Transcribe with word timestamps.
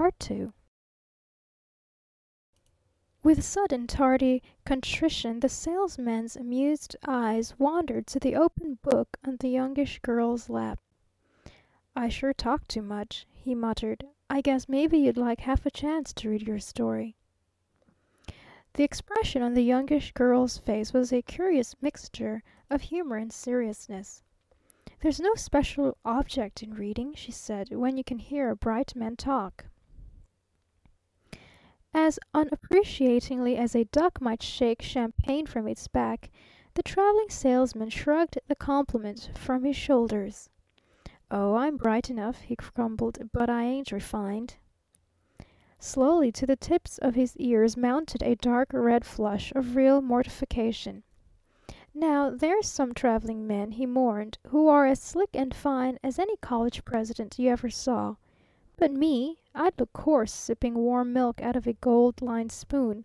II 0.00 0.52
With 3.22 3.44
sudden 3.44 3.86
tardy 3.86 4.42
contrition 4.64 5.40
the 5.40 5.50
Salesman's 5.50 6.34
amused 6.34 6.96
eyes 7.06 7.58
wandered 7.58 8.06
to 8.06 8.18
the 8.18 8.34
open 8.34 8.78
book 8.82 9.18
on 9.22 9.36
the 9.36 9.50
Youngish 9.50 9.98
Girl's 10.00 10.48
lap. 10.48 10.80
"I 11.94 12.08
sure 12.08 12.32
talk 12.32 12.66
too 12.66 12.80
much," 12.80 13.26
he 13.34 13.54
muttered. 13.54 14.08
"I 14.30 14.40
guess 14.40 14.66
maybe 14.66 14.96
you'd 14.98 15.18
like 15.18 15.40
half 15.40 15.66
a 15.66 15.70
chance 15.70 16.14
to 16.14 16.30
read 16.30 16.48
your 16.48 16.58
story." 16.58 17.14
The 18.72 18.84
expression 18.84 19.42
on 19.42 19.52
the 19.52 19.62
Youngish 19.62 20.12
Girl's 20.12 20.56
face 20.56 20.94
was 20.94 21.12
a 21.12 21.20
curious 21.20 21.76
mixture 21.82 22.42
of 22.70 22.80
humor 22.80 23.18
and 23.18 23.30
seriousness. 23.30 24.24
"There's 25.00 25.20
no 25.20 25.34
special 25.34 25.98
object 26.02 26.62
in 26.62 26.72
reading," 26.74 27.12
she 27.14 27.30
said, 27.30 27.68
"when 27.76 27.98
you 27.98 28.02
can 28.02 28.18
hear 28.18 28.48
a 28.48 28.56
bright 28.56 28.96
man 28.96 29.16
talk." 29.16 29.66
As 31.94 32.18
unappreciatingly 32.32 33.58
as 33.58 33.74
a 33.74 33.84
duck 33.84 34.18
might 34.18 34.42
shake 34.42 34.80
champagne 34.80 35.44
from 35.44 35.68
its 35.68 35.88
back, 35.88 36.30
the 36.72 36.82
Traveling 36.82 37.28
Salesman 37.28 37.90
shrugged 37.90 38.38
the 38.48 38.56
compliment 38.56 39.30
from 39.34 39.64
his 39.64 39.76
shoulders. 39.76 40.48
"Oh, 41.30 41.54
I'm 41.54 41.76
bright 41.76 42.08
enough," 42.08 42.40
he 42.40 42.56
grumbled, 42.56 43.30
"but 43.30 43.50
I 43.50 43.64
ain't 43.64 43.92
refined." 43.92 44.56
Slowly 45.78 46.32
to 46.32 46.46
the 46.46 46.56
tips 46.56 46.96
of 46.96 47.14
his 47.14 47.36
ears 47.36 47.76
mounted 47.76 48.22
a 48.22 48.36
dark 48.36 48.70
red 48.72 49.04
flush 49.04 49.52
of 49.54 49.76
real 49.76 50.00
mortification. 50.00 51.02
"Now 51.92 52.30
there's 52.30 52.68
some 52.68 52.94
traveling 52.94 53.46
men," 53.46 53.72
he 53.72 53.84
mourned, 53.84 54.38
"who 54.46 54.66
are 54.66 54.86
as 54.86 55.02
slick 55.02 55.30
and 55.34 55.54
fine 55.54 55.98
as 56.02 56.18
any 56.18 56.36
college 56.38 56.86
president 56.86 57.38
you 57.38 57.50
ever 57.50 57.68
saw. 57.68 58.16
But 58.78 58.92
me 58.92 59.41
I'd 59.54 59.78
look 59.78 59.92
coarse 59.92 60.32
sipping 60.32 60.74
warm 60.74 61.12
milk 61.12 61.42
out 61.42 61.56
of 61.56 61.66
a 61.66 61.74
gold 61.74 62.22
lined 62.22 62.52
spoon. 62.52 63.04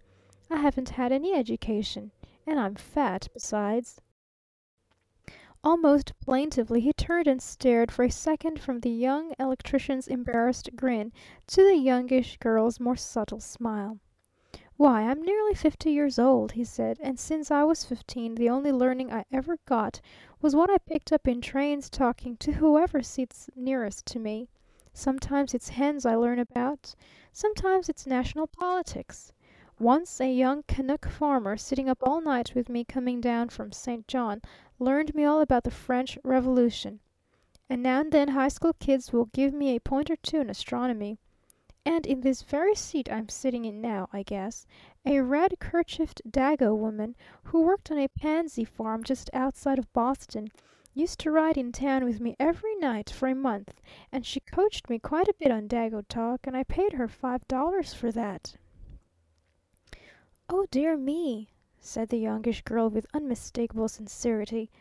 I 0.49 0.55
haven't 0.57 0.89
had 0.89 1.11
any 1.11 1.33
education. 1.33 2.11
And 2.45 2.57
I'm 2.57 2.75
fat, 2.75 3.27
besides." 3.33 3.99
Almost 5.61 6.17
plaintively 6.21 6.79
he 6.79 6.93
turned 6.93 7.27
and 7.27 7.41
stared 7.41 7.91
for 7.91 8.03
a 8.03 8.09
second 8.09 8.61
from 8.61 8.79
the 8.79 8.89
Young 8.89 9.33
Electrician's 9.37 10.07
embarrassed 10.07 10.69
grin 10.77 11.11
to 11.47 11.63
the 11.63 11.75
Youngish 11.75 12.37
Girl's 12.37 12.79
more 12.79 12.95
subtle 12.95 13.41
smile. 13.41 13.99
"Why, 14.77 15.01
I'm 15.01 15.21
nearly 15.21 15.55
fifty 15.55 15.91
years 15.91 16.17
old," 16.17 16.53
he 16.53 16.63
said, 16.63 16.97
"and 17.01 17.19
since 17.19 17.51
I 17.51 17.65
was 17.65 17.83
fifteen 17.83 18.35
the 18.35 18.49
only 18.49 18.71
learning 18.71 19.11
I 19.11 19.25
ever 19.29 19.57
got 19.65 19.99
was 20.41 20.55
what 20.55 20.69
I 20.69 20.77
picked 20.77 21.11
up 21.11 21.27
in 21.27 21.41
trains 21.41 21.89
talking 21.89 22.37
to 22.37 22.53
whoever 22.53 23.01
sits 23.01 23.49
nearest 23.53 24.05
to 24.05 24.19
me. 24.19 24.47
Sometimes 24.99 25.53
it's 25.53 25.69
hens 25.69 26.07
I 26.07 26.15
learn 26.15 26.39
about. 26.39 26.95
Sometimes 27.31 27.87
it's 27.87 28.07
national 28.07 28.47
politics. 28.47 29.31
Once 29.77 30.19
a 30.19 30.33
young 30.33 30.63
Canuck 30.63 31.07
farmer 31.07 31.55
sitting 31.55 31.87
up 31.87 31.99
all 32.01 32.19
night 32.19 32.55
with 32.55 32.67
me 32.67 32.83
coming 32.83 33.21
down 33.21 33.49
from 33.49 33.71
St. 33.71 34.07
John 34.07 34.41
learned 34.79 35.13
me 35.13 35.23
all 35.23 35.39
about 35.39 35.65
the 35.65 35.69
French 35.69 36.17
Revolution. 36.23 36.99
And 37.69 37.83
now 37.83 37.99
and 37.99 38.11
then 38.11 38.29
high 38.29 38.47
school 38.47 38.73
kids 38.73 39.13
will 39.13 39.25
give 39.25 39.53
me 39.53 39.75
a 39.75 39.79
point 39.79 40.09
or 40.09 40.15
two 40.15 40.39
in 40.39 40.49
astronomy. 40.49 41.19
And 41.85 42.07
in 42.07 42.21
this 42.21 42.41
very 42.41 42.73
seat 42.73 43.07
I'm 43.11 43.29
sitting 43.29 43.65
in 43.65 43.79
now, 43.79 44.09
I 44.11 44.23
guess, 44.23 44.65
a 45.05 45.19
red 45.21 45.59
kerchiefed 45.59 46.23
Dago 46.27 46.75
woman 46.75 47.15
who 47.43 47.61
worked 47.61 47.91
on 47.91 47.99
a 47.99 48.07
pansy 48.07 48.65
farm 48.65 49.03
just 49.03 49.29
outside 49.31 49.77
of 49.77 49.93
Boston 49.93 50.49
used 50.99 51.19
to 51.19 51.31
ride 51.31 51.57
in 51.57 51.71
town 51.71 52.03
with 52.03 52.19
me 52.19 52.35
every 52.39 52.75
night 52.75 53.09
for 53.09 53.27
a 53.27 53.35
month, 53.35 53.81
and 54.11 54.25
she 54.25 54.39
coached 54.39 54.89
me 54.89 54.97
quite 54.97 55.27
a 55.27 55.33
bit 55.39 55.51
on 55.51 55.67
Dago 55.67 56.03
talk, 56.07 56.47
and 56.47 56.57
I 56.57 56.63
paid 56.63 56.93
her 56.93 57.07
five 57.07 57.47
dollars 57.47 57.93
for 57.93 58.11
that." 58.11 58.57
"Oh, 60.49 60.65
dear 60.71 60.97
me!" 60.97 61.49
said 61.79 62.09
the 62.09 62.17
Youngish 62.17 62.63
Girl 62.63 62.89
with 62.89 63.05
unmistakable 63.13 63.87
sincerity. 63.87 64.71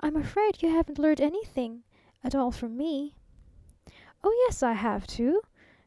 "I'm 0.00 0.16
afraid 0.16 0.62
you 0.62 0.68
haven't 0.68 0.98
learned 0.98 1.20
anything 1.20 1.84
at 2.22 2.34
all 2.34 2.50
from 2.50 2.76
me." 2.76 3.14
"Oh, 4.22 4.32
yes, 4.46 4.62
I 4.62 4.72
have, 4.72 5.06
too!" 5.06 5.40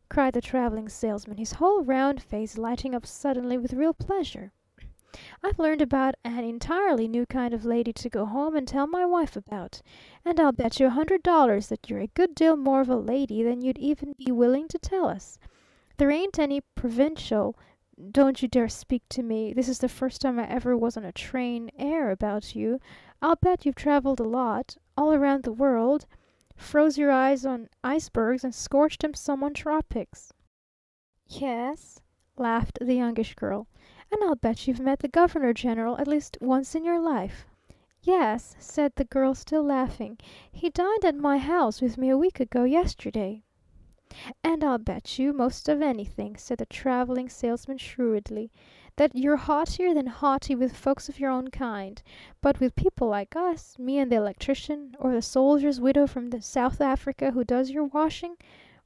cried 0.10 0.34
the 0.34 0.42
Traveling 0.42 0.90
Salesman, 0.90 1.38
his 1.38 1.54
whole 1.54 1.84
round 1.84 2.22
face 2.24 2.58
lighting 2.58 2.96
up 2.96 3.06
suddenly 3.06 3.58
with 3.58 3.74
real 3.74 3.94
pleasure. 3.94 4.52
"I've 5.42 5.58
learned 5.58 5.82
about 5.82 6.16
an 6.26 6.44
entirely 6.44 7.08
new 7.08 7.26
kind 7.26 7.54
of 7.54 7.64
lady 7.64 7.94
to 7.94 8.10
go 8.10 8.26
home 8.26 8.54
and 8.54 8.68
tell 8.68 8.86
my 8.86 9.06
wife 9.06 9.38
about. 9.38 9.82
And 10.26 10.40
I'll 10.42 10.52
bet 10.52 10.78
you 10.78 10.88
a 10.88 10.90
hundred 10.90 11.24
dollars 11.24 11.70
that 11.70 11.90
you're 11.90 12.02
a 12.02 12.08
good 12.08 12.36
deal 12.36 12.58
more 12.58 12.82
of 12.82 12.90
a 12.90 12.98
lady 12.98 13.42
than 13.42 13.62
you'd 13.62 13.78
even 13.78 14.14
be 14.18 14.32
willing 14.34 14.68
to 14.68 14.78
tell 14.78 15.08
us. 15.08 15.40
There 15.96 16.12
ain't 16.12 16.38
any 16.38 16.60
provincial 16.60 17.58
don't 18.12 18.42
you 18.42 18.50
dare 18.50 18.68
speak 18.68 19.04
to 19.08 19.24
me 19.24 19.54
this 19.54 19.70
is 19.70 19.80
the 19.80 19.88
first 19.88 20.20
time 20.20 20.38
I 20.38 20.50
ever 20.50 20.76
was 20.76 20.98
on 20.98 21.06
a 21.06 21.14
train 21.14 21.72
air 21.80 22.12
about 22.12 22.54
you 22.54 22.82
I'll 23.22 23.38
bet 23.38 23.66
you've 23.66 23.76
traveled 23.76 24.20
a 24.20 24.24
lot 24.24 24.76
all 24.98 25.14
around 25.14 25.44
the 25.44 25.54
world 25.54 26.06
froze 26.58 26.98
your 26.98 27.12
eyes 27.12 27.46
on 27.46 27.70
icebergs 27.86 28.44
and 28.44 28.54
scorched 28.54 29.02
'em 29.04 29.14
some 29.14 29.46
on 29.46 29.54
tropics." 29.54 30.34
"Yes," 31.26 32.02
laughed 32.38 32.80
the 32.82 32.96
Youngish 32.96 33.36
Girl. 33.36 33.68
"And 34.18 34.24
I'll 34.24 34.36
bet 34.36 34.66
you've 34.66 34.80
met 34.80 35.00
the 35.00 35.10
Governor 35.10 35.52
General 35.52 35.98
at 35.98 36.08
least 36.08 36.38
once 36.40 36.74
in 36.74 36.86
your 36.86 37.02
life." 37.02 37.46
"Yes," 38.02 38.56
said 38.60 38.94
the 38.96 39.04
Girl, 39.04 39.36
still 39.36 39.62
laughing. 39.62 40.18
"He 40.50 40.70
dined 40.70 41.04
at 41.04 41.18
my 41.18 41.38
house 41.38 41.82
with 41.82 41.98
me 41.98 42.08
a 42.10 42.18
week 42.18 42.40
ago 42.40 42.64
yesterday." 42.64 43.44
"And 44.42 44.64
I'll 44.64 44.78
bet 44.78 45.20
you 45.20 45.34
most 45.34 45.68
of 45.68 45.82
anything," 45.82 46.38
said 46.38 46.60
the 46.60 46.66
Traveling 46.66 47.28
Salesman 47.28 47.78
shrewdly, 47.78 48.54
"that 48.96 49.14
you're 49.18 49.36
haughtier 49.36 49.94
than 49.94 50.08
haughty 50.08 50.56
with 50.56 50.78
folks 50.78 51.10
of 51.10 51.20
your 51.20 51.30
own 51.32 51.50
kind. 51.50 52.02
But 52.40 52.62
with 52.62 52.78
people 52.78 53.10
like 53.10 53.36
us 53.36 53.78
me 53.78 54.00
and 54.00 54.10
the 54.10 54.16
electrician, 54.16 54.96
or 54.98 55.12
the 55.12 55.22
soldier's 55.22 55.82
widow 55.82 56.08
from 56.08 56.32
South 56.40 56.80
Africa 56.80 57.32
who 57.32 57.44
does 57.44 57.70
your 57.70 57.84
washing, 57.84 58.38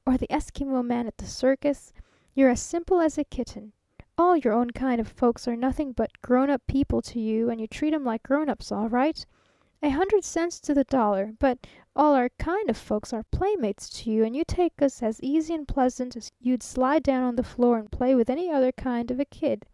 or 0.04 0.18
the 0.18 0.26
Eskimo 0.26 0.84
man 0.84 1.06
at 1.06 1.18
the 1.18 1.26
circus 1.26 1.92
you're 2.34 2.50
as 2.50 2.60
simple 2.60 3.00
as 3.00 3.16
a 3.16 3.22
kitten. 3.22 3.74
All 4.22 4.36
your 4.36 4.52
own 4.52 4.68
kind 4.72 5.00
of 5.00 5.08
folks 5.08 5.48
are 5.48 5.56
nothing 5.56 5.92
but 5.92 6.20
grown 6.20 6.50
up 6.50 6.60
people 6.66 7.00
to 7.00 7.18
you, 7.18 7.48
and 7.48 7.58
you 7.58 7.66
treat 7.66 7.94
'em 7.94 8.04
like 8.04 8.22
grown 8.22 8.50
ups, 8.50 8.70
all 8.70 8.86
right. 8.86 9.24
A 9.82 9.88
hundred 9.88 10.24
cents 10.24 10.60
to 10.60 10.74
the 10.74 10.84
dollar; 10.84 11.32
but 11.38 11.66
all 11.96 12.12
our 12.12 12.28
kind 12.38 12.68
of 12.68 12.76
folks 12.76 13.14
are 13.14 13.24
playmates 13.30 13.88
to 13.88 14.10
you, 14.10 14.22
and 14.22 14.36
you 14.36 14.44
take 14.44 14.82
us 14.82 15.02
as 15.02 15.22
easy 15.22 15.54
and 15.54 15.66
pleasant 15.66 16.16
as 16.16 16.32
you'd 16.38 16.62
slide 16.62 17.02
down 17.02 17.24
on 17.24 17.36
the 17.36 17.42
floor 17.42 17.78
and 17.78 17.90
play 17.90 18.14
with 18.14 18.28
any 18.28 18.50
other 18.50 18.72
kind 18.72 19.10
of 19.10 19.20
a 19.20 19.24
kid. 19.24 19.64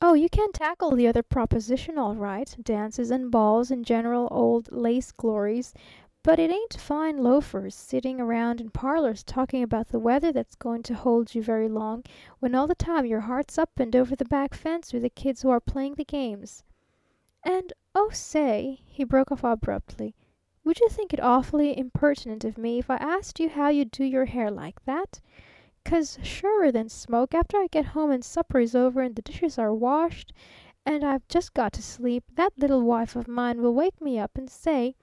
Oh, 0.00 0.14
you 0.14 0.28
can 0.28 0.52
tackle 0.52 0.92
the 0.92 1.08
other 1.08 1.24
proposition 1.24 1.98
all 1.98 2.14
right 2.14 2.54
dances 2.62 3.10
and 3.10 3.32
balls 3.32 3.72
and 3.72 3.84
general 3.84 4.28
old 4.30 4.70
lace 4.70 5.10
glories 5.10 5.74
but 6.26 6.40
it 6.40 6.50
ain't 6.50 6.76
fine 6.80 7.18
loafers 7.18 7.72
sitting 7.72 8.20
around 8.20 8.60
in 8.60 8.68
parlors 8.68 9.22
talking 9.22 9.62
about 9.62 9.86
the 9.86 9.98
weather 10.00 10.32
that's 10.32 10.56
going 10.56 10.82
to 10.82 10.92
hold 10.92 11.36
you 11.36 11.40
very 11.40 11.68
long, 11.68 12.02
when 12.40 12.52
all 12.52 12.66
the 12.66 12.74
time 12.74 13.06
your 13.06 13.20
heart's 13.20 13.56
up 13.56 13.70
and 13.78 13.94
over 13.94 14.16
the 14.16 14.24
back 14.24 14.52
fence 14.52 14.92
with 14.92 15.02
the 15.02 15.08
kids 15.08 15.42
who 15.42 15.50
are 15.50 15.60
playing 15.60 15.94
the 15.94 16.04
games. 16.04 16.64
And 17.44 17.72
oh, 17.94 18.10
say," 18.12 18.80
he 18.86 19.04
broke 19.04 19.30
off 19.30 19.44
abruptly, 19.44 20.16
"would 20.64 20.80
you 20.80 20.88
think 20.88 21.14
it 21.14 21.20
awfully 21.22 21.78
impertinent 21.78 22.44
of 22.44 22.58
me 22.58 22.80
if 22.80 22.90
I 22.90 22.96
asked 22.96 23.38
you 23.38 23.48
how 23.48 23.68
you 23.68 23.84
do 23.84 24.02
your 24.02 24.24
hair 24.24 24.50
like 24.50 24.84
that? 24.84 25.20
'Cause 25.84 26.18
surer 26.24 26.72
than 26.72 26.88
smoke, 26.88 27.34
after 27.36 27.56
I 27.58 27.68
get 27.68 27.86
home 27.94 28.10
and 28.10 28.24
supper 28.24 28.58
is 28.58 28.74
over 28.74 29.00
and 29.00 29.14
the 29.14 29.22
dishes 29.22 29.60
are 29.60 29.72
washed 29.72 30.32
and 30.84 31.04
I've 31.04 31.28
just 31.28 31.54
got 31.54 31.72
to 31.74 31.82
sleep, 31.82 32.24
that 32.34 32.58
little 32.58 32.82
wife 32.82 33.14
of 33.14 33.28
mine 33.28 33.62
will 33.62 33.74
wake 33.74 34.00
me 34.00 34.18
up 34.18 34.36
and 34.36 34.50
say, 34.50 34.96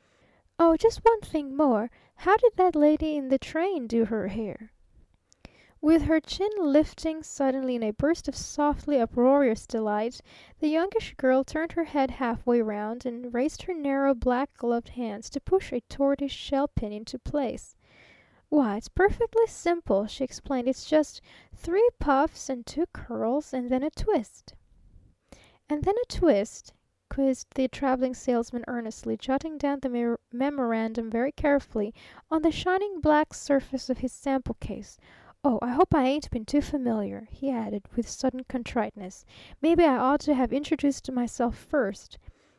'Oh, 0.66 0.78
just 0.78 1.04
one 1.04 1.20
thing 1.20 1.58
more 1.58 1.92
how 2.16 2.38
did 2.38 2.54
that 2.56 2.74
lady 2.74 3.18
in 3.18 3.28
the 3.28 3.38
train 3.38 3.86
do 3.86 4.06
her 4.06 4.30
hair?'" 4.30 4.72
With 5.82 6.04
her 6.04 6.22
chin 6.22 6.52
lifting 6.58 7.22
suddenly 7.22 7.76
in 7.76 7.84
a 7.84 7.92
burst 7.92 8.30
of 8.30 8.36
softly 8.38 8.98
uproarious 8.98 9.68
delight, 9.68 10.22
the 10.60 10.70
Youngish 10.70 11.16
Girl 11.16 11.44
turned 11.44 11.74
her 11.74 11.84
head 11.84 12.12
halfway 12.12 12.62
round 12.62 13.06
and 13.06 13.34
raised 13.34 13.64
her 13.64 13.74
narrow 13.74 14.14
black 14.14 14.54
gloved 14.56 14.88
hands 14.88 15.30
to 15.32 15.42
push 15.42 15.74
a 15.74 15.82
tortoise 15.90 16.32
shell 16.32 16.70
pin 16.70 16.94
into 16.94 17.20
place. 17.20 17.76
"Why, 18.48 18.78
it's 18.78 18.88
perfectly 18.88 19.48
simple," 19.48 20.08
she 20.08 20.24
explained. 20.24 20.70
"It's 20.70 20.90
just 20.90 21.20
three 21.54 21.90
puffs 22.00 22.50
and 22.50 22.66
two 22.66 22.86
curls 22.94 23.54
and 23.54 23.70
then 23.70 23.84
a 23.84 23.90
twist." 23.90 24.54
"And 25.68 25.84
then 25.84 25.96
a 26.02 26.06
twist?" 26.08 26.72
Quizzed 27.14 27.46
the 27.54 27.68
Traveling 27.68 28.16
Salesman 28.16 28.64
earnestly, 28.68 29.16
jotting 29.16 29.60
down 29.60 29.80
the 29.82 30.18
memorandum 30.32 31.12
very 31.12 31.32
carefully 31.32 31.94
on 32.32 32.42
the 32.42 32.52
shining 32.52 33.02
black 33.02 33.36
surface 33.36 33.88
of 33.88 34.00
his 34.00 34.12
sample 34.12 34.56
case. 34.56 34.98
"Oh, 35.44 35.60
I 35.62 35.74
hope 35.74 35.94
I 35.94 36.06
ain't 36.06 36.32
been 36.32 36.44
too 36.44 36.62
familiar," 36.62 37.28
he 37.30 37.52
added 37.52 37.84
with 37.96 38.10
sudden 38.10 38.46
contriteness. 38.46 39.26
"Maybe 39.62 39.84
I 39.84 39.96
ought 39.96 40.22
to 40.22 40.34
have 40.34 40.52
introduced 40.52 41.12
myself 41.12 41.56
first. 41.56 42.18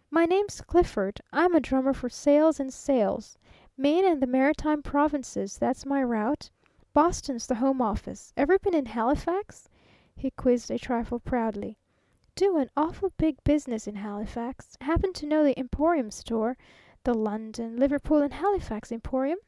My 0.08 0.24
name's 0.24 0.60
Clifford. 0.60 1.20
I'm 1.32 1.56
a 1.56 1.60
drummer 1.60 1.92
for 1.92 2.08
Sales 2.08 2.60
and 2.60 2.72
Sales. 2.72 3.36
Maine 3.76 4.04
and 4.04 4.22
the 4.22 4.28
Maritime 4.28 4.82
Provinces, 4.82 5.58
that's 5.58 5.84
my 5.84 6.00
route. 6.00 6.50
Boston's 6.92 7.48
the 7.48 7.56
home 7.56 7.82
office. 7.82 8.32
Ever 8.36 8.60
been 8.60 8.74
in 8.74 8.86
Halifax?" 8.86 9.68
he 10.14 10.30
quizzed 10.30 10.70
a 10.70 10.78
trifle 10.78 11.18
proudly. 11.18 11.76
"Do 12.36 12.56
an 12.56 12.68
awful 12.76 13.12
big 13.16 13.36
business 13.44 13.86
in 13.86 13.94
Halifax. 13.94 14.76
Happen 14.80 15.12
to 15.12 15.24
know 15.24 15.44
the 15.44 15.56
Emporium 15.56 16.10
store 16.10 16.56
the 17.04 17.14
London, 17.14 17.76
Liverpool, 17.76 18.22
and 18.22 18.32
Halifax 18.32 18.90
Emporium?" 18.90 19.38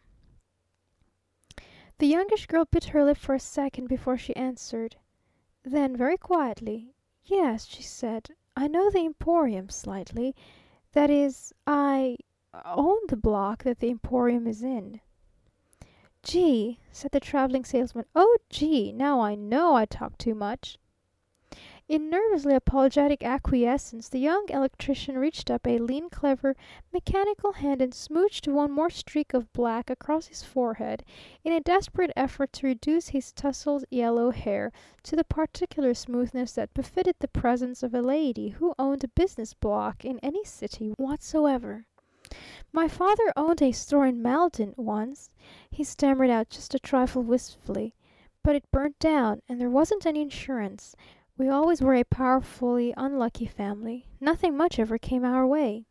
The 1.99 2.07
Youngish 2.07 2.47
Girl 2.47 2.65
bit 2.65 2.85
her 2.85 3.03
lip 3.05 3.17
for 3.17 3.35
a 3.35 3.41
second 3.41 3.89
before 3.89 4.17
she 4.17 4.37
answered. 4.37 4.95
Then 5.65 5.97
very 5.97 6.17
quietly, 6.17 6.95
"Yes," 7.25 7.67
she 7.67 7.83
said, 7.83 8.37
"I 8.57 8.69
know 8.69 8.89
the 8.89 9.05
Emporium 9.05 9.69
slightly. 9.69 10.37
That 10.93 11.11
is 11.11 11.53
I 11.67 12.19
own 12.65 13.01
the 13.09 13.17
block 13.17 13.65
that 13.65 13.81
the 13.81 13.91
Emporium 13.91 14.47
is 14.47 14.63
in." 14.63 15.01
"Gee!" 16.23 16.79
said 16.93 17.11
the 17.11 17.19
Traveling 17.19 17.65
Salesman. 17.65 18.05
"Oh, 18.15 18.39
gee! 18.49 18.93
Now 18.93 19.19
I 19.19 19.35
know 19.35 19.75
I 19.75 19.87
talk 19.87 20.17
too 20.19 20.37
much!" 20.37 20.79
In 21.89 22.11
nervously 22.11 22.53
apologetic 22.53 23.23
acquiescence 23.23 24.09
the 24.09 24.19
Young 24.19 24.47
Electrician 24.49 25.17
reached 25.17 25.53
up 25.53 25.69
a 25.69 25.79
lean, 25.79 26.11
clever, 26.11 26.57
mechanical 26.93 27.53
hand 27.53 27.81
and 27.81 27.95
smoothed 27.95 28.49
one 28.49 28.73
more 28.73 28.91
streak 28.91 29.33
of 29.33 29.53
black 29.53 29.89
across 29.89 30.27
his 30.27 30.43
forehead 30.43 31.05
in 31.45 31.53
a 31.53 31.61
desperate 31.61 32.11
effort 32.17 32.53
to 32.55 32.67
reduce 32.67 33.11
his 33.11 33.31
tousled 33.31 33.85
yellow 33.89 34.33
hair 34.33 34.73
to 35.05 35.15
the 35.15 35.23
particular 35.23 35.95
smoothness 35.95 36.55
that 36.55 36.75
befitted 36.75 37.15
the 37.21 37.29
presence 37.29 37.85
of 37.85 37.95
a 37.95 38.03
lady 38.03 38.49
who 38.49 38.75
owned 38.81 39.05
a 39.05 39.09
business 39.09 39.55
block 39.55 40.05
in 40.05 40.19
any 40.25 40.45
city 40.45 40.93
whatsoever. 40.97 41.87
"My 42.73 42.89
father 42.89 43.33
owned 43.37 43.63
a 43.63 43.71
store 43.71 44.07
in 44.07 44.21
Malden 44.21 44.75
once," 44.77 45.31
he 45.71 45.85
stammered 45.85 46.31
out 46.31 46.51
just 46.51 46.75
a 46.75 46.81
trifle 46.81 47.23
wistfully. 47.23 47.95
"But 48.43 48.57
it 48.57 48.73
burnt 48.73 48.99
down. 48.99 49.41
And 49.49 49.61
there 49.61 49.71
wasn't 49.71 50.05
any 50.05 50.21
insurance. 50.23 50.97
We 51.39 51.51
always 51.51 51.83
were 51.83 51.93
a 51.95 52.03
powerfully 52.03 52.95
unlucky 52.97 53.45
family. 53.45 54.07
Nothing 54.23 54.57
much 54.57 54.79
ever 54.79 54.97
came 54.97 55.23
our 55.23 55.47
way." 55.47 55.85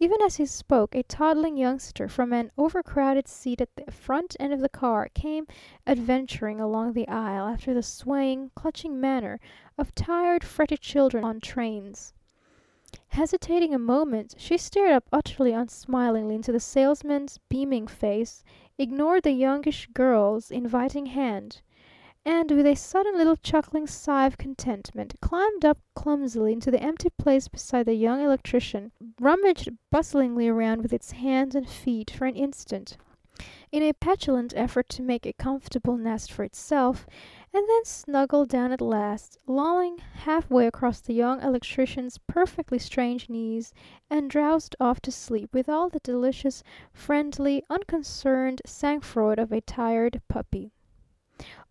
Even 0.00 0.22
as 0.22 0.36
he 0.36 0.46
spoke 0.46 0.94
a 0.94 1.02
toddling 1.02 1.58
youngster 1.58 2.08
from 2.08 2.32
an 2.32 2.50
overcrowded 2.56 3.28
seat 3.28 3.60
at 3.60 3.68
the 3.76 3.92
front 3.92 4.34
end 4.40 4.54
of 4.54 4.60
the 4.60 4.70
car 4.70 5.10
came 5.12 5.46
adventuring 5.86 6.58
along 6.58 6.94
the 6.94 7.06
aisle 7.06 7.46
after 7.46 7.74
the 7.74 7.82
swaying, 7.82 8.50
clutching 8.54 8.98
manner 8.98 9.40
of 9.76 9.94
tired, 9.94 10.42
fretty 10.42 10.78
children 10.78 11.22
on 11.22 11.38
trains. 11.38 12.14
Hesitating 13.08 13.74
a 13.74 13.78
moment, 13.78 14.34
she 14.38 14.56
stared 14.56 14.92
up 14.92 15.06
utterly 15.12 15.52
unsmilingly 15.52 16.34
into 16.36 16.50
the 16.50 16.60
Salesman's 16.60 17.38
beaming 17.50 17.86
face, 17.86 18.42
ignored 18.78 19.22
the 19.22 19.32
Youngish 19.32 19.86
Girl's 19.88 20.50
inviting 20.50 21.06
hand 21.06 21.60
and 22.24 22.50
with 22.50 22.66
a 22.66 22.74
sudden 22.74 23.16
little 23.16 23.36
chuckling 23.36 23.86
sigh 23.86 24.26
of 24.26 24.38
contentment 24.38 25.14
climbed 25.20 25.64
up 25.64 25.78
clumsily 25.94 26.52
into 26.52 26.70
the 26.70 26.82
empty 26.82 27.10
place 27.18 27.48
beside 27.48 27.86
the 27.86 27.94
Young 27.94 28.20
Electrician, 28.20 28.92
rummaged 29.20 29.68
bustlingly 29.90 30.48
around 30.48 30.82
with 30.82 30.92
its 30.92 31.12
hands 31.12 31.54
and 31.54 31.68
feet 31.68 32.10
for 32.10 32.24
an 32.26 32.36
instant 32.36 32.96
in 33.72 33.82
a 33.82 33.92
petulant 33.92 34.54
effort 34.56 34.88
to 34.88 35.02
make 35.02 35.26
a 35.26 35.32
comfortable 35.32 35.96
nest 35.96 36.30
for 36.30 36.44
itself, 36.44 37.04
and 37.52 37.68
then 37.68 37.84
snuggled 37.84 38.48
down 38.48 38.70
at 38.70 38.80
last, 38.80 39.36
lolling 39.48 39.98
halfway 39.98 40.68
across 40.68 41.00
the 41.00 41.12
Young 41.12 41.42
Electrician's 41.42 42.16
perfectly 42.28 42.78
strange 42.78 43.28
knees, 43.28 43.72
and 44.08 44.30
drowsed 44.30 44.76
off 44.78 45.00
to 45.00 45.10
sleep 45.10 45.52
with 45.52 45.68
all 45.68 45.88
the 45.88 45.98
delicious, 45.98 46.62
friendly, 46.92 47.64
unconcerned 47.68 48.62
sang-froid 48.64 49.40
of 49.40 49.50
a 49.50 49.60
tired 49.60 50.22
puppy. 50.28 50.70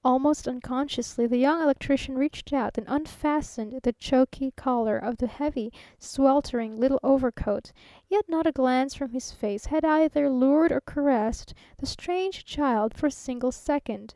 Almost 0.05 0.49
unconsciously 0.49 1.27
the 1.27 1.37
Young 1.37 1.61
Electrician 1.61 2.17
reached 2.17 2.51
out 2.51 2.77
and 2.77 2.85
unfastened 2.89 3.79
the 3.83 3.93
choky 3.93 4.51
collar 4.57 4.97
of 4.97 5.15
the 5.15 5.27
heavy, 5.27 5.71
sweltering 5.97 6.75
little 6.75 6.99
overcoat, 7.01 7.71
yet 8.09 8.27
not 8.27 8.45
a 8.45 8.51
glance 8.51 8.93
from 8.93 9.11
his 9.11 9.31
face 9.31 9.67
had 9.67 9.85
either 9.85 10.29
lured 10.29 10.73
or 10.73 10.81
caressed 10.81 11.53
the 11.77 11.85
strange 11.85 12.43
child 12.43 12.93
for 12.93 13.07
a 13.07 13.11
single 13.11 13.53
second. 13.53 14.15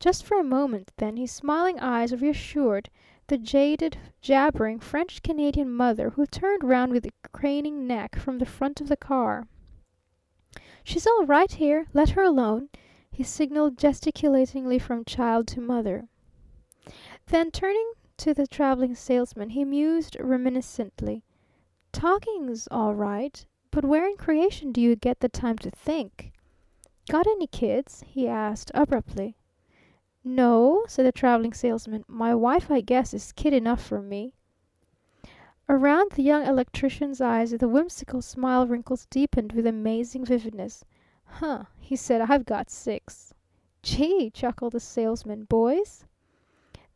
Just 0.00 0.24
for 0.24 0.40
a 0.40 0.44
moment, 0.44 0.90
then, 0.96 1.16
his 1.16 1.30
smiling 1.30 1.78
eyes 1.78 2.20
reassured 2.20 2.90
the 3.28 3.38
jaded, 3.38 3.98
jabbering 4.20 4.80
French 4.80 5.22
Canadian 5.22 5.70
mother 5.70 6.10
who 6.10 6.26
turned 6.26 6.64
round 6.64 6.90
with 6.90 7.06
a 7.06 7.12
craning 7.32 7.86
neck 7.86 8.16
from 8.16 8.38
the 8.38 8.44
front 8.44 8.80
of 8.80 8.88
the 8.88 8.96
car. 8.96 9.46
"She's 10.82 11.06
all 11.06 11.24
right 11.26 11.52
here. 11.52 11.86
Let 11.92 12.10
her 12.10 12.22
alone 12.22 12.70
he 13.12 13.22
signaled 13.22 13.76
gesticulatingly 13.76 14.78
from 14.78 15.04
child 15.04 15.46
to 15.46 15.60
mother. 15.60 16.08
Then 17.26 17.50
turning 17.50 17.92
to 18.16 18.32
the 18.32 18.46
Traveling 18.46 18.94
Salesman 18.94 19.50
he 19.50 19.64
mused 19.64 20.16
reminiscently. 20.18 21.22
"Talking's 21.92 22.66
all 22.70 22.94
right. 22.94 23.44
But 23.70 23.84
where 23.84 24.06
in 24.06 24.16
creation 24.16 24.72
do 24.72 24.80
you 24.80 24.96
get 24.96 25.20
the 25.20 25.28
time 25.28 25.58
to 25.58 25.70
think? 25.70 26.32
Got 27.08 27.26
any 27.26 27.46
kids?" 27.46 28.02
he 28.06 28.26
asked 28.26 28.70
abruptly. 28.74 29.36
"No," 30.24 30.84
said 30.88 31.04
the 31.06 31.12
Traveling 31.12 31.52
Salesman. 31.52 32.04
"My 32.08 32.34
wife, 32.34 32.70
I 32.70 32.80
guess, 32.80 33.12
is 33.12 33.32
kid 33.32 33.52
enough 33.52 33.82
for 33.82 34.00
me." 34.00 34.34
Around 35.68 36.12
the 36.12 36.22
Young 36.22 36.46
Electrician's 36.46 37.20
eyes 37.20 37.50
the 37.50 37.68
whimsical 37.68 38.22
smile 38.22 38.66
wrinkles 38.66 39.06
deepened 39.06 39.52
with 39.52 39.66
amazing 39.66 40.24
vividness. 40.24 40.84
"Huh!" 41.36 41.64
he 41.80 41.96
said. 41.96 42.20
"I've 42.20 42.44
got 42.44 42.68
six." 42.68 43.32
"Gee!" 43.82 44.28
chuckled 44.28 44.74
the 44.74 44.80
Salesman. 44.80 45.44
"Boys?" 45.44 46.04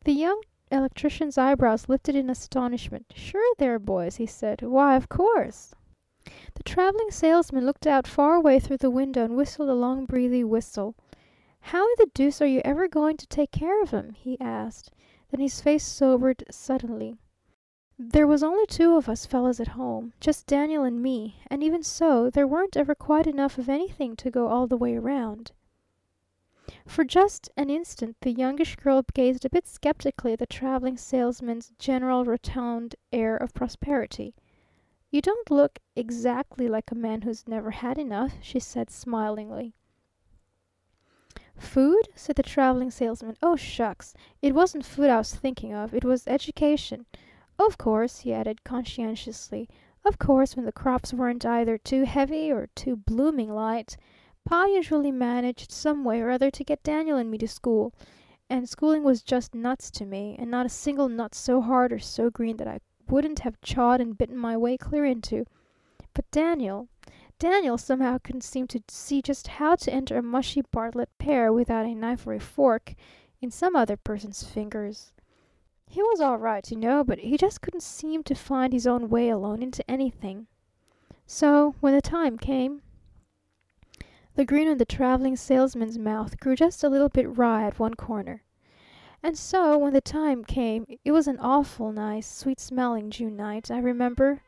The 0.05 0.13
Young 0.13 0.43
Electrician's 0.71 1.39
eyebrows 1.39 1.89
lifted 1.89 2.15
in 2.15 2.29
astonishment. 2.29 3.15
"Sure 3.17 3.43
they're 3.57 3.79
boys!" 3.79 4.17
he 4.17 4.27
said. 4.27 4.61
"Why, 4.61 4.95
of 4.95 5.09
course!" 5.09 5.75
The 6.53 6.63
Traveling 6.65 7.11
Salesman 7.11 7.65
looked 7.65 7.87
out 7.87 8.07
far 8.07 8.35
away 8.35 8.61
through 8.61 8.77
the 8.77 8.91
window 8.91 9.25
and 9.25 9.39
whistled 9.39 9.71
a 9.71 9.75
long, 9.75 10.05
breathy 10.05 10.45
whistle. 10.45 10.95
"How 11.61 11.85
in 11.89 11.95
the 11.97 12.11
deuce 12.13 12.43
are 12.43 12.47
you 12.47 12.61
ever 12.63 12.89
going 12.89 13.17
to 13.17 13.27
take 13.29 13.53
care 13.53 13.81
of 13.83 13.95
'em?" 13.95 14.11
he 14.11 14.39
asked. 14.39 14.91
Then 15.31 15.41
his 15.41 15.63
face 15.63 15.83
sobered 15.87 16.45
suddenly. 16.51 17.17
There 17.99 18.27
was 18.27 18.43
only 18.43 18.67
two 18.67 18.95
of 18.97 19.09
us 19.09 19.25
fellows 19.25 19.59
at 19.59 19.69
home 19.69 20.13
just 20.21 20.47
Daniel 20.47 20.85
and 20.85 21.03
me 21.03 21.41
and 21.47 21.63
even 21.63 21.83
so 21.83 22.29
there 22.29 22.47
weren't 22.47 22.77
ever 22.77 22.95
quite 22.95 23.27
enough 23.27 23.57
of 23.57 23.71
anything 23.71 24.17
to 24.17 24.31
go 24.31 24.49
all 24.49 24.67
the 24.67 24.77
way 24.77 24.99
round." 24.99 25.53
For 26.85 27.05
just 27.05 27.49
an 27.57 27.71
instant 27.71 28.19
the 28.21 28.33
Youngish 28.33 28.77
Girl 28.77 29.03
gazed 29.15 29.47
a 29.47 29.49
bit 29.49 29.67
skeptically 29.67 30.35
at 30.35 30.41
the 30.41 30.47
Traveling 30.47 30.99
Salesman's 30.99 31.73
general 31.79 32.27
rotund 32.27 32.97
air 33.15 33.35
of 33.35 33.55
prosperity. 33.55 34.35
"You 35.11 35.23
don't 35.23 35.51
look 35.51 35.79
exactly 35.95 36.69
like 36.69 36.91
a 36.91 36.95
man 36.95 37.23
who's 37.23 37.49
never 37.49 37.71
had 37.71 37.97
enough," 37.97 38.35
she 38.43 38.61
said 38.61 38.91
smilingly. 38.91 39.73
"Food?" 41.57 42.09
said 42.15 42.37
the 42.37 42.43
Traveling 42.43 42.91
Salesman. 42.91 43.39
"Oh, 43.43 43.57
shucks! 43.57 44.13
It 44.43 44.55
wasn't 44.55 44.85
food 44.85 45.09
I 45.09 45.17
was 45.17 45.35
thinking 45.35 45.73
of. 45.73 45.95
It 45.95 46.05
was 46.05 46.29
education. 46.29 47.07
Of 47.59 47.79
course," 47.79 48.21
he 48.21 48.35
added 48.35 48.65
conscientiously, 48.65 49.69
"of 50.05 50.19
course 50.19 50.57
when 50.57 50.67
the 50.67 50.73
crops 50.73 51.15
weren't 51.15 51.47
either 51.47 51.79
too 51.79 52.05
heavy 52.05 52.53
or 52.53 52.67
too 52.75 52.97
blooming 52.97 53.51
light, 53.51 53.97
Pa 54.45 54.67
usually 54.67 55.11
managed 55.11 55.73
some 55.73 56.05
way 56.05 56.21
or 56.21 56.31
other 56.31 56.53
to 56.53 56.63
get 56.63 56.85
Daniel 56.85 57.19
and 57.19 57.31
me 57.31 57.39
to 57.39 57.49
school. 57.49 57.93
And 58.49 58.69
schooling 58.69 59.03
was 59.03 59.23
just 59.23 59.57
nuts 59.57 59.91
to 59.91 60.07
me, 60.07 60.37
and 60.39 60.51
not 60.51 60.67
a 60.67 60.69
single 60.69 61.09
nut 61.09 61.35
so 61.35 61.61
hard 61.61 61.93
or 61.93 61.99
so 61.99 62.31
green 62.31 62.59
that 62.59 62.69
I 62.69 62.79
wouldn't 63.09 63.41
have 63.41 63.61
chawed 63.61 64.01
and 64.01 64.17
bitten 64.17 64.37
my 64.37 64.57
way 64.57 64.77
clear 64.77 65.05
into. 65.05 65.47
But 66.15 66.31
Daniel 66.31 66.89
Daniel 67.39 67.77
somehow 67.77 68.19
couldn't 68.19 68.43
seem 68.43 68.67
to 68.69 68.83
see 68.89 69.21
just 69.21 69.49
how 69.49 69.75
to 69.77 69.93
enter 69.93 70.19
a 70.19 70.23
mushy 70.23 70.63
Bartlett 70.63 71.11
pear 71.19 71.53
without 71.53 71.85
a 71.85 71.95
knife 71.95 72.27
or 72.27 72.35
a 72.35 72.41
fork 72.41 72.95
in 73.41 73.51
some 73.51 73.75
other 73.75 73.97
person's 73.97 74.45
fingers. 74.45 75.13
He 75.89 76.03
was 76.03 76.21
all 76.21 76.37
right, 76.37 76.71
you 76.71 76.77
know, 76.77 77.03
but 77.05 77.21
he 77.21 77.37
just 77.37 77.61
couldn't 77.61 77.83
seem 77.83 78.23
to 78.25 78.35
find 78.35 78.73
his 78.73 78.87
own 78.87 79.09
way 79.09 79.29
alone 79.29 79.63
into 79.63 79.89
anything. 79.91 80.47
So 81.27 81.75
when 81.81 81.95
the 81.95 82.03
time 82.03 82.39
came 82.39 82.83
The 84.35 84.45
grin 84.45 84.69
on 84.69 84.77
the 84.77 84.85
Traveling 84.85 85.37
Salesman's 85.37 85.99
mouth 85.99 86.39
grew 86.39 86.57
just 86.57 86.85
a 86.85 86.91
little 86.91 87.09
bit 87.09 87.39
wry 87.39 87.65
at 87.65 87.79
one 87.79 87.95
corner. 87.95 88.43
"And 89.23 89.39
so 89.39 89.79
when 89.79 89.95
the 89.95 90.03
time 90.03 90.45
came 90.45 90.87
it 91.05 91.13
was 91.13 91.27
an 91.27 91.39
awful 91.39 91.91
nice, 91.91 92.31
sweet 92.31 92.61
smelling 92.61 93.11
June 93.11 93.35
night, 93.35 93.71
I 93.71 93.79
remember 93.79 94.43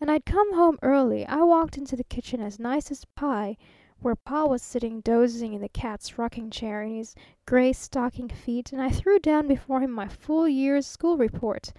and 0.00 0.10
I'd 0.10 0.24
come 0.24 0.54
home 0.54 0.78
early 0.82 1.26
I 1.26 1.42
walked 1.42 1.76
into 1.76 1.96
the 1.96 2.04
kitchen 2.04 2.40
as 2.40 2.58
nice 2.58 2.90
as 2.90 3.04
pie 3.04 3.58
where 4.00 4.14
Pa 4.14 4.44
was 4.44 4.62
sitting 4.62 5.00
dozing 5.00 5.54
in 5.54 5.60
the 5.60 5.68
cat's 5.68 6.18
rocking 6.18 6.50
chair 6.50 6.82
in 6.82 6.94
his 6.94 7.14
gray 7.46 7.72
stocking 7.72 8.28
feet, 8.28 8.72
and 8.72 8.82
I 8.82 8.90
threw 8.90 9.18
down 9.18 9.48
before 9.48 9.80
him 9.80 9.90
my 9.90 10.06
full 10.06 10.46
year's 10.46 10.86
school 10.86 11.16
report. 11.16 11.72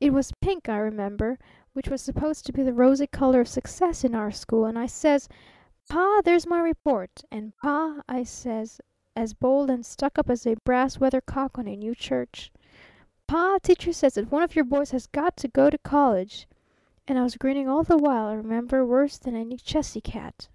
It 0.00 0.12
was 0.12 0.32
pink, 0.40 0.68
I 0.68 0.78
remember, 0.78 1.38
which 1.72 1.88
was 1.88 2.02
supposed 2.02 2.44
to 2.46 2.52
be 2.52 2.62
the 2.62 2.72
rosy 2.72 3.06
color 3.06 3.40
of 3.40 3.48
success 3.48 4.04
in 4.04 4.14
our 4.14 4.30
school, 4.30 4.64
and 4.64 4.78
I 4.78 4.86
says, 4.86 5.28
'Pa, 5.88 6.22
there's 6.24 6.46
my 6.46 6.60
report,' 6.60 7.22
and 7.30 7.56
Pa, 7.58 8.02
I 8.08 8.24
says, 8.24 8.80
as 9.14 9.32
bold 9.32 9.70
and 9.70 9.86
stuck 9.86 10.18
up 10.18 10.28
as 10.28 10.46
a 10.46 10.56
brass 10.64 10.98
weathercock 10.98 11.56
on 11.56 11.68
a 11.68 11.76
new 11.76 11.94
church. 11.94 12.52
'Pa, 13.28 13.58
teacher 13.62 13.92
says 13.92 14.14
that 14.14 14.32
one 14.32 14.42
of 14.42 14.56
your 14.56 14.64
boys 14.64 14.90
has 14.90 15.06
got 15.06 15.36
to 15.36 15.48
go 15.48 15.70
to 15.70 15.78
college!' 15.78 16.48
And 17.06 17.18
I 17.18 17.22
was 17.22 17.36
grinning 17.36 17.68
all 17.68 17.84
the 17.84 17.98
while, 17.98 18.26
I 18.26 18.34
remember, 18.34 18.84
worse 18.84 19.18
than 19.18 19.36
any 19.36 19.56
Chessy 19.56 20.00
cat. 20.00 20.48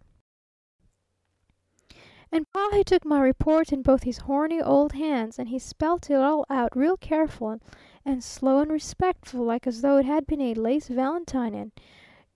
"And 2.32 2.46
Pa 2.54 2.70
he 2.74 2.84
took 2.84 3.06
my 3.06 3.20
report 3.22 3.74
in 3.74 3.82
both 3.82 4.04
his 4.04 4.20
horny 4.20 4.62
old 4.62 4.94
hands, 4.94 5.40
and 5.40 5.50
he 5.50 5.58
spelt 5.58 6.12
it 6.12 6.16
all 6.16 6.46
out 6.48 6.76
real 6.78 6.96
careful 6.96 7.60
and 8.06 8.24
slow 8.24 8.60
and 8.60 8.72
respectful, 8.72 9.44
like 9.44 9.66
as 9.66 9.82
though 9.82 9.98
it 9.98 10.06
had 10.06 10.28
been 10.28 10.40
a 10.40 10.54
lace 10.54 10.90
valentine, 10.90 11.56
and 11.56 11.72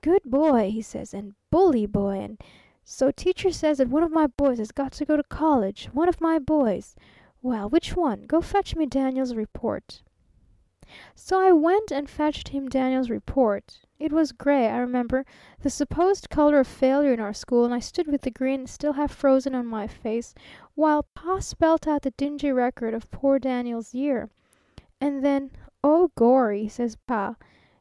'Good 0.02 0.24
boy,' 0.26 0.72
he 0.72 0.82
says, 0.82 1.14
and 1.14 1.36
'Bully 1.52 1.86
boy,' 1.86 2.20
and 2.22 2.42
so 2.84 3.12
teacher 3.12 3.52
says 3.52 3.78
that 3.78 3.88
one 3.90 4.02
of 4.02 4.12
my 4.12 4.26
boys 4.26 4.58
has 4.58 4.72
got 4.72 4.94
to 4.94 5.06
go 5.06 5.16
to 5.16 5.24
college 5.24 5.86
one 5.94 6.10
of 6.10 6.20
my 6.20 6.40
boys! 6.40 6.96
Well, 7.44 7.70
which 7.70 7.96
one? 7.96 8.24
Go 8.24 8.42
fetch 8.42 8.76
me 8.76 8.88
Daniel's 8.88 9.36
report.' 9.36 10.02
So 11.14 11.40
I 11.40 11.52
went 11.52 11.92
and 11.92 12.10
fetched 12.10 12.50
him 12.50 12.68
Daniel's 12.68 13.12
report. 13.12 13.80
It 14.04 14.12
was 14.12 14.34
gray, 14.34 14.68
I 14.68 14.80
remember, 14.80 15.26
the 15.62 15.70
supposed 15.70 16.30
color 16.30 16.60
of 16.60 16.68
failure 16.68 17.14
in 17.14 17.22
our 17.22 17.32
school, 17.32 17.64
and 17.64 17.74
I 17.74 17.80
stood 17.80 18.08
with 18.08 18.24
the 18.24 18.32
grin 18.32 18.68
still 18.68 18.92
half 18.92 19.14
frozen 19.14 19.56
on 19.56 19.66
my 19.66 19.88
face 19.88 20.36
while 20.76 21.06
Pa 21.16 21.40
spelt 21.40 21.88
out 21.88 22.02
the 22.02 22.12
dingy 22.12 22.52
record 22.52 22.94
of 22.94 23.10
poor 23.12 23.40
Daniel's 23.40 23.94
year. 23.94 24.30
And 25.00 25.24
then 25.24 25.52
'Oh, 25.86 26.12
gorry!' 26.18 26.68
says 26.68 26.98
Pa. 27.08 27.38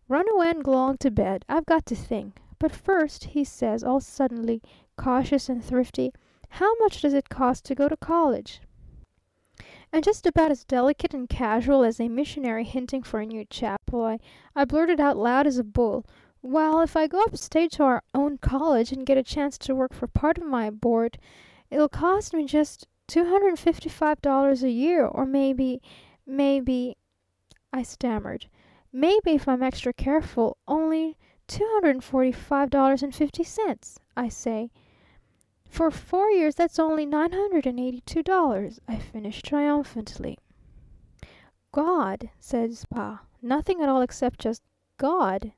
'Run 0.06 0.26
away 0.32 0.50
and 0.50 0.62
g'long 0.62 0.96
to 0.98 1.10
bed. 1.10 1.44
I've 1.48 1.66
got 1.66 1.86
to 1.86 1.96
think. 1.96 2.40
But 2.60 2.70
first,' 2.70 3.24
he 3.24 3.42
says, 3.42 3.82
all 3.82 3.98
suddenly 3.98 4.62
cautious 4.96 5.48
and 5.48 5.60
thrifty, 5.64 6.12
'how 6.50 6.72
much 6.76 7.02
does 7.02 7.14
it 7.14 7.30
cost 7.30 7.64
to 7.64 7.74
go 7.74 7.88
to 7.88 7.96
college?' 7.96 8.60
And 9.94 10.02
just 10.02 10.26
about 10.26 10.50
as 10.50 10.64
delicate 10.64 11.12
and 11.12 11.28
casual 11.28 11.84
as 11.84 12.00
a 12.00 12.08
missionary 12.08 12.64
hinting 12.64 13.02
for 13.02 13.20
a 13.20 13.26
new 13.26 13.44
chapel, 13.44 14.18
I 14.56 14.64
blurted 14.64 14.98
out 15.00 15.18
loud 15.18 15.46
as 15.46 15.58
a 15.58 15.64
bull, 15.64 16.06
'Well, 16.40 16.80
if 16.80 16.96
I 16.96 17.06
go 17.06 17.20
up 17.22 17.36
state 17.36 17.72
to 17.72 17.82
our 17.84 18.02
own 18.14 18.38
college 18.38 18.90
and 18.90 19.04
get 19.04 19.18
a 19.18 19.22
chance 19.22 19.58
to 19.58 19.74
work 19.74 19.92
for 19.92 20.06
part 20.06 20.38
of 20.38 20.44
my 20.44 20.70
board, 20.70 21.18
it'll 21.70 21.90
cost 21.90 22.32
me 22.32 22.46
just 22.46 22.88
two 23.06 23.26
hundred 23.26 23.48
and 23.48 23.58
fifty 23.58 23.90
five 23.90 24.22
dollars 24.22 24.62
a 24.62 24.70
year, 24.70 25.04
or 25.04 25.26
maybe 25.26 25.82
maybe' 26.26 26.96
I 27.72 27.82
stammered. 27.82 28.48
'Maybe, 28.92 29.32
if 29.32 29.46
I'm 29.46 29.62
extra 29.62 29.92
careful, 29.92 30.56
only 30.66 31.18
two 31.46 31.68
hundred 31.74 31.90
and 31.96 32.04
forty 32.04 32.32
five 32.32 32.70
dollars 32.70 33.02
and 33.02 33.14
fifty 33.14 33.44
I 34.16 34.28
say. 34.28 34.70
For 35.72 35.90
four 35.90 36.28
years 36.28 36.54
that's 36.56 36.78
only 36.78 37.06
nine 37.06 37.32
hundred 37.32 37.64
and 37.66 37.80
eighty 37.80 38.02
two 38.02 38.22
dollars,' 38.22 38.78
I 38.86 38.98
finished 38.98 39.46
triumphantly. 39.46 40.36
"'God!' 41.72 42.28
says 42.38 42.84
Pa. 42.90 43.22
'Nothing 43.40 43.80
at 43.80 43.88
all 43.88 44.02
except 44.02 44.40
just 44.40 44.62
God!' 44.98 45.54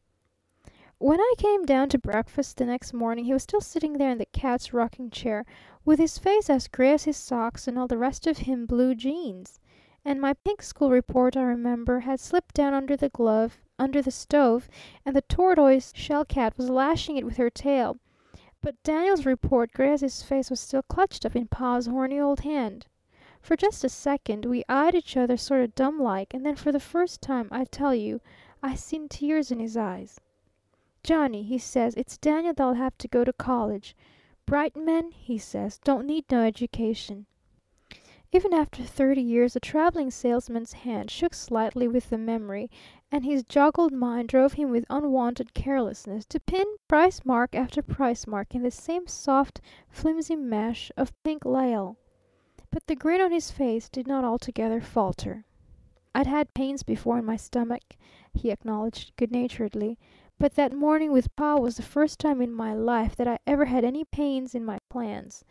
When 0.98 1.18
I 1.18 1.34
came 1.36 1.64
down 1.64 1.88
to 1.88 1.98
breakfast 1.98 2.58
the 2.58 2.64
next 2.64 2.92
morning 2.92 3.24
he 3.24 3.32
was 3.32 3.42
still 3.42 3.60
sitting 3.60 3.94
there 3.94 4.10
in 4.12 4.18
the 4.18 4.26
cat's 4.26 4.72
rocking 4.72 5.10
chair, 5.10 5.44
with 5.84 5.98
his 5.98 6.16
face 6.16 6.48
as 6.48 6.68
gray 6.68 6.92
as 6.92 7.02
his 7.02 7.16
socks 7.16 7.66
and 7.66 7.76
all 7.76 7.88
the 7.88 7.98
rest 7.98 8.28
of 8.28 8.38
him 8.38 8.66
blue 8.66 8.94
jeans. 8.94 9.58
And 10.04 10.20
my 10.20 10.34
pink 10.34 10.62
school 10.62 10.90
report, 10.92 11.36
I 11.36 11.42
remember, 11.42 11.98
had 11.98 12.20
slipped 12.20 12.54
down 12.54 12.72
under 12.72 12.96
the 12.96 13.08
glove 13.08 13.58
under 13.80 14.00
the 14.00 14.12
stove, 14.12 14.68
and 15.04 15.16
the 15.16 15.22
tortoise 15.22 15.92
shell 15.96 16.24
cat 16.24 16.56
was 16.56 16.70
lashing 16.70 17.16
it 17.16 17.24
with 17.26 17.36
her 17.36 17.50
tail. 17.50 17.98
But 18.64 18.82
Daniel's 18.82 19.26
report, 19.26 19.76
his 19.76 20.22
face, 20.22 20.48
was 20.48 20.58
still 20.58 20.80
clutched 20.80 21.26
up 21.26 21.36
in 21.36 21.48
Pa's 21.48 21.84
horny 21.84 22.18
old 22.18 22.40
hand. 22.40 22.86
For 23.42 23.56
just 23.56 23.84
a 23.84 23.90
second 23.90 24.46
we 24.46 24.64
eyed 24.70 24.94
each 24.94 25.18
other 25.18 25.36
sort 25.36 25.60
of 25.60 25.74
dumb 25.74 26.00
like, 26.00 26.32
and 26.32 26.46
then 26.46 26.56
for 26.56 26.72
the 26.72 26.80
first 26.80 27.20
time, 27.20 27.48
I 27.50 27.66
tell 27.66 27.94
you, 27.94 28.22
I 28.62 28.74
seen 28.74 29.06
tears 29.10 29.50
in 29.50 29.58
his 29.60 29.76
eyes. 29.76 30.18
'Johnny,' 31.02 31.42
he 31.42 31.58
says, 31.58 31.92
'it's 31.94 32.16
Daniel 32.16 32.54
that'll 32.54 32.72
have 32.72 32.96
to 32.96 33.06
go 33.06 33.22
to 33.22 33.34
college. 33.34 33.94
Bright 34.46 34.74
men,' 34.74 35.10
he 35.10 35.36
says, 35.36 35.78
'don't 35.84 36.06
need 36.06 36.24
no 36.30 36.40
education.' 36.42 37.26
Even 38.32 38.54
after 38.54 38.82
thirty 38.82 39.20
years 39.20 39.52
the 39.52 39.60
Traveling 39.60 40.10
Salesman's 40.10 40.72
hand 40.72 41.10
shook 41.10 41.34
slightly 41.34 41.86
with 41.86 42.08
the 42.08 42.16
memory, 42.16 42.70
and 43.12 43.22
his 43.22 43.44
joggled 43.44 43.92
mind 43.92 44.28
drove 44.30 44.54
him 44.54 44.70
with 44.70 44.86
unwonted 44.88 45.52
carelessness 45.52 46.24
to 46.24 46.40
pin 46.40 46.64
price 46.88 47.22
mark 47.22 47.54
after 47.54 47.82
price 47.82 48.26
mark 48.26 48.54
in 48.54 48.62
the 48.62 48.70
same 48.70 49.06
soft, 49.06 49.60
flimsy 49.90 50.34
mesh 50.34 50.90
of 50.96 51.12
pink 51.22 51.44
lisle. 51.44 51.98
But 52.70 52.86
the 52.86 52.96
grin 52.96 53.20
on 53.20 53.30
his 53.30 53.50
face 53.50 53.90
did 53.90 54.06
not 54.06 54.24
altogether 54.24 54.80
falter. 54.80 55.44
"I'd 56.14 56.26
had 56.26 56.54
pains 56.54 56.82
before 56.82 57.18
in 57.18 57.26
my 57.26 57.36
stomach," 57.36 57.96
he 58.32 58.50
acknowledged 58.50 59.14
good 59.16 59.30
naturedly, 59.30 59.98
"but 60.38 60.54
that 60.54 60.72
morning 60.72 61.12
with 61.12 61.36
Pa 61.36 61.56
was 61.58 61.76
the 61.76 61.82
first 61.82 62.18
time 62.18 62.40
in 62.40 62.52
my 62.52 62.72
life 62.72 63.14
that 63.16 63.28
I 63.28 63.38
ever 63.46 63.66
had 63.66 63.84
any 63.84 64.04
pains 64.06 64.54
in 64.54 64.64
my 64.64 64.78
plans. 64.88 65.44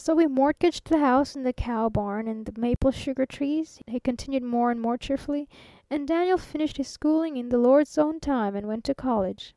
So 0.00 0.14
we 0.14 0.28
mortgaged 0.28 0.88
the 0.88 1.00
house 1.00 1.34
and 1.34 1.44
the 1.44 1.52
cow 1.52 1.88
barn 1.88 2.28
and 2.28 2.46
the 2.46 2.58
maple 2.58 2.92
sugar 2.92 3.26
trees," 3.26 3.82
he 3.88 3.98
continued 3.98 4.44
more 4.44 4.70
and 4.70 4.80
more 4.80 4.96
cheerfully, 4.96 5.48
"and 5.90 6.06
Daniel 6.06 6.38
finished 6.38 6.76
his 6.76 6.86
schooling 6.86 7.36
in 7.36 7.48
the 7.48 7.58
Lord's 7.58 7.98
own 7.98 8.20
time 8.20 8.54
and 8.54 8.68
went 8.68 8.84
to 8.84 8.94
college." 8.94 9.56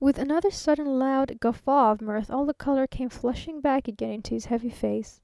With 0.00 0.18
another 0.18 0.50
sudden 0.50 0.98
loud 0.98 1.38
guffaw 1.38 1.92
of 1.92 2.02
mirth 2.02 2.28
all 2.28 2.44
the 2.44 2.52
color 2.52 2.88
came 2.88 3.08
flushing 3.08 3.60
back 3.60 3.86
again 3.86 4.14
into 4.14 4.34
his 4.34 4.46
heavy 4.46 4.68
face. 4.68 5.20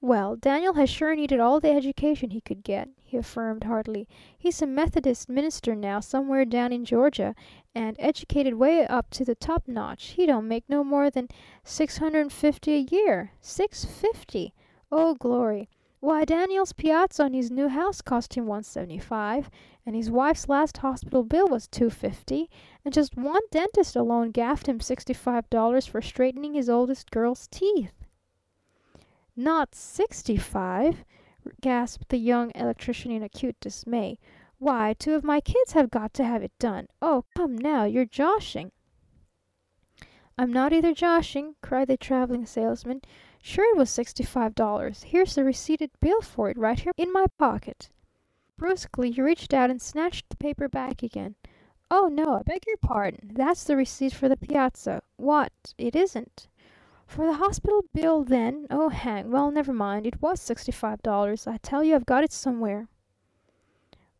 "Well, 0.00 0.36
Daniel 0.36 0.72
has 0.72 0.88
sure 0.88 1.14
needed 1.14 1.38
all 1.38 1.60
the 1.60 1.72
education 1.72 2.30
he 2.30 2.40
could 2.40 2.64
get," 2.64 2.88
affirmed 3.16 3.64
heartily. 3.64 4.06
"He's 4.38 4.60
a 4.60 4.66
Methodist 4.66 5.28
minister 5.28 5.74
now 5.74 6.00
somewhere 6.00 6.44
down 6.44 6.72
in 6.72 6.84
Georgia, 6.84 7.34
and 7.74 7.96
educated 7.98 8.54
way 8.54 8.86
up 8.86 9.10
to 9.10 9.24
the 9.24 9.34
top 9.34 9.66
notch. 9.66 10.08
He 10.16 10.26
don't 10.26 10.48
make 10.48 10.68
no 10.68 10.84
more 10.84 11.10
than 11.10 11.28
six 11.64 11.98
hundred 11.98 12.20
and 12.20 12.32
fifty 12.32 12.74
a 12.74 12.86
year. 12.94 13.32
Six 13.40 13.84
fifty! 13.84 14.54
Oh, 14.92 15.14
glory! 15.14 15.68
Why, 16.00 16.24
Daniel's 16.24 16.72
piazza 16.72 17.24
on 17.24 17.32
his 17.32 17.50
new 17.50 17.68
house 17.68 18.00
cost 18.02 18.34
him 18.34 18.46
one 18.46 18.62
seventy 18.62 18.98
five, 18.98 19.50
and 19.84 19.96
his 19.96 20.10
wife's 20.10 20.48
last 20.48 20.76
hospital 20.76 21.24
bill 21.24 21.48
was 21.48 21.66
two 21.66 21.90
fifty, 21.90 22.50
and 22.84 22.92
just 22.92 23.16
one 23.16 23.42
dentist 23.50 23.96
alone 23.96 24.30
gaffed 24.30 24.68
him 24.68 24.78
sixty 24.78 25.14
five 25.14 25.48
dollars 25.50 25.86
for 25.86 26.02
straightening 26.02 26.54
his 26.54 26.68
oldest 26.68 27.10
girl's 27.10 27.48
teeth." 27.48 28.04
"Not 29.34 29.74
sixty 29.74 30.36
five?" 30.36 31.04
Gasped 31.60 32.08
the 32.08 32.18
Young 32.18 32.50
Electrician 32.54 33.10
in 33.10 33.22
acute 33.22 33.60
dismay. 33.60 34.18
"Why, 34.58 34.94
two 34.98 35.14
of 35.14 35.22
my 35.22 35.40
kids 35.40 35.72
have 35.72 35.90
got 35.90 36.14
to 36.14 36.24
have 36.24 36.42
it 36.42 36.58
done. 36.58 36.88
Oh, 37.00 37.24
come 37.36 37.56
now, 37.56 37.84
you're 37.84 38.04
joshing!" 38.04 38.72
"I'm 40.38 40.52
not 40.52 40.72
either 40.72 40.92
joshing!" 40.92 41.56
cried 41.62 41.88
the 41.88 41.96
Traveling 41.96 42.46
Salesman. 42.46 43.02
"Sure 43.40 43.70
it 43.70 43.78
was 43.78 43.90
sixty 43.90 44.24
five 44.24 44.54
dollars. 44.54 45.04
Here's 45.04 45.34
the 45.34 45.44
receipted 45.44 45.90
bill 46.00 46.20
for 46.20 46.50
it 46.50 46.58
right 46.58 46.80
here 46.80 46.92
in 46.96 47.12
my 47.12 47.26
pocket." 47.38 47.90
Brusquely 48.58 49.12
he 49.12 49.22
reached 49.22 49.54
out 49.54 49.70
and 49.70 49.80
snatched 49.80 50.28
the 50.30 50.36
paper 50.36 50.68
back 50.68 51.02
again. 51.02 51.36
"Oh, 51.90 52.08
no, 52.08 52.34
I 52.34 52.42
beg 52.42 52.66
your 52.66 52.78
pardon. 52.78 53.30
That's 53.34 53.62
the 53.64 53.76
receipt 53.76 54.12
for 54.12 54.28
the 54.28 54.36
piazza. 54.36 55.02
What? 55.16 55.52
It 55.78 55.94
isn't? 55.94 56.48
For 57.06 57.24
the 57.24 57.34
hospital 57.34 57.84
bill, 57.94 58.24
then? 58.24 58.66
Oh, 58.68 58.88
hang! 58.88 59.30
Well, 59.30 59.52
never 59.52 59.72
mind. 59.72 60.08
It 60.08 60.20
was 60.20 60.40
sixty 60.40 60.72
five 60.72 61.02
dollars. 61.04 61.46
I 61.46 61.56
tell 61.58 61.84
you 61.84 61.94
I've 61.94 62.04
got 62.04 62.24
it 62.24 62.32
somewhere." 62.32 62.88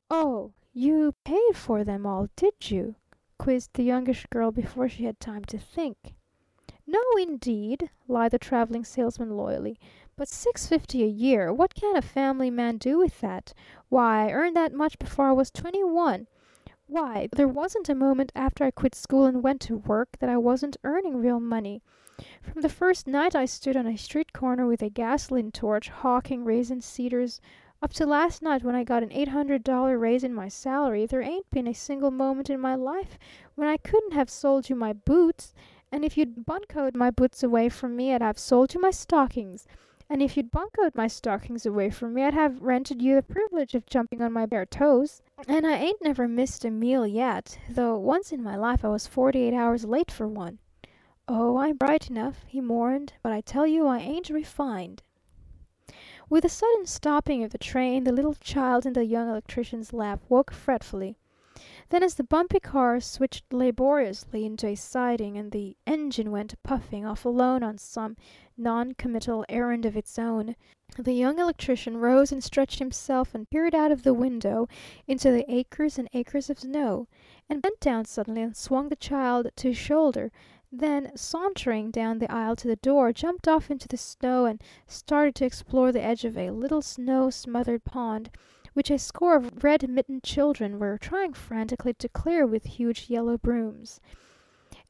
"Oh, 0.08 0.52
you 0.72 1.12
paid 1.24 1.56
for 1.56 1.82
them 1.82 2.06
all, 2.06 2.28
did 2.36 2.70
you?" 2.70 2.94
quizzed 3.38 3.72
the 3.74 3.82
Youngish 3.82 4.24
Girl 4.26 4.52
before 4.52 4.88
she 4.88 5.02
had 5.02 5.18
time 5.18 5.44
to 5.46 5.58
think. 5.58 6.14
"No, 6.86 7.00
indeed," 7.18 7.90
lied 8.06 8.30
the 8.30 8.38
Traveling 8.38 8.84
Salesman 8.84 9.36
loyally. 9.36 9.80
"But 10.14 10.28
six 10.28 10.68
fifty 10.68 11.02
a 11.02 11.08
year! 11.08 11.52
What 11.52 11.74
can 11.74 11.96
a 11.96 12.00
family 12.00 12.50
man 12.50 12.78
do 12.78 12.98
with 12.98 13.20
that? 13.20 13.52
Why, 13.88 14.28
I 14.28 14.32
earned 14.32 14.54
that 14.54 14.72
much 14.72 14.96
before 15.00 15.26
I 15.26 15.32
was 15.32 15.50
twenty 15.50 15.82
one. 15.82 16.28
Why, 16.86 17.28
there 17.32 17.48
wasn't 17.48 17.88
a 17.88 17.96
moment 17.96 18.30
after 18.36 18.62
I 18.62 18.70
quit 18.70 18.94
school 18.94 19.24
and 19.24 19.42
went 19.42 19.60
to 19.62 19.76
work 19.76 20.18
that 20.20 20.30
I 20.30 20.36
wasn't 20.36 20.76
earning 20.84 21.16
real 21.16 21.40
money. 21.40 21.82
From 22.40 22.62
the 22.62 22.68
first 22.68 23.06
night 23.06 23.35
I 23.35 23.44
stood 23.44 23.76
on 23.76 23.87
a 23.87 23.96
street 23.96 24.32
corner 24.32 24.66
with 24.66 24.80
a 24.80 24.88
gasoline 24.88 25.52
torch, 25.52 25.88
hawking 25.90 26.44
raisin 26.44 26.80
seeders, 26.80 27.40
up 27.82 27.92
to 27.92 28.06
last 28.06 28.40
night 28.40 28.64
when 28.64 28.75
I 28.75 28.85
got 28.85 29.02
an 29.02 29.12
eight 29.12 29.28
hundred 29.28 29.62
dollar 29.62 29.99
raise 29.99 30.25
in 30.25 30.32
my 30.32 30.49
salary, 30.49 31.04
there 31.04 31.20
ain't 31.20 31.50
been 31.50 31.66
a 31.66 31.75
single 31.75 32.11
moment 32.11 32.49
in 32.49 32.58
my 32.58 32.75
life 32.75 33.18
when 33.54 33.68
I 33.68 33.76
couldn't 33.76 34.14
have 34.14 34.30
sold 34.30 34.70
you 34.70 34.75
my 34.75 34.94
boots, 34.94 35.52
and 35.92 36.06
if 36.06 36.16
you'd 36.16 36.46
buncoed 36.46 36.96
my 36.96 37.11
boots 37.11 37.42
away 37.42 37.68
from 37.68 37.94
me 37.94 38.14
I'd 38.14 38.23
have 38.23 38.38
sold 38.38 38.73
you 38.73 38.80
my 38.80 38.90
stockings, 38.90 39.66
and 40.08 40.23
if 40.23 40.38
you'd 40.38 40.50
buncoed 40.50 40.94
my 40.94 41.08
stockings 41.08 41.66
away 41.66 41.90
from 41.90 42.14
me 42.14 42.23
I'd 42.23 42.32
have 42.32 42.62
rented 42.62 43.02
you 43.02 43.14
the 43.14 43.23
privilege 43.23 43.75
of 43.75 43.85
jumping 43.85 44.23
on 44.23 44.32
my 44.32 44.46
bare 44.46 44.64
toes. 44.64 45.20
And 45.46 45.66
I 45.66 45.76
ain't 45.76 46.02
never 46.02 46.26
missed 46.26 46.64
a 46.64 46.70
meal 46.70 47.06
yet, 47.06 47.58
though 47.68 47.99
once 47.99 48.32
in 48.32 48.42
my 48.42 48.56
life 48.56 48.87
I 48.87 48.88
was 48.88 49.06
forty 49.06 49.42
eight 49.42 49.54
hours 49.54 49.85
late 49.85 50.11
for 50.11 50.26
one. 50.26 50.61
Oh, 51.28 51.56
I'm 51.56 51.76
bright 51.76 52.09
enough," 52.09 52.45
he 52.47 52.61
mourned, 52.61 53.14
"but 53.21 53.33
I 53.33 53.40
tell 53.40 53.66
you 53.66 53.88
I 53.88 53.99
ain't 53.99 54.30
refined." 54.30 55.02
With 56.28 56.45
the 56.45 56.49
sudden 56.49 56.87
stopping 56.87 57.42
of 57.42 57.50
the 57.50 57.59
train 57.59 58.04
the 58.04 58.12
little 58.12 58.35
child 58.35 58.87
in 58.87 58.92
the 58.92 59.04
Young 59.04 59.28
Electrician's 59.28 59.92
lap 59.92 60.21
woke 60.28 60.52
fretfully. 60.52 61.18
Then 61.88 62.04
as 62.04 62.14
the 62.14 62.23
bumpy 62.23 62.61
car 62.61 63.00
switched 63.00 63.52
laboriously 63.52 64.45
into 64.45 64.68
a 64.68 64.76
siding 64.76 65.37
and 65.37 65.50
the 65.50 65.76
engine 65.85 66.30
went 66.30 66.62
puffing 66.62 67.04
off 67.04 67.25
alone 67.25 67.64
on 67.64 67.78
some 67.78 68.16
non 68.56 68.92
committal 68.92 69.45
errand 69.49 69.85
of 69.85 69.97
its 69.97 70.21
own, 70.21 70.54
the 70.97 71.12
Young 71.12 71.40
Electrician 71.40 71.97
rose 71.97 72.30
and 72.30 72.45
stretched 72.45 72.78
himself 72.78 73.35
and 73.35 73.50
peered 73.50 73.75
out 73.75 73.90
of 73.90 74.04
the 74.04 74.14
window 74.14 74.68
into 75.09 75.33
the 75.33 75.45
acres 75.52 75.99
and 75.99 76.09
acres 76.12 76.49
of 76.50 76.61
snow, 76.61 77.09
and 77.49 77.62
bent 77.62 77.80
down 77.80 78.04
suddenly 78.04 78.42
and 78.42 78.56
swung 78.56 78.88
the 78.88 78.97
child 78.97 79.49
to 79.56 79.68
his 79.68 79.76
shoulder, 79.76 80.30
then, 80.73 81.16
sauntering 81.16 81.90
down 81.90 82.18
the 82.18 82.30
aisle 82.30 82.56
to 82.56 82.68
the 82.68 82.76
door, 82.76 83.12
jumped 83.12 83.46
off 83.49 83.70
into 83.70 83.88
the 83.88 83.96
snow 83.96 84.44
and 84.44 84.62
started 84.87 85.35
to 85.35 85.44
explore 85.44 85.92
the 85.92 86.02
edge 86.02 86.25
of 86.25 86.37
a 86.37 86.50
little 86.50 86.82
snow 86.82 87.30
smothered 87.30 87.85
pond 87.85 88.30
which 88.76 88.90
a 88.90 88.99
score 88.99 89.37
of 89.37 89.64
red 89.64 89.88
mittened 89.88 90.23
children 90.23 90.78
were 90.78 90.99
trying 90.99 91.32
frantically 91.32 91.94
to 91.94 92.11
clear 92.11 92.46
with 92.46 92.66
huge 92.66 93.08
yellow 93.08 93.38
brooms. 93.38 94.02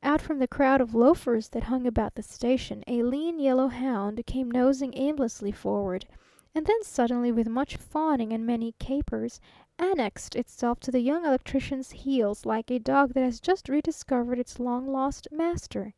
Out 0.03 0.21
from 0.21 0.41
the 0.41 0.49
crowd 0.49 0.81
of 0.81 0.93
loafers 0.93 1.51
that 1.51 1.63
hung 1.63 1.87
about 1.87 2.17
the 2.17 2.23
station 2.25 2.83
a 2.89 3.05
lean 3.05 3.39
yellow 3.39 3.69
hound 3.69 4.27
came 4.27 4.51
nosing 4.51 4.93
aimlessly 4.97 5.53
forward, 5.53 6.05
and 6.53 6.67
then 6.67 6.83
suddenly, 6.83 7.31
with 7.31 7.49
much 7.49 7.77
fawning 7.77 8.33
and 8.33 8.45
many 8.45 8.75
capers, 8.81 9.41
annexed 9.79 10.35
itself 10.35 10.81
to 10.81 10.91
the 10.91 11.01
Young 11.01 11.25
Electrician's 11.25 11.91
heels 11.91 12.47
like 12.47 12.71
a 12.71 12.79
dog 12.79 13.13
that 13.15 13.23
has 13.25 13.41
just 13.41 13.69
rediscovered 13.69 14.39
its 14.39 14.59
long 14.59 14.87
lost 14.87 15.29
master. 15.31 15.95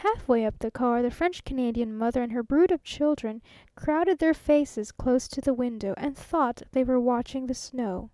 Halfway 0.00 0.44
up 0.44 0.58
the 0.58 0.70
car 0.70 1.02
the 1.02 1.10
French 1.10 1.42
Canadian 1.44 1.96
mother 1.96 2.22
and 2.22 2.32
her 2.32 2.42
brood 2.42 2.70
of 2.70 2.84
children 2.84 3.40
crowded 3.74 4.18
their 4.18 4.34
faces 4.34 4.92
close 4.92 5.26
to 5.28 5.40
the 5.40 5.54
window 5.54 5.94
and 5.96 6.16
thought 6.16 6.62
they 6.72 6.84
were 6.84 7.00
watching 7.00 7.46
the 7.46 7.54
snow. 7.54 8.10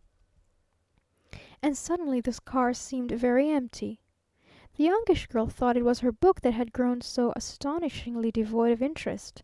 And 1.61 1.77
suddenly 1.77 2.21
the 2.21 2.39
car 2.45 2.73
seemed 2.73 3.11
very 3.11 3.51
empty. 3.51 4.01
The 4.77 4.85
Youngish 4.85 5.27
Girl 5.27 5.49
thought 5.49 5.77
it 5.77 5.85
was 5.85 6.01
her 6.01 6.13
book 6.13 6.41
that 6.41 6.55
had 6.55 6.73
grown 6.73 7.01
so 7.01 7.33
astonishingly 7.37 8.31
devoid 8.31 8.73
of 8.73 8.81
interest. 8.81 9.43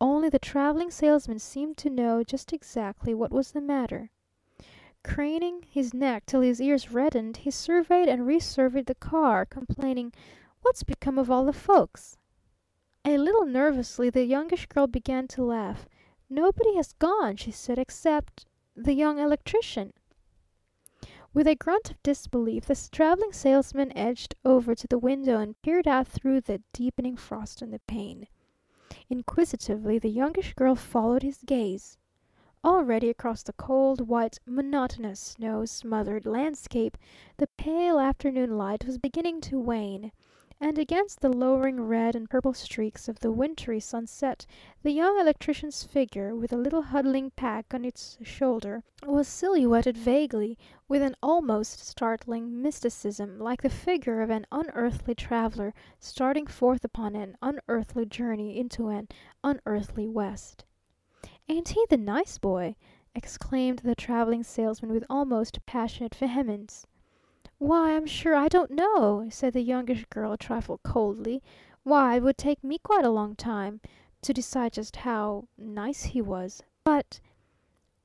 Only 0.00 0.28
the 0.28 0.38
Traveling 0.38 0.90
Salesman 0.90 1.38
seemed 1.38 1.76
to 1.76 1.90
know 1.90 2.24
just 2.24 2.52
exactly 2.52 3.14
what 3.14 3.30
was 3.30 3.52
the 3.52 3.60
matter. 3.60 4.10
Craning 5.06 5.62
his 5.64 5.92
neck 5.92 6.24
till 6.24 6.40
his 6.40 6.62
ears 6.62 6.90
reddened, 6.90 7.36
he 7.36 7.50
surveyed 7.50 8.08
and 8.08 8.26
resurveyed 8.26 8.86
the 8.86 8.94
car, 8.94 9.44
complaining, 9.44 10.14
"What's 10.62 10.82
become 10.82 11.18
of 11.18 11.30
all 11.30 11.44
the 11.44 11.52
folks?" 11.52 12.16
A 13.04 13.18
little 13.18 13.44
nervously 13.44 14.08
the 14.08 14.24
Youngish 14.24 14.64
Girl 14.64 14.86
began 14.86 15.28
to 15.28 15.44
laugh. 15.44 15.86
"Nobody 16.30 16.74
has 16.76 16.94
gone," 16.94 17.36
she 17.36 17.50
said, 17.50 17.78
"except 17.78 18.46
the 18.74 18.94
Young 18.94 19.18
Electrician." 19.18 19.92
With 21.34 21.46
a 21.46 21.54
grunt 21.54 21.90
of 21.90 22.02
disbelief 22.02 22.64
the 22.64 22.88
Traveling 22.90 23.34
Salesman 23.34 23.92
edged 23.94 24.34
over 24.42 24.74
to 24.74 24.86
the 24.86 24.98
window 24.98 25.38
and 25.38 25.60
peered 25.60 25.86
out 25.86 26.08
through 26.08 26.40
the 26.40 26.62
deepening 26.72 27.16
frost 27.16 27.62
on 27.62 27.72
the 27.72 27.80
pane. 27.80 28.26
Inquisitively 29.10 29.98
the 29.98 30.08
Youngish 30.08 30.54
Girl 30.54 30.74
followed 30.74 31.22
his 31.22 31.42
gaze. 31.44 31.98
Already 32.64 33.10
across 33.10 33.42
the 33.42 33.52
cold, 33.52 34.08
white, 34.08 34.38
monotonous, 34.46 35.20
snow 35.20 35.66
smothered 35.66 36.24
landscape 36.24 36.96
the 37.36 37.46
pale 37.58 37.98
afternoon 37.98 38.56
light 38.56 38.86
was 38.86 38.96
beginning 38.96 39.42
to 39.42 39.60
wane 39.60 40.12
and 40.58 40.78
against 40.78 41.20
the 41.20 41.28
lowering 41.28 41.78
red 41.82 42.16
and 42.16 42.30
purple 42.30 42.54
streaks 42.54 43.06
of 43.06 43.20
the 43.20 43.30
wintry 43.30 43.78
sunset 43.80 44.46
the 44.82 44.92
Young 44.92 45.20
Electrician's 45.20 45.84
figure, 45.84 46.34
with 46.34 46.52
the 46.52 46.56
little 46.56 46.80
huddling 46.80 47.32
pack 47.32 47.74
on 47.74 47.84
its 47.84 48.16
shoulder, 48.22 48.82
was 49.06 49.28
silhouetted 49.28 49.98
vaguely, 49.98 50.56
with 50.88 51.02
an 51.02 51.16
almost 51.22 51.86
startling 51.86 52.62
mysticism, 52.62 53.38
like 53.38 53.60
the 53.60 53.68
figure 53.68 54.22
of 54.22 54.30
an 54.30 54.46
unearthly 54.50 55.14
traveler 55.14 55.74
starting 56.00 56.46
forth 56.46 56.82
upon 56.82 57.14
an 57.14 57.36
unearthly 57.42 58.06
journey 58.06 58.58
into 58.58 58.88
an 58.88 59.06
unearthly 59.42 60.08
West. 60.08 60.64
"Ain't 61.46 61.68
he 61.68 61.84
the 61.90 61.98
nice 61.98 62.38
boy!" 62.38 62.74
exclaimed 63.14 63.80
the 63.80 63.94
Traveling 63.94 64.42
Salesman 64.42 64.90
with 64.90 65.04
almost 65.10 65.58
passionate 65.66 66.14
vehemence. 66.14 66.86
"Why, 67.58 67.94
I'm 67.94 68.06
sure 68.06 68.34
I 68.34 68.48
don't 68.48 68.70
know," 68.70 69.28
said 69.28 69.52
the 69.52 69.60
Youngish 69.60 70.06
Girl 70.06 70.32
a 70.32 70.38
trifle 70.38 70.78
coldly. 70.82 71.42
"Why, 71.82 72.16
it 72.16 72.22
would 72.22 72.38
take 72.38 72.64
me 72.64 72.78
quite 72.78 73.04
a 73.04 73.10
long 73.10 73.36
time 73.36 73.82
to 74.22 74.32
decide 74.32 74.72
just 74.72 74.96
how 74.96 75.46
nice 75.58 76.04
he 76.04 76.22
was. 76.22 76.62
But," 76.82 77.20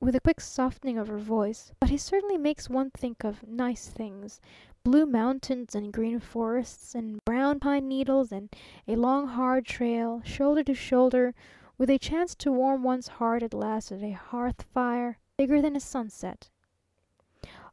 with 0.00 0.14
a 0.14 0.20
quick 0.20 0.42
softening 0.42 0.98
of 0.98 1.08
her 1.08 1.16
voice, 1.16 1.72
"but 1.80 1.88
he 1.88 1.96
certainly 1.96 2.36
makes 2.36 2.68
one 2.68 2.90
think 2.90 3.24
of 3.24 3.48
nice 3.48 3.88
things 3.88 4.42
blue 4.84 5.06
mountains 5.06 5.74
and 5.74 5.94
green 5.94 6.20
forests 6.20 6.94
and 6.94 7.24
brown 7.24 7.58
pine 7.58 7.88
needles 7.88 8.32
and 8.32 8.54
a 8.86 8.96
long 8.96 9.28
hard 9.28 9.64
trail, 9.64 10.20
shoulder 10.26 10.62
to 10.62 10.74
shoulder 10.74 11.34
with 11.80 11.88
a 11.88 11.98
chance 11.98 12.34
to 12.34 12.52
warm 12.52 12.82
one's 12.82 13.08
heart 13.08 13.42
at 13.42 13.54
last 13.54 13.90
at 13.90 14.02
a 14.02 14.10
hearth 14.10 14.60
fire 14.60 15.18
bigger 15.38 15.62
than 15.62 15.74
a 15.74 15.80
sunset. 15.80 16.50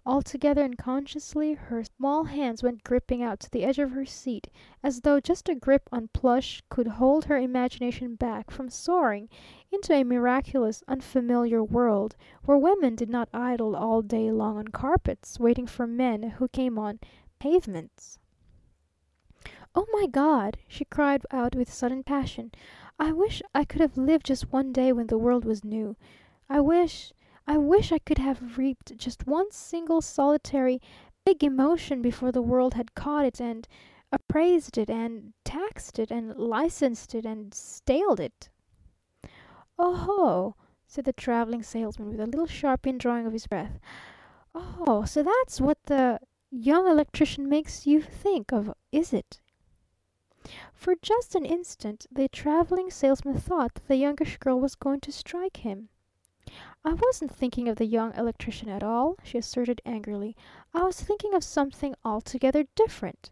Altogether 0.05 0.63
unconsciously 0.63 1.55
her 1.55 1.83
small 1.83 2.23
hands 2.23 2.63
went 2.63 2.85
gripping 2.85 3.21
out 3.21 3.37
to 3.41 3.51
the 3.51 3.65
edge 3.65 3.79
of 3.79 3.91
her 3.91 4.05
seat, 4.05 4.47
as 4.81 5.01
though 5.01 5.19
just 5.19 5.49
a 5.49 5.55
grip 5.55 5.89
on 5.91 6.07
plush 6.13 6.63
could 6.69 6.87
hold 6.87 7.25
her 7.25 7.37
imagination 7.37 8.15
back 8.15 8.49
from 8.49 8.69
soaring 8.69 9.27
into 9.73 9.93
a 9.93 10.05
miraculous 10.05 10.85
unfamiliar 10.87 11.61
world 11.61 12.15
where 12.45 12.57
women 12.57 12.95
did 12.95 13.09
not 13.09 13.27
idle 13.33 13.75
all 13.75 14.01
day 14.01 14.31
long 14.31 14.57
on 14.57 14.69
carpets 14.69 15.37
waiting 15.37 15.67
for 15.67 15.85
men 15.85 16.23
who 16.37 16.47
came 16.47 16.79
on 16.79 17.01
pavements. 17.39 18.19
"Oh, 19.75 19.85
my 19.91 20.07
God!" 20.07 20.57
she 20.65 20.85
cried 20.85 21.25
out 21.29 21.55
with 21.55 21.71
sudden 21.71 22.03
passion. 22.03 22.51
I 22.99 23.11
wish 23.11 23.41
I 23.53 23.63
could 23.63 23.81
have 23.81 23.95
lived 23.95 24.25
just 24.25 24.51
one 24.51 24.73
day 24.73 24.91
when 24.91 25.07
the 25.07 25.17
world 25.17 25.45
was 25.45 25.63
new. 25.63 25.95
I 26.49 26.59
wish 26.61 27.13
I 27.45 27.57
wish 27.57 27.91
I 27.91 27.99
could 27.99 28.17
have 28.17 28.57
reaped 28.57 28.97
just 28.97 29.27
one 29.27 29.51
single, 29.51 30.01
solitary, 30.01 30.81
big 31.25 31.43
emotion 31.43 32.01
before 32.01 32.31
the 32.31 32.41
world 32.41 32.73
had 32.73 32.95
caught 32.95 33.25
it 33.25 33.39
and 33.39 33.67
appraised 34.11 34.77
it 34.77 34.89
and 34.89 35.33
taxed 35.45 35.99
it 35.99 36.09
and 36.09 36.35
licensed 36.37 37.13
it 37.13 37.25
and 37.25 37.53
staled 37.53 38.19
it." 38.19 38.49
Oh 39.77 39.93
"Oho!" 39.93 40.55
said 40.87 41.05
the 41.05 41.13
Traveling 41.13 41.61
Salesman 41.63 42.09
with 42.09 42.19
a 42.19 42.25
little 42.25 42.47
sharp 42.47 42.87
indrawing 42.87 43.27
of 43.27 43.33
his 43.33 43.45
breath. 43.47 43.79
"Oh, 44.55 45.05
so 45.05 45.21
that's 45.21 45.61
what 45.61 45.77
the 45.83 46.19
Young 46.49 46.87
Electrician 46.87 47.47
makes 47.47 47.85
you 47.85 48.01
think 48.01 48.51
of, 48.51 48.73
is 48.91 49.13
it? 49.13 49.39
For 50.73 50.95
just 50.95 51.35
an 51.35 51.43
instant 51.43 52.05
the 52.09 52.29
Traveling 52.29 52.89
Salesman 52.89 53.37
thought 53.37 53.73
that 53.73 53.87
the 53.89 53.97
Youngish 53.97 54.37
Girl 54.37 54.61
was 54.61 54.75
going 54.75 55.01
to 55.01 55.11
strike 55.11 55.57
him. 55.57 55.89
"I 56.85 56.93
wasn't 56.93 57.33
thinking 57.35 57.67
of 57.67 57.75
the 57.75 57.85
Young 57.85 58.13
Electrician 58.13 58.69
at 58.69 58.81
all," 58.81 59.17
she 59.23 59.37
asserted 59.37 59.81
angrily. 59.85 60.37
"I 60.73 60.85
was 60.85 61.01
thinking 61.01 61.33
of 61.33 61.43
something 61.43 61.95
altogether 62.05 62.63
different." 62.75 63.29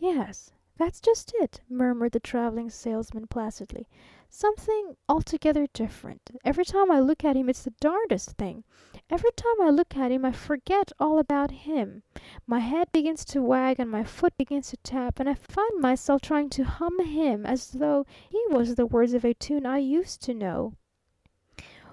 "Yes, 0.00 0.50
that's 0.76 1.00
just 1.00 1.32
it," 1.36 1.60
murmured 1.68 2.10
the 2.10 2.18
Traveling 2.18 2.70
Salesman 2.70 3.28
placidly. 3.28 3.86
"Something 4.28 4.96
altogether 5.08 5.68
different. 5.68 6.32
Every 6.44 6.64
time 6.64 6.90
I 6.90 6.98
look 6.98 7.24
at 7.24 7.36
him 7.36 7.48
it's 7.48 7.62
the 7.62 7.70
darndest 7.78 8.32
thing! 8.32 8.64
Every 9.08 9.30
time 9.36 9.60
I 9.60 9.70
look 9.70 9.96
at 9.96 10.10
him 10.10 10.24
I 10.24 10.32
forget 10.32 10.90
all 10.98 11.20
about 11.20 11.52
him. 11.52 12.02
My 12.44 12.58
head 12.58 12.90
begins 12.90 13.24
to 13.26 13.40
wag 13.40 13.78
and 13.78 13.88
my 13.88 14.02
foot 14.02 14.36
begins 14.36 14.70
to 14.70 14.76
tap, 14.78 15.20
and 15.20 15.28
I 15.28 15.34
find 15.34 15.80
myself 15.80 16.20
trying 16.20 16.50
to 16.50 16.64
hum 16.64 16.98
him 17.04 17.46
as 17.46 17.70
though 17.70 18.04
he 18.28 18.42
was 18.50 18.74
the 18.74 18.84
words 18.84 19.14
of 19.14 19.24
a 19.24 19.32
tune 19.32 19.64
I 19.64 19.78
used 19.78 20.22
to 20.22 20.34
know." 20.34 20.74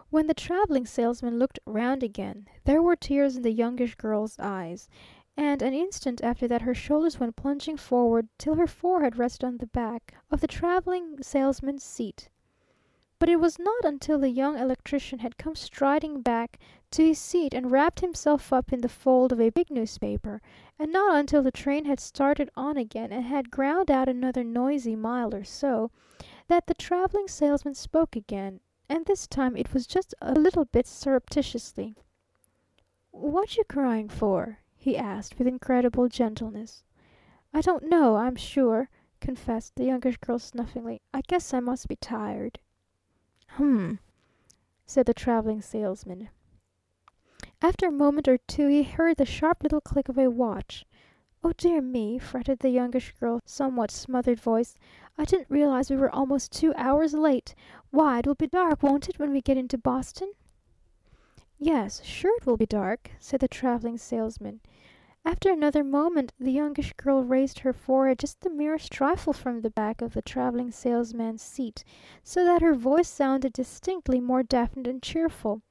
When 0.09 0.25
the 0.25 0.33
Traveling 0.33 0.87
Salesman 0.87 1.37
looked 1.37 1.59
round 1.67 2.01
again 2.01 2.47
there 2.65 2.81
were 2.81 2.95
tears 2.95 3.37
in 3.37 3.43
the 3.43 3.51
Youngish 3.51 3.93
Girl's 3.93 4.39
eyes 4.39 4.89
and 5.37 5.61
an 5.61 5.73
instant 5.73 6.23
after 6.23 6.47
that 6.47 6.63
her 6.63 6.73
shoulders 6.73 7.19
went 7.19 7.35
plunging 7.35 7.77
forward 7.77 8.27
till 8.39 8.55
her 8.55 8.67
forehead 8.67 9.17
rested 9.17 9.45
on 9.45 9.57
the 9.57 9.67
back 9.67 10.15
of 10.31 10.41
the 10.41 10.47
Traveling 10.47 11.21
Salesman's 11.21 11.83
seat. 11.83 12.29
But 13.19 13.29
it 13.29 13.39
was 13.39 13.57
not 13.57 13.85
until 13.85 14.19
the 14.19 14.29
Young 14.29 14.57
Electrician 14.57 15.19
had 15.19 15.37
come 15.37 15.55
striding 15.55 16.21
back 16.21 16.59
to 16.93 17.07
his 17.07 17.17
seat 17.17 17.55
and 17.55 17.71
wrapped 17.71 18.01
himself 18.01 18.53
up 18.53 18.71
in 18.71 18.81
the 18.81 18.87
fold 18.87 19.31
of 19.31 19.41
a 19.41 19.49
big 19.49 19.71
newspaper, 19.71 20.39
and 20.77 20.91
not 20.93 21.15
until 21.15 21.41
the 21.41 21.51
train 21.51 21.85
had 21.85 21.99
started 21.99 22.51
on 22.55 22.77
again 22.77 23.11
and 23.11 23.25
had 23.25 23.49
ground 23.49 23.89
out 23.89 24.07
another 24.07 24.43
noisy 24.43 24.95
mile 24.95 25.33
or 25.33 25.43
so, 25.43 25.89
that 26.47 26.67
the 26.67 26.75
Traveling 26.75 27.27
Salesman 27.27 27.73
spoke 27.73 28.15
again, 28.15 28.59
and 28.87 29.07
this 29.07 29.25
time 29.25 29.57
it 29.57 29.73
was 29.73 29.87
just 29.87 30.13
a 30.21 30.33
little 30.33 30.65
bit 30.65 30.85
surreptitiously. 30.85 31.95
"What 33.09 33.57
you 33.57 33.63
crying 33.63 34.07
for?" 34.07 34.59
he 34.75 34.95
asked 34.95 35.39
with 35.39 35.47
incredible 35.47 36.07
gentleness. 36.09 36.83
"I 37.51 37.61
don't 37.61 37.89
know, 37.89 38.17
I'm 38.17 38.35
sure," 38.35 38.89
confessed 39.19 39.75
the 39.75 39.85
Youngish 39.85 40.17
Girl 40.17 40.37
snuffingly. 40.37 41.01
"I 41.11 41.21
guess 41.21 41.55
I 41.55 41.59
must 41.59 41.87
be 41.87 41.95
tired." 41.95 42.59
"Hum!" 43.47 43.97
said 44.85 45.07
the 45.07 45.13
Traveling 45.15 45.63
Salesman. 45.63 46.29
After 47.65 47.85
a 47.85 47.91
moment 47.93 48.27
or 48.27 48.39
two 48.39 48.67
he 48.67 48.83
heard 48.83 49.15
the 49.15 49.25
sharp 49.25 49.63
little 49.63 49.79
click 49.79 50.09
of 50.09 50.17
a 50.17 50.29
watch. 50.29 50.85
"Oh, 51.45 51.53
dear 51.55 51.79
me!" 51.79 52.19
fretted 52.19 52.59
the 52.59 52.67
Youngish 52.67 53.13
Girl's 53.17 53.39
somewhat 53.45 53.89
smothered 53.89 54.41
voice. 54.41 54.77
"I 55.17 55.23
didn't 55.23 55.49
realize 55.49 55.89
we 55.89 55.95
were 55.95 56.13
almost 56.13 56.51
two 56.51 56.73
hours 56.75 57.13
late. 57.13 57.55
Why, 57.89 58.19
it 58.19 58.27
will 58.27 58.35
be 58.35 58.47
dark, 58.47 58.83
won't 58.83 59.07
it, 59.07 59.17
when 59.17 59.31
we 59.31 59.39
get 59.41 59.55
into 59.55 59.77
Boston?" 59.77 60.33
"Yes, 61.57 62.03
sure 62.03 62.35
it 62.35 62.45
will 62.45 62.57
be 62.57 62.65
dark," 62.65 63.11
said 63.17 63.39
the 63.39 63.47
Traveling 63.47 63.97
Salesman. 63.97 64.59
After 65.23 65.49
another 65.49 65.85
moment 65.85 66.33
the 66.37 66.51
Youngish 66.51 66.91
Girl 66.97 67.23
raised 67.23 67.59
her 67.59 67.71
forehead 67.71 68.19
just 68.19 68.41
the 68.41 68.49
merest 68.49 68.91
trifle 68.91 69.31
from 69.31 69.61
the 69.61 69.69
back 69.69 70.01
of 70.01 70.15
the 70.15 70.21
Traveling 70.21 70.71
Salesman's 70.71 71.41
seat, 71.41 71.85
so 72.25 72.43
that 72.43 72.61
her 72.61 72.75
voice 72.75 73.07
sounded 73.07 73.53
distinctly 73.53 74.19
more 74.19 74.43
definite 74.43 74.85
and 74.89 75.01
cheerful. 75.01 75.61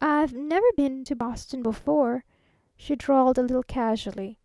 "I've 0.00 0.32
never 0.32 0.66
been 0.76 1.02
to 1.06 1.16
Boston 1.16 1.60
before," 1.60 2.24
she 2.76 2.94
drawled 2.94 3.36
a 3.36 3.42
little 3.42 3.64
casually. 3.64 4.38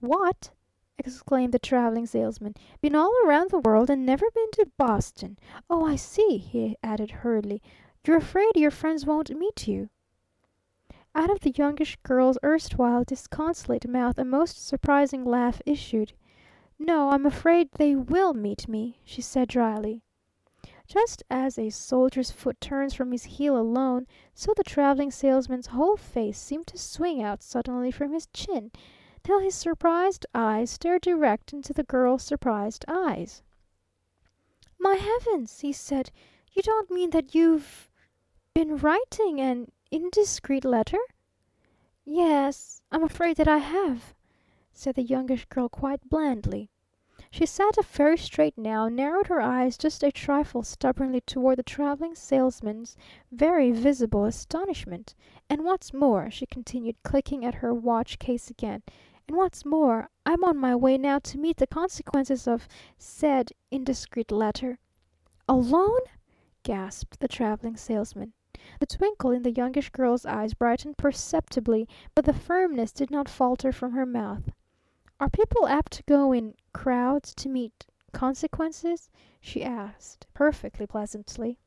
"What?" 0.00 0.50
exclaimed 0.98 1.54
the 1.54 1.58
Traveling 1.58 2.04
Salesman. 2.04 2.54
"Been 2.82 2.94
all 2.94 3.14
around 3.24 3.48
the 3.50 3.58
world 3.60 3.88
and 3.88 4.04
never 4.04 4.30
been 4.32 4.50
to 4.52 4.70
Boston? 4.76 5.38
Oh, 5.70 5.82
I 5.86 5.96
see," 5.96 6.36
he 6.36 6.76
added 6.82 7.10
hurriedly. 7.10 7.62
"You're 8.06 8.18
afraid 8.18 8.54
your 8.54 8.70
friends 8.70 9.06
won't 9.06 9.34
meet 9.34 9.66
you." 9.66 9.88
Out 11.14 11.30
of 11.30 11.40
the 11.40 11.54
Youngish 11.56 11.96
Girl's 12.02 12.36
erstwhile 12.44 13.02
disconsolate 13.02 13.88
mouth 13.88 14.18
a 14.18 14.26
most 14.26 14.62
surprising 14.66 15.24
laugh 15.24 15.62
issued. 15.64 16.12
"No, 16.78 17.08
I'm 17.12 17.24
afraid 17.24 17.70
they 17.72 17.96
will 17.96 18.34
meet 18.34 18.68
me," 18.68 19.00
she 19.04 19.22
said 19.22 19.48
dryly. 19.48 20.02
Just 20.88 21.22
as 21.28 21.58
a 21.58 21.68
soldier's 21.68 22.30
foot 22.30 22.58
turns 22.62 22.94
from 22.94 23.12
his 23.12 23.24
heel 23.24 23.58
alone, 23.58 24.06
so 24.32 24.54
the 24.56 24.64
Traveling 24.64 25.10
Salesman's 25.10 25.66
whole 25.66 25.98
face 25.98 26.38
seemed 26.38 26.66
to 26.68 26.78
swing 26.78 27.22
out 27.22 27.42
suddenly 27.42 27.90
from 27.90 28.14
his 28.14 28.26
chin, 28.28 28.72
till 29.22 29.38
his 29.38 29.54
surprised 29.54 30.24
eyes 30.34 30.70
stared 30.70 31.02
direct 31.02 31.52
into 31.52 31.74
the 31.74 31.84
Girl's 31.84 32.22
surprised 32.22 32.86
eyes. 32.88 33.42
"My 34.78 34.94
Heavens!" 34.94 35.60
he 35.60 35.74
said. 35.74 36.10
"You 36.52 36.62
don't 36.62 36.90
mean 36.90 37.10
that 37.10 37.34
you've 37.34 37.90
been 38.54 38.78
writing 38.78 39.42
an 39.42 39.70
indiscreet 39.90 40.64
letter?" 40.64 41.00
"Yes, 42.06 42.80
I'm 42.90 43.02
afraid 43.04 43.36
that 43.36 43.46
I 43.46 43.58
have," 43.58 44.14
said 44.72 44.94
the 44.94 45.02
Youngish 45.02 45.44
Girl 45.50 45.68
quite 45.68 46.08
blandly. 46.08 46.70
She 47.30 47.44
sat 47.44 47.76
up 47.76 47.84
very 47.84 48.16
straight 48.16 48.56
now, 48.56 48.88
narrowed 48.88 49.26
her 49.26 49.42
eyes 49.42 49.76
just 49.76 50.02
a 50.02 50.10
trifle 50.10 50.62
stubbornly 50.62 51.20
toward 51.20 51.58
the 51.58 51.62
Traveling 51.62 52.14
Salesman's 52.14 52.96
very 53.30 53.70
visible 53.70 54.24
astonishment. 54.24 55.14
"And 55.50 55.62
what's 55.62 55.92
more," 55.92 56.30
she 56.30 56.46
continued, 56.46 56.96
clicking 57.02 57.44
at 57.44 57.56
her 57.56 57.74
watch 57.74 58.18
case 58.18 58.48
again, 58.48 58.82
"and 59.28 59.36
what's 59.36 59.66
more, 59.66 60.08
I'm 60.24 60.42
on 60.42 60.56
my 60.56 60.74
way 60.74 60.96
now 60.96 61.18
to 61.18 61.36
meet 61.38 61.58
the 61.58 61.66
consequences 61.66 62.48
of 62.48 62.66
said 62.96 63.52
indiscreet 63.70 64.32
letter." 64.32 64.78
"Alone?" 65.46 66.00
gasped 66.62 67.20
the 67.20 67.28
Traveling 67.28 67.76
Salesman. 67.76 68.32
The 68.80 68.86
twinkle 68.86 69.32
in 69.32 69.42
the 69.42 69.52
Youngish 69.52 69.90
Girl's 69.90 70.24
eyes 70.24 70.54
brightened 70.54 70.96
perceptibly, 70.96 71.86
but 72.14 72.24
the 72.24 72.32
firmness 72.32 72.90
did 72.90 73.10
not 73.10 73.28
falter 73.28 73.70
from 73.70 73.92
her 73.92 74.06
mouth. 74.06 74.48
"Are 75.20 75.28
people 75.28 75.66
apt 75.68 75.92
to 75.92 76.02
go 76.04 76.32
in 76.32 76.54
crowds 76.78 77.34
to 77.34 77.48
meet 77.48 77.86
consequences?" 78.12 79.10
she 79.40 79.64
asked 79.64 80.28
perfectly 80.32 80.86
pleasantly. 80.86 81.58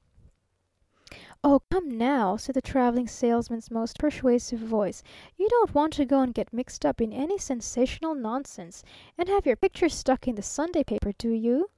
"Oh, 1.43 1.59
come 1.69 1.89
now," 1.89 2.37
said 2.37 2.55
the 2.55 2.61
Traveling 2.61 3.09
Salesman's 3.09 3.69
most 3.69 3.99
persuasive 3.99 4.61
voice. 4.61 5.03
"You 5.35 5.49
don't 5.49 5.75
want 5.75 5.91
to 5.93 6.05
go 6.05 6.21
and 6.21 6.33
get 6.33 6.53
mixed 6.53 6.85
up 6.85 7.01
in 7.01 7.11
any 7.11 7.37
sensational 7.37 8.15
nonsense 8.15 8.85
and 9.17 9.27
have 9.27 9.45
your 9.45 9.57
picture 9.57 9.89
stuck 9.89 10.29
in 10.29 10.35
the 10.35 10.41
Sunday 10.41 10.85
paper, 10.85 11.11
do 11.11 11.31
you?" 11.31 11.69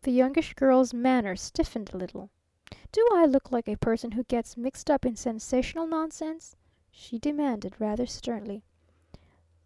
The 0.00 0.12
Youngish 0.12 0.54
Girl's 0.54 0.94
manner 0.94 1.36
stiffened 1.36 1.92
a 1.92 1.98
little. 1.98 2.30
"Do 2.90 3.06
I 3.12 3.26
look 3.26 3.52
like 3.52 3.68
a 3.68 3.76
person 3.76 4.12
who 4.12 4.24
gets 4.24 4.56
mixed 4.56 4.90
up 4.90 5.04
in 5.04 5.14
sensational 5.14 5.86
nonsense?" 5.86 6.56
she 6.90 7.18
demanded 7.18 7.78
rather 7.78 8.06
sternly. 8.06 8.64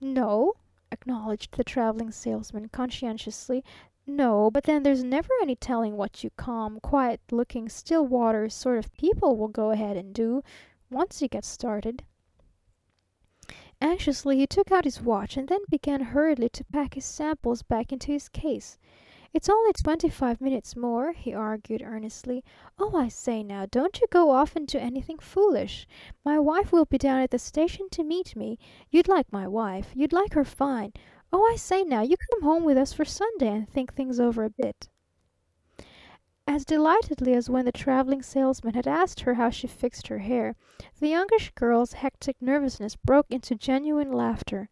"No," 0.01 0.55
acknowledged 0.93 1.57
the 1.57 1.65
Traveling 1.65 2.11
Salesman 2.11 2.69
conscientiously. 2.69 3.65
"No, 4.07 4.51
but 4.51 4.65
then 4.65 4.83
there's 4.83 5.03
never 5.03 5.31
any 5.41 5.57
telling 5.57 5.97
what 5.97 6.23
you 6.23 6.31
calm, 6.37 6.79
quiet 6.81 7.21
looking, 7.31 7.69
still 7.69 8.07
waters 8.07 8.55
sort 8.55 8.79
of 8.79 8.93
people 8.97 9.37
will 9.37 9.49
go 9.49 9.71
ahead 9.71 9.97
and 9.97 10.13
do, 10.13 10.43
once 10.91 11.23
you 11.23 11.29
get 11.29 11.45
started." 11.45 12.05
Anxiously 13.81 14.37
he 14.37 14.47
took 14.47 14.71
out 14.71 14.85
his 14.85 15.01
watch 15.01 15.37
and 15.37 15.49
then 15.49 15.61
began 15.69 16.01
hurriedly 16.01 16.49
to 16.51 16.65
pack 16.65 16.95
his 16.95 17.05
samples 17.05 17.63
back 17.63 17.91
into 17.93 18.13
his 18.13 18.29
case. 18.29 18.79
"It's 19.35 19.49
only 19.49 19.73
twenty 19.73 20.11
five 20.11 20.43
minutes 20.43 20.77
more," 20.77 21.13
he 21.13 21.33
argued 21.33 21.81
earnestly. 21.81 22.45
"Oh, 22.79 22.95
I 22.95 23.09
say 23.09 23.43
now, 23.43 23.65
don't 23.65 23.99
you 23.99 24.07
go 24.11 24.29
off 24.29 24.55
and 24.57 24.67
do 24.67 24.77
anything 24.77 25.19
foolish. 25.19 25.87
My 26.23 26.39
wife 26.39 26.71
will 26.71 26.85
be 26.85 26.99
down 26.99 27.21
at 27.23 27.31
the 27.31 27.39
station 27.39 27.89
to 27.93 28.05
meet 28.05 28.37
me. 28.37 28.59
You'd 28.91 29.09
like 29.09 29.33
my 29.33 29.49
wife. 29.49 29.93
You'd 29.95 30.13
like 30.13 30.35
her 30.35 30.45
fine. 30.45 30.93
Oh, 31.33 31.43
I 31.51 31.57
say 31.57 31.83
now, 31.83 32.03
you 32.03 32.17
come 32.31 32.43
home 32.43 32.63
with 32.63 32.77
us 32.77 32.93
for 32.93 33.07
Sunday 33.07 33.49
and 33.49 33.67
think 33.67 33.95
things 33.95 34.21
over 34.21 34.45
a 34.45 34.51
bit." 34.51 34.91
As 36.47 36.67
delightedly 36.67 37.33
as 37.33 37.49
when 37.49 37.65
the 37.65 37.73
Traveling 37.73 38.21
Salesman 38.21 38.75
had 38.75 38.87
asked 38.87 39.21
her 39.21 39.35
how 39.35 39.49
she 39.49 39.67
fixed 39.67 40.09
her 40.09 40.19
hair, 40.19 40.57
the 41.01 41.09
Youngish 41.09 41.53
Girl's 41.55 41.95
hectic 41.95 42.37
nervousness 42.43 42.97
broke 42.97 43.31
into 43.31 43.55
genuine 43.55 44.13
laughter. 44.13 44.69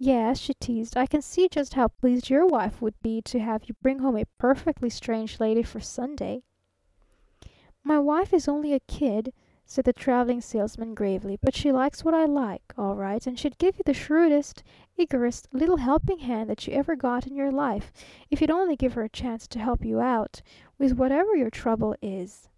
"Yes," 0.00 0.38
she 0.38 0.54
teased, 0.54 0.96
"I 0.96 1.06
can 1.06 1.22
see 1.22 1.48
just 1.48 1.74
how 1.74 1.88
pleased 1.88 2.30
your 2.30 2.46
wife 2.46 2.80
would 2.80 2.94
be 3.02 3.20
to 3.22 3.40
have 3.40 3.64
you 3.64 3.74
bring 3.82 3.98
home 3.98 4.16
a 4.16 4.26
perfectly 4.38 4.88
strange 4.90 5.40
lady 5.40 5.64
for 5.64 5.80
Sunday." 5.80 6.44
"My 7.82 7.98
wife 7.98 8.32
is 8.32 8.46
only 8.46 8.72
a 8.72 8.78
kid," 8.78 9.32
said 9.66 9.86
the 9.86 9.92
Traveling 9.92 10.40
Salesman 10.40 10.94
gravely, 10.94 11.36
"but 11.42 11.56
she 11.56 11.72
likes 11.72 12.04
what 12.04 12.14
I 12.14 12.26
like, 12.26 12.72
all 12.78 12.94
right, 12.94 13.26
and 13.26 13.36
she'd 13.36 13.58
give 13.58 13.76
you 13.76 13.82
the 13.84 13.92
shrewdest, 13.92 14.62
eagerest 14.96 15.48
little 15.52 15.78
helping 15.78 16.20
hand 16.20 16.48
that 16.48 16.64
you 16.68 16.74
ever 16.74 16.94
got 16.94 17.26
in 17.26 17.34
your 17.34 17.50
life, 17.50 17.92
if 18.30 18.40
you'd 18.40 18.52
only 18.52 18.76
give 18.76 18.92
her 18.92 19.02
a 19.02 19.08
chance 19.08 19.48
to 19.48 19.58
help 19.58 19.84
you 19.84 19.98
out 20.00 20.42
with 20.78 20.92
whatever 20.96 21.34
your 21.34 21.50
trouble 21.50 21.96
is." 22.00 22.48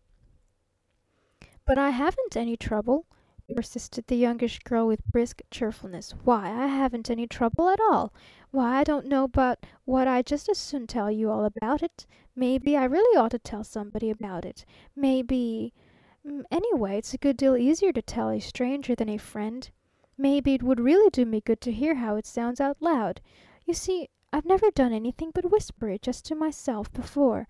"But 1.64 1.78
I 1.78 1.88
haven't 1.88 2.36
any 2.36 2.58
trouble 2.58 3.06
persisted 3.54 4.06
the 4.06 4.16
Youngish 4.16 4.58
Girl 4.60 4.86
with 4.86 5.04
brisk 5.06 5.42
cheerfulness. 5.50 6.12
"Why, 6.24 6.50
I 6.50 6.66
haven't 6.66 7.10
any 7.10 7.26
trouble 7.26 7.68
at 7.68 7.80
all. 7.80 8.12
Why, 8.50 8.78
I 8.78 8.84
don't 8.84 9.06
know 9.06 9.28
but 9.28 9.66
what 9.84 10.08
I'd 10.08 10.26
just 10.26 10.48
as 10.48 10.58
soon 10.58 10.86
tell 10.86 11.10
you 11.10 11.30
all 11.30 11.44
about 11.44 11.82
it. 11.82 12.06
Maybe 12.34 12.76
I 12.76 12.84
really 12.84 13.16
ought 13.18 13.32
to 13.32 13.38
tell 13.38 13.64
somebody 13.64 14.10
about 14.10 14.44
it. 14.44 14.64
Maybe 14.96 15.72
mm, 16.26 16.42
anyway, 16.50 16.98
it's 16.98 17.14
a 17.14 17.18
good 17.18 17.36
deal 17.36 17.56
easier 17.56 17.92
to 17.92 18.02
tell 18.02 18.30
a 18.30 18.40
stranger 18.40 18.94
than 18.94 19.08
a 19.08 19.18
friend. 19.18 19.70
Maybe 20.16 20.54
it 20.54 20.62
would 20.62 20.80
really 20.80 21.10
do 21.10 21.24
me 21.24 21.40
good 21.40 21.60
to 21.62 21.72
hear 21.72 21.94
how 21.96 22.16
it 22.16 22.26
sounds 22.26 22.60
out 22.60 22.80
loud. 22.80 23.20
You 23.66 23.74
see, 23.74 24.08
I've 24.32 24.44
never 24.44 24.70
done 24.70 24.92
anything 24.92 25.32
but 25.34 25.50
whisper 25.50 25.88
it 25.88 26.02
just 26.02 26.24
to 26.26 26.34
myself 26.34 26.92
before. 26.92 27.48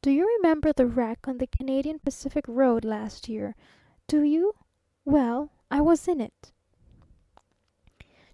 Do 0.00 0.10
you 0.10 0.26
remember 0.26 0.72
the 0.72 0.86
wreck 0.86 1.26
on 1.26 1.38
the 1.38 1.46
Canadian 1.48 1.98
Pacific 1.98 2.44
Road 2.46 2.84
last 2.84 3.28
year? 3.28 3.56
Do 4.10 4.22
you? 4.22 4.54
Well, 5.04 5.52
I 5.70 5.82
was 5.82 6.08
in 6.08 6.18
it." 6.18 6.50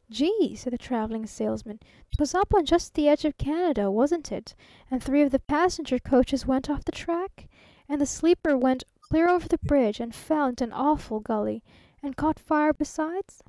"Gee!" 0.08 0.54
said 0.54 0.72
the 0.72 0.78
Traveling 0.78 1.26
Salesman. 1.26 1.80
"'Twas 2.14 2.32
up 2.32 2.54
on 2.54 2.64
just 2.64 2.94
the 2.94 3.08
edge 3.08 3.24
of 3.24 3.37
Canada, 3.38 3.90
wasn't 3.90 4.30
it? 4.30 4.54
And 4.88 5.02
three 5.02 5.20
of 5.22 5.32
the 5.32 5.40
passenger 5.40 5.98
coaches 5.98 6.46
went 6.46 6.70
off 6.70 6.84
the 6.84 6.92
track? 6.92 7.48
And 7.88 8.00
the 8.00 8.06
sleeper 8.06 8.56
went 8.56 8.84
clear 9.00 9.28
over 9.28 9.48
the 9.48 9.58
bridge 9.58 9.98
and 9.98 10.14
fell 10.14 10.46
into 10.46 10.62
an 10.62 10.72
awful 10.72 11.18
gully? 11.18 11.64
And 12.04 12.16
caught 12.16 12.38
fire 12.38 12.72
besides?" 12.72 13.42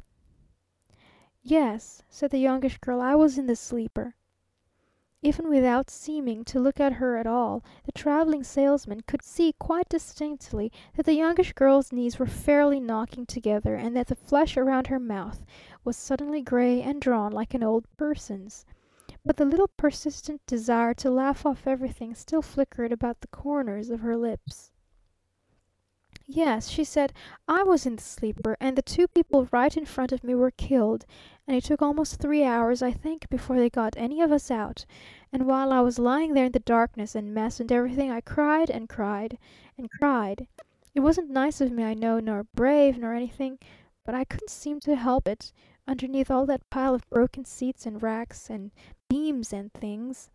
"Yes," 1.44 2.02
said 2.10 2.32
the 2.32 2.40
Youngish 2.40 2.80
Girl, 2.80 3.02
"I 3.02 3.14
was 3.14 3.38
in 3.38 3.46
the 3.46 3.56
sleeper." 3.56 4.16
Even 5.22 5.50
without 5.50 5.90
seeming 5.90 6.44
to 6.44 6.60
look 6.60 6.80
at 6.80 6.94
her 6.94 7.16
at 7.16 7.26
all, 7.26 7.64
the 7.86 7.92
Traveling 7.94 8.44
Salesman 8.44 9.02
could 9.08 9.24
see 9.24 9.54
quite 9.54 9.88
distinctly 9.88 10.72
that 10.96 11.06
the 11.06 11.14
Youngish 11.14 11.54
Girl's 11.54 11.92
knees 11.92 12.20
were 12.20 12.26
fairly 12.26 12.80
knocking 12.80 13.26
together 13.26 13.76
and 13.76 13.96
that 13.96 14.08
the 14.08 14.16
flesh 14.16 14.58
around 14.58 14.88
her 14.88 15.00
mouth 15.00 15.46
was 15.84 15.96
suddenly 15.96 16.42
gray 16.42 16.82
and 16.82 17.02
drawn 17.02 17.32
like 17.32 17.54
an 17.54 17.64
old 17.64 17.88
person's. 17.98 18.66
But 19.24 19.38
the 19.38 19.46
little 19.46 19.70
persistent 19.78 20.46
desire 20.46 20.94
to 20.96 21.10
laugh 21.10 21.46
off 21.46 21.66
everything 21.66 22.14
still 22.14 22.42
flickered 22.42 22.92
about 22.92 23.22
the 23.22 23.28
corners 23.28 23.90
of 23.90 24.02
her 24.02 24.18
lips. 24.18 24.72
Yes, 26.28 26.70
she 26.70 26.84
said 26.84 27.14
I 27.48 27.62
was 27.62 27.86
in 27.86 27.98
the 27.98 28.02
sleeper, 28.02 28.58
and 28.60 28.76
the 28.76 28.82
two 28.82 29.08
people 29.08 29.48
right 29.52 29.78
in 29.78 29.86
front 29.86 30.12
of 30.12 30.24
me 30.24 30.34
were 30.34 30.50
killed, 30.50 31.06
and 31.48 31.56
it 31.56 31.64
took 31.64 31.84
almost 31.84 32.20
three 32.20 32.44
hours, 32.44 32.82
I 32.82 32.92
think, 32.92 33.30
before 33.30 33.58
they 33.58 33.70
got 33.70 33.94
any 33.96 34.22
of 34.22 34.32
us 34.32 34.50
out. 34.50 34.86
And 35.32 35.46
while 35.46 35.72
I 35.72 35.82
was 35.82 36.00
lying 36.00 36.34
there 36.34 36.46
in 36.46 36.52
the 36.52 36.60
darkness 36.60 37.14
and 37.14 37.32
mess 37.32 37.60
and 37.60 37.72
everything 37.72 38.10
I 38.10 38.22
cried 38.22 38.72
and 38.72 38.90
cried 38.90 39.38
and 39.78 39.88
cried. 39.92 40.48
It 40.96 41.02
wasn't 41.02 41.30
nice 41.30 41.62
of 41.62 41.72
me, 41.72 41.84
I 41.84 41.94
know, 41.94 42.20
nor 42.20 42.46
brave, 42.56 42.98
nor 42.98 43.14
anything, 43.14 43.60
but 44.04 44.16
I 44.16 44.24
couldn't 44.24 44.50
seem 44.50 44.80
to 44.80 44.96
help 44.96 45.28
it, 45.28 45.52
underneath 45.88 46.32
all 46.32 46.48
that 46.48 46.68
pile 46.72 46.96
of 46.96 47.08
broken 47.12 47.46
seats 47.46 47.86
and 47.86 48.02
racks 48.02 48.50
and 48.50 48.72
beams 49.10 49.54
and 49.54 49.72
things. 49.74 50.32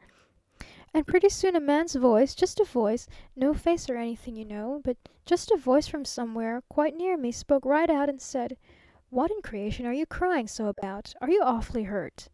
And 0.93 1.07
pretty 1.07 1.29
soon 1.29 1.55
a 1.55 1.61
man's 1.61 1.95
voice 1.95 2.35
just 2.35 2.59
a 2.59 2.65
voice, 2.65 3.07
no 3.37 3.55
face 3.55 3.89
or 3.89 3.97
anything, 3.97 4.35
you 4.35 4.45
know, 4.45 4.81
but 4.85 4.97
just 5.25 5.53
a 5.53 5.57
voice 5.57 5.87
from 5.87 6.05
somewhere 6.05 6.63
quite 6.69 6.97
near 6.97 7.17
me 7.17 7.31
spoke 7.31 7.65
right 7.65 7.89
out 7.89 8.09
and 8.09 8.21
said, 8.21 8.57
'What 9.09 9.31
in 9.31 9.41
creation 9.41 9.87
are 9.87 9.93
you 9.93 10.05
crying 10.05 10.49
so 10.49 10.67
about? 10.67 11.15
Are 11.21 11.31
you 11.31 11.43
awfully 11.43 11.85
hurt?' 11.85 12.29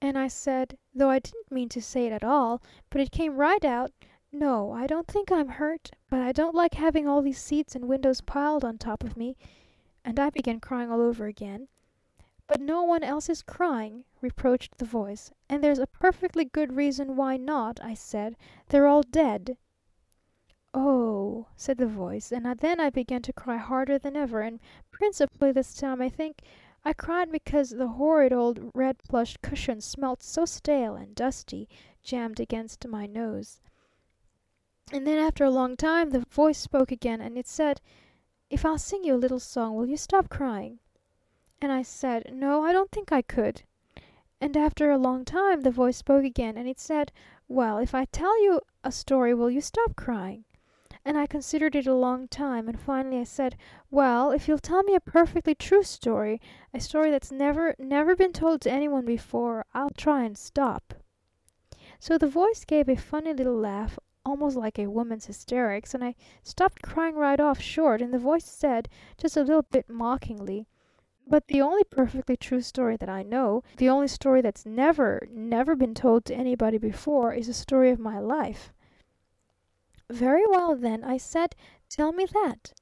And 0.00 0.18
I 0.18 0.28
said, 0.28 0.78
though 0.94 1.10
I 1.10 1.18
didn't 1.18 1.52
mean 1.52 1.68
to 1.68 1.82
say 1.82 2.06
it 2.06 2.12
at 2.12 2.24
all, 2.24 2.62
but 2.88 3.02
it 3.02 3.10
came 3.10 3.36
right 3.36 3.64
out, 3.64 3.92
'No, 4.32 4.72
I 4.72 4.86
don't 4.86 5.06
think 5.06 5.30
I'm 5.30 5.48
hurt, 5.48 5.90
but 6.08 6.20
I 6.20 6.32
don't 6.32 6.54
like 6.54 6.74
having 6.74 7.06
all 7.06 7.20
these 7.20 7.38
seats 7.38 7.74
and 7.74 7.88
windows 7.88 8.22
piled 8.22 8.64
on 8.64 8.78
top 8.78 9.04
of 9.04 9.16
me.' 9.18 9.36
And 10.02 10.18
I 10.18 10.30
began 10.30 10.60
crying 10.60 10.90
all 10.90 11.02
over 11.02 11.26
again. 11.26 11.68
'But 12.48 12.60
no 12.60 12.84
one 12.84 13.02
else 13.02 13.28
is 13.28 13.42
crying,' 13.42 14.04
reproached 14.20 14.78
the 14.78 14.84
voice. 14.84 15.32
"And 15.48 15.64
there's 15.64 15.80
a 15.80 15.86
perfectly 15.88 16.44
good 16.44 16.74
reason 16.76 17.16
why 17.16 17.36
not,' 17.36 17.80
I 17.82 17.94
said. 17.94 18.36
They're 18.68 18.86
all 18.86 19.02
dead." 19.02 19.58
"Oh," 20.72 21.48
said 21.56 21.76
the 21.76 21.88
voice, 21.88 22.30
and 22.30 22.46
then 22.60 22.78
I 22.78 22.88
began 22.88 23.20
to 23.22 23.32
cry 23.32 23.56
harder 23.56 23.98
than 23.98 24.14
ever, 24.14 24.42
and 24.42 24.60
principally 24.92 25.50
this 25.50 25.74
time, 25.76 26.00
I 26.00 26.08
think, 26.08 26.40
I 26.84 26.92
cried 26.92 27.32
because 27.32 27.70
the 27.70 27.88
horrid 27.88 28.32
old 28.32 28.70
red 28.74 28.98
plush 28.98 29.36
cushion 29.38 29.80
smelt 29.80 30.22
so 30.22 30.44
stale 30.44 30.94
and 30.94 31.16
dusty, 31.16 31.68
jammed 32.04 32.38
against 32.38 32.86
my 32.86 33.06
nose. 33.06 33.60
And 34.92 35.04
then 35.04 35.18
after 35.18 35.42
a 35.42 35.50
long 35.50 35.76
time 35.76 36.10
the 36.10 36.20
voice 36.30 36.58
spoke 36.58 36.92
again, 36.92 37.20
and 37.20 37.36
it 37.36 37.48
said, 37.48 37.80
'If 38.50 38.64
I'll 38.64 38.78
sing 38.78 39.02
you 39.02 39.16
a 39.16 39.18
little 39.18 39.40
song 39.40 39.74
will 39.74 39.86
you 39.88 39.96
stop 39.96 40.28
crying?' 40.28 40.78
And 41.58 41.72
I 41.72 41.80
said, 41.80 42.34
'No, 42.34 42.64
I 42.64 42.72
don't 42.72 42.90
think 42.90 43.10
I 43.10 43.22
could.' 43.22 43.62
And 44.42 44.58
after 44.58 44.90
a 44.90 44.98
long 44.98 45.24
time 45.24 45.62
the 45.62 45.70
voice 45.70 45.96
spoke 45.96 46.22
again, 46.22 46.58
and 46.58 46.68
it 46.68 46.78
said, 46.78 47.12
'Well, 47.48 47.78
if 47.78 47.94
I 47.94 48.04
tell 48.04 48.42
you 48.42 48.60
a 48.84 48.92
story 48.92 49.32
will 49.32 49.50
you 49.50 49.62
stop 49.62 49.96
crying?' 49.96 50.44
And 51.02 51.16
I 51.16 51.26
considered 51.26 51.74
it 51.74 51.86
a 51.86 51.94
long 51.94 52.28
time, 52.28 52.68
and 52.68 52.78
finally 52.78 53.18
I 53.20 53.24
said, 53.24 53.56
'Well, 53.90 54.32
if 54.32 54.48
you'll 54.48 54.58
tell 54.58 54.82
me 54.82 54.94
a 54.94 55.00
perfectly 55.00 55.54
true 55.54 55.82
story, 55.82 56.42
a 56.74 56.78
story 56.80 57.10
that's 57.10 57.32
never, 57.32 57.74
never 57.78 58.14
been 58.14 58.34
told 58.34 58.60
to 58.60 58.70
any 58.70 58.86
one 58.86 59.06
before, 59.06 59.64
I'll 59.72 59.88
try 59.88 60.24
and 60.24 60.36
stop.' 60.36 60.92
So 61.98 62.18
the 62.18 62.28
voice 62.28 62.66
gave 62.66 62.86
a 62.86 62.96
funny 62.96 63.32
little 63.32 63.56
laugh 63.56 63.98
almost 64.26 64.56
like 64.56 64.78
a 64.78 64.90
woman's 64.90 65.24
hysterics, 65.24 65.94
and 65.94 66.04
I 66.04 66.16
stopped 66.42 66.82
crying 66.82 67.14
right 67.14 67.40
off 67.40 67.60
short, 67.60 68.02
and 68.02 68.12
the 68.12 68.18
voice 68.18 68.44
said, 68.44 68.90
just 69.16 69.38
a 69.38 69.42
little 69.42 69.62
bit 69.62 69.88
mockingly, 69.88 70.66
'But 71.26 71.48
the 71.48 71.60
only 71.60 71.82
perfectly 71.82 72.36
true 72.36 72.60
story 72.60 72.96
that 72.96 73.08
I 73.08 73.24
know, 73.24 73.64
the 73.78 73.88
only 73.88 74.06
story 74.06 74.42
that's 74.42 74.64
never, 74.64 75.26
never 75.30 75.74
been 75.74 75.92
told 75.92 76.24
to 76.26 76.34
anybody 76.34 76.78
before, 76.78 77.32
is 77.32 77.48
the 77.48 77.52
story 77.52 77.90
of 77.90 77.98
my 77.98 78.20
life. 78.20 78.72
Very 80.08 80.46
well, 80.46 80.76
then,' 80.76 81.02
I 81.02 81.16
said, 81.16 81.56
tell 81.88 82.12
me 82.12 82.26
that.' 82.26 82.72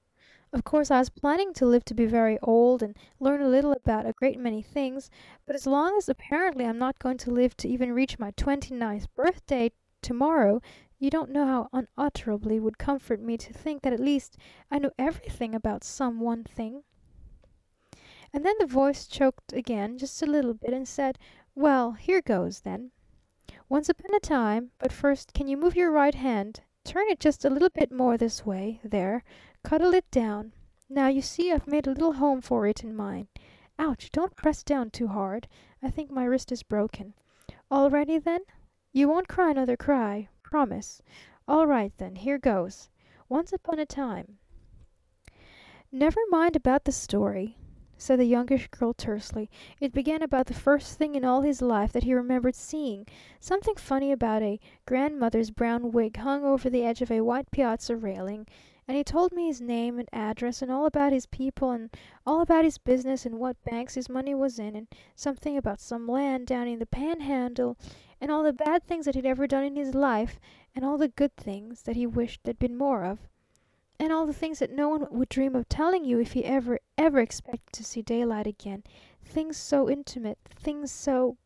Of 0.52 0.62
course 0.62 0.90
I 0.90 0.98
was 0.98 1.08
planning 1.08 1.54
to 1.54 1.64
live 1.66 1.84
to 1.86 1.94
be 1.94 2.04
very 2.04 2.38
old 2.42 2.82
and 2.82 2.96
learn 3.18 3.40
a 3.40 3.48
little 3.48 3.72
about 3.72 4.04
a 4.06 4.12
great 4.12 4.38
many 4.38 4.60
things, 4.62 5.10
but 5.46 5.56
as 5.56 5.66
long 5.66 5.96
as 5.96 6.08
apparently 6.08 6.66
I'm 6.66 6.78
not 6.78 6.98
going 6.98 7.16
to 7.18 7.30
live 7.30 7.56
to 7.56 7.68
even 7.68 7.92
reach 7.92 8.18
my 8.18 8.30
twenty 8.32 8.74
ninth 8.74 9.12
birthday 9.14 9.72
to 10.02 10.12
morrow 10.12 10.60
you 10.98 11.10
don't 11.10 11.30
know 11.30 11.44
how 11.46 11.68
unutterably 11.72 12.56
it 12.56 12.60
would 12.60 12.78
comfort 12.78 13.20
me 13.20 13.36
to 13.36 13.52
think 13.52 13.82
that 13.82 13.92
at 13.92 14.00
least 14.00 14.36
I 14.70 14.78
knew 14.78 14.90
everything 14.98 15.54
about 15.54 15.82
some 15.82 16.20
one 16.20 16.44
thing. 16.44 16.84
And 18.34 18.44
then 18.44 18.56
the 18.58 18.66
voice 18.66 19.06
choked 19.06 19.52
again 19.52 19.96
just 19.96 20.20
a 20.20 20.26
little 20.26 20.54
bit 20.54 20.72
and 20.72 20.88
said, 20.88 21.20
"Well, 21.54 21.92
here 21.92 22.20
goes, 22.20 22.62
then. 22.62 22.90
Once 23.68 23.88
upon 23.88 24.12
a 24.12 24.18
time 24.18 24.72
but 24.80 24.90
first 24.90 25.32
can 25.32 25.46
you 25.46 25.56
move 25.56 25.76
your 25.76 25.92
right 25.92 26.16
hand? 26.16 26.62
Turn 26.82 27.06
it 27.08 27.20
just 27.20 27.44
a 27.44 27.48
little 27.48 27.70
bit 27.70 27.92
more 27.92 28.18
this 28.18 28.44
way. 28.44 28.80
There. 28.82 29.22
Cuddle 29.62 29.94
it 29.94 30.10
down. 30.10 30.52
Now 30.88 31.06
you 31.06 31.22
see 31.22 31.52
I've 31.52 31.68
made 31.68 31.86
a 31.86 31.92
little 31.92 32.14
home 32.14 32.40
for 32.40 32.66
it 32.66 32.82
in 32.82 32.96
mine. 32.96 33.28
Ouch! 33.78 34.10
Don't 34.10 34.34
press 34.34 34.64
down 34.64 34.90
too 34.90 35.06
hard. 35.06 35.46
I 35.80 35.88
think 35.88 36.10
my 36.10 36.24
wrist 36.24 36.50
is 36.50 36.64
broken. 36.64 37.14
All 37.70 37.88
ready, 37.88 38.18
then? 38.18 38.40
You 38.92 39.08
won't 39.08 39.28
cry 39.28 39.52
another 39.52 39.76
cry. 39.76 40.28
Promise? 40.42 41.00
All 41.46 41.68
right, 41.68 41.92
then. 41.98 42.16
Here 42.16 42.38
goes. 42.38 42.90
Once 43.28 43.52
upon 43.52 43.78
a 43.78 43.86
time 43.86 44.38
"Never 45.92 46.20
mind 46.30 46.56
about 46.56 46.82
the 46.82 46.90
story," 46.90 47.58
said 47.96 48.18
the 48.18 48.24
Youngish 48.24 48.68
Girl 48.68 48.92
tersely. 48.92 49.48
"It 49.80 49.92
began 49.92 50.22
about 50.22 50.46
the 50.46 50.54
first 50.54 50.98
thing 50.98 51.14
in 51.14 51.24
all 51.24 51.42
his 51.42 51.62
life 51.62 51.92
that 51.92 52.02
he 52.02 52.12
remembered 52.12 52.54
seeing 52.54 53.06
something 53.38 53.76
funny 53.76 54.10
about 54.10 54.42
a 54.42 54.58
grandmother's 54.84 55.50
brown 55.50 55.92
wig 55.92 56.16
hung 56.16 56.44
over 56.44 56.68
the 56.68 56.84
edge 56.84 57.02
of 57.02 57.10
a 57.10 57.20
white 57.20 57.50
piazza 57.50 57.96
railing, 57.96 58.46
and 58.86 58.96
he 58.96 59.04
told 59.04 59.32
me 59.32 59.46
his 59.46 59.60
name 59.60 59.98
and 59.98 60.08
address 60.12 60.60
and 60.60 60.70
all 60.70 60.86
about 60.86 61.12
his 61.12 61.26
people 61.26 61.70
and 61.70 61.90
all 62.26 62.40
about 62.40 62.64
his 62.64 62.78
business 62.78 63.24
and 63.24 63.38
what 63.38 63.62
banks 63.64 63.94
his 63.94 64.08
money 64.08 64.34
was 64.34 64.58
in, 64.58 64.74
and 64.76 64.88
something 65.14 65.56
about 65.56 65.80
some 65.80 66.06
land 66.06 66.46
down 66.46 66.66
in 66.66 66.78
the 66.80 66.86
Panhandle 66.86 67.76
and 68.20 68.30
all 68.30 68.42
the 68.42 68.52
bad 68.52 68.82
things 68.84 69.06
that 69.06 69.14
he'd 69.14 69.24
ever 69.24 69.46
done 69.46 69.64
in 69.64 69.76
his 69.76 69.94
life, 69.94 70.40
and 70.74 70.84
all 70.84 70.98
the 70.98 71.08
good 71.08 71.36
things 71.36 71.82
that 71.82 71.96
he 71.96 72.06
wished 72.06 72.42
there'd 72.42 72.58
been 72.58 72.76
more 72.76 73.04
of. 73.04 73.20
And 74.04 74.12
all 74.12 74.26
the 74.26 74.34
things 74.34 74.58
that 74.58 74.70
no 74.70 74.90
one 74.90 75.06
would 75.10 75.30
dream 75.30 75.56
of 75.56 75.66
telling 75.66 76.04
you 76.04 76.20
if 76.20 76.32
he 76.32 76.44
ever, 76.44 76.78
ever 76.98 77.20
expected 77.20 77.72
to 77.72 77.82
see 77.82 78.02
daylight 78.02 78.46
again. 78.46 78.84
Things 79.24 79.56
so 79.56 79.88
intimate. 79.88 80.36
Things 80.44 80.92
so 80.92 81.38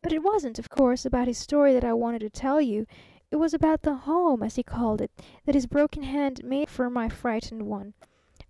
But 0.00 0.12
it 0.12 0.22
wasn't, 0.22 0.60
of 0.60 0.70
course, 0.70 1.04
about 1.04 1.26
his 1.26 1.38
story 1.38 1.74
that 1.74 1.82
I 1.82 1.92
wanted 1.92 2.20
to 2.20 2.30
tell 2.30 2.60
you. 2.60 2.86
It 3.32 3.36
was 3.36 3.52
about 3.52 3.82
the 3.82 3.96
home, 3.96 4.44
as 4.44 4.54
he 4.54 4.62
called 4.62 5.00
it, 5.00 5.10
that 5.44 5.56
his 5.56 5.66
broken 5.66 6.04
hand 6.04 6.44
made 6.44 6.70
for 6.70 6.88
my 6.88 7.08
frightened 7.08 7.64
one. 7.64 7.94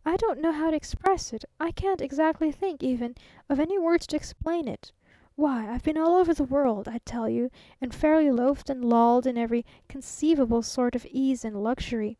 I 0.04 0.18
don't 0.18 0.42
know 0.42 0.52
how 0.52 0.70
to 0.70 0.76
express 0.76 1.32
it. 1.32 1.46
I 1.58 1.70
can't 1.70 2.02
exactly 2.02 2.52
think, 2.52 2.82
even, 2.82 3.14
of 3.48 3.58
any 3.58 3.78
words 3.78 4.06
to 4.08 4.16
explain 4.16 4.68
it. 4.68 4.92
Why, 5.36 5.70
I've 5.70 5.84
been 5.84 5.96
all 5.96 6.16
over 6.16 6.34
the 6.34 6.44
world, 6.44 6.86
I 6.86 6.98
tell 7.06 7.30
you, 7.30 7.50
and 7.80 7.94
fairly 7.94 8.30
loafed 8.30 8.68
and 8.68 8.84
lolled 8.84 9.26
in 9.26 9.38
every 9.38 9.64
conceivable 9.88 10.60
sort 10.60 10.94
of 10.94 11.06
ease 11.06 11.46
and 11.46 11.62
luxury. 11.62 12.18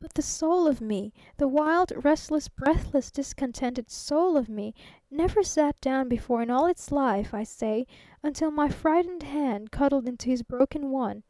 But 0.00 0.14
the 0.14 0.22
soul 0.22 0.66
of 0.66 0.80
me, 0.80 1.12
the 1.36 1.46
wild, 1.46 1.92
restless, 2.04 2.48
breathless, 2.48 3.10
discontented 3.10 3.90
soul 3.90 4.36
of 4.36 4.48
me, 4.48 4.74
never 5.10 5.42
sat 5.42 5.80
down 5.80 6.08
before 6.08 6.42
in 6.42 6.50
all 6.50 6.66
its 6.66 6.90
life, 6.90 7.32
I 7.32 7.44
say, 7.44 7.86
until 8.22 8.50
my 8.50 8.68
frightened 8.68 9.22
hand 9.22 9.70
cuddled 9.70 10.08
into 10.08 10.30
his 10.30 10.42
broken 10.42 10.90
one. 10.90 11.22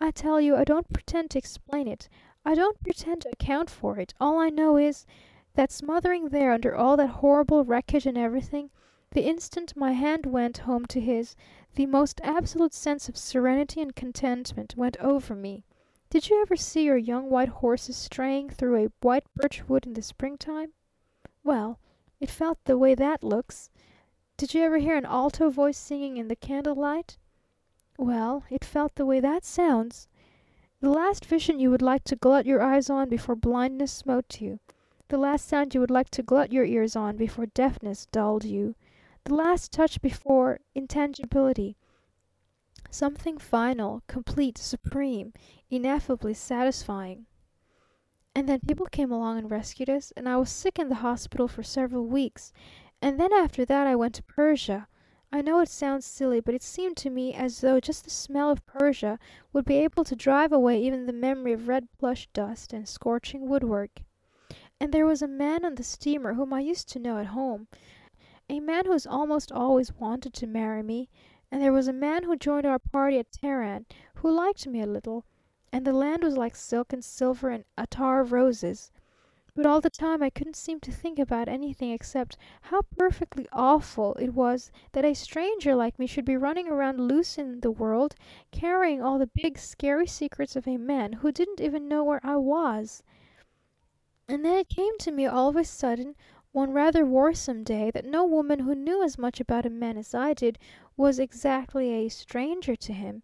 I 0.00 0.12
tell 0.12 0.40
you 0.40 0.54
I 0.54 0.64
don't 0.64 0.92
pretend 0.92 1.30
to 1.30 1.38
explain 1.38 1.88
it. 1.88 2.08
I 2.44 2.54
don't 2.54 2.80
pretend 2.80 3.22
to 3.22 3.30
account 3.30 3.68
for 3.68 3.98
it. 3.98 4.14
All 4.20 4.38
I 4.38 4.50
know 4.50 4.76
is 4.76 5.04
that 5.54 5.72
smothering 5.72 6.28
there 6.28 6.52
under 6.52 6.74
all 6.74 6.96
that 6.96 7.08
horrible 7.08 7.64
wreckage 7.64 8.06
and 8.06 8.16
everything 8.16 8.70
the 9.12 9.26
instant 9.28 9.76
my 9.76 9.92
hand 9.92 10.24
went 10.24 10.58
home 10.58 10.86
to 10.86 10.98
his, 10.98 11.36
the 11.74 11.84
most 11.84 12.20
absolute 12.24 12.72
sense 12.72 13.10
of 13.10 13.16
serenity 13.16 13.82
and 13.82 13.94
contentment 13.94 14.74
went 14.74 14.96
over 15.00 15.34
me. 15.34 15.64
Did 16.12 16.28
you 16.28 16.42
ever 16.42 16.56
see 16.56 16.84
your 16.84 16.98
young 16.98 17.30
white 17.30 17.48
horses 17.48 17.96
straying 17.96 18.50
through 18.50 18.76
a 18.76 18.92
white 19.00 19.24
birch 19.34 19.66
wood 19.66 19.86
in 19.86 19.94
the 19.94 20.02
springtime? 20.02 20.74
Well, 21.42 21.78
it 22.20 22.28
felt 22.28 22.58
the 22.64 22.76
way 22.76 22.94
that 22.94 23.24
looks. 23.24 23.70
Did 24.36 24.52
you 24.52 24.60
ever 24.60 24.76
hear 24.76 24.94
an 24.94 25.06
alto 25.06 25.48
voice 25.48 25.78
singing 25.78 26.18
in 26.18 26.28
the 26.28 26.36
candle 26.36 26.74
light? 26.74 27.16
Well, 27.96 28.44
it 28.50 28.62
felt 28.62 28.96
the 28.96 29.06
way 29.06 29.20
that 29.20 29.46
sounds. 29.46 30.06
The 30.80 30.90
last 30.90 31.24
vision 31.24 31.58
you 31.58 31.70
would 31.70 31.80
like 31.80 32.04
to 32.04 32.16
glut 32.16 32.44
your 32.44 32.60
eyes 32.60 32.90
on 32.90 33.08
before 33.08 33.34
blindness 33.34 33.90
smote 33.90 34.38
you. 34.38 34.60
The 35.08 35.16
last 35.16 35.48
sound 35.48 35.72
you 35.72 35.80
would 35.80 35.90
like 35.90 36.10
to 36.10 36.22
glut 36.22 36.52
your 36.52 36.66
ears 36.66 36.94
on 36.94 37.16
before 37.16 37.46
deafness 37.46 38.04
dulled 38.12 38.44
you 38.44 38.74
the 39.24 39.34
last 39.34 39.72
touch 39.72 40.02
before 40.02 40.60
intangibility, 40.74 41.76
something 42.92 43.38
final, 43.38 44.02
complete, 44.06 44.58
supreme, 44.58 45.32
ineffably 45.70 46.34
satisfying. 46.34 47.26
And 48.34 48.48
then 48.48 48.60
people 48.60 48.86
came 48.86 49.10
along 49.10 49.38
and 49.38 49.50
rescued 49.50 49.90
us, 49.90 50.12
and 50.16 50.28
I 50.28 50.36
was 50.36 50.50
sick 50.50 50.78
in 50.78 50.88
the 50.88 50.96
hospital 50.96 51.48
for 51.48 51.62
several 51.62 52.06
weeks, 52.06 52.52
and 53.00 53.18
then 53.18 53.32
after 53.32 53.64
that 53.64 53.86
I 53.86 53.96
went 53.96 54.14
to 54.16 54.22
Persia. 54.22 54.88
I 55.34 55.40
know 55.40 55.60
it 55.60 55.68
sounds 55.70 56.04
silly, 56.04 56.40
but 56.40 56.54
it 56.54 56.62
seemed 56.62 56.98
to 56.98 57.10
me 57.10 57.32
as 57.32 57.62
though 57.62 57.80
just 57.80 58.04
the 58.04 58.10
smell 58.10 58.50
of 58.50 58.66
Persia 58.66 59.18
would 59.52 59.64
be 59.64 59.76
able 59.76 60.04
to 60.04 60.14
drive 60.14 60.52
away 60.52 60.82
even 60.82 61.06
the 61.06 61.12
memory 61.14 61.54
of 61.54 61.68
red 61.68 61.88
plush 61.98 62.28
dust 62.34 62.74
and 62.74 62.86
scorching 62.86 63.48
woodwork. 63.48 64.02
And 64.78 64.92
there 64.92 65.06
was 65.06 65.22
a 65.22 65.28
man 65.28 65.64
on 65.64 65.76
the 65.76 65.84
steamer 65.84 66.34
whom 66.34 66.52
I 66.52 66.60
used 66.60 66.90
to 66.90 66.98
know 66.98 67.16
at 67.16 67.28
home, 67.28 67.68
a 68.50 68.60
man 68.60 68.84
who's 68.84 69.06
almost 69.06 69.50
always 69.50 69.94
wanted 69.94 70.34
to 70.34 70.46
marry 70.46 70.82
me, 70.82 71.08
and 71.52 71.60
there 71.60 71.72
was 71.72 71.86
a 71.86 71.92
man 71.92 72.22
who 72.22 72.34
joined 72.34 72.64
our 72.64 72.78
party 72.78 73.18
at 73.18 73.30
Teheran 73.30 73.84
who 74.14 74.30
liked 74.30 74.66
me 74.66 74.80
a 74.80 74.86
little, 74.86 75.26
and 75.70 75.86
the 75.86 75.92
land 75.92 76.22
was 76.22 76.34
like 76.34 76.56
silk 76.56 76.94
and 76.94 77.04
silver 77.04 77.50
and 77.50 77.64
attar 77.76 78.22
of 78.22 78.32
roses. 78.32 78.90
But 79.54 79.66
all 79.66 79.82
the 79.82 79.90
time 79.90 80.22
I 80.22 80.30
couldn't 80.30 80.56
seem 80.56 80.80
to 80.80 80.90
think 80.90 81.18
about 81.18 81.48
anything 81.48 81.90
except 81.90 82.38
how 82.62 82.80
perfectly 82.96 83.46
awful 83.52 84.14
it 84.14 84.32
was 84.32 84.72
that 84.92 85.04
a 85.04 85.12
stranger 85.12 85.74
like 85.74 85.98
me 85.98 86.06
should 86.06 86.24
be 86.24 86.38
running 86.38 86.68
around 86.68 87.06
loose 87.06 87.36
in 87.36 87.60
the 87.60 87.70
world, 87.70 88.14
carrying 88.50 89.02
all 89.02 89.18
the 89.18 89.26
big, 89.26 89.58
scary 89.58 90.06
secrets 90.06 90.56
of 90.56 90.66
a 90.66 90.78
man 90.78 91.12
who 91.12 91.30
didn't 91.30 91.60
even 91.60 91.86
know 91.86 92.02
where 92.02 92.20
I 92.24 92.36
was. 92.36 93.02
And 94.26 94.42
then 94.42 94.56
it 94.56 94.70
came 94.70 94.96
to 95.00 95.10
me 95.10 95.26
all 95.26 95.50
of 95.50 95.56
a 95.56 95.64
sudden, 95.64 96.16
one 96.52 96.72
rather 96.72 97.04
worrisome 97.04 97.64
day, 97.64 97.90
that 97.90 98.04
no 98.04 98.24
woman 98.24 98.60
who 98.60 98.74
knew 98.74 99.02
as 99.02 99.18
much 99.18 99.40
about 99.40 99.66
a 99.66 99.70
man 99.70 99.96
as 99.96 100.14
I 100.14 100.34
did 100.34 100.58
was 100.96 101.18
exactly 101.18 101.90
a 101.90 102.08
stranger 102.08 102.76
to 102.76 102.92
him, 102.92 103.22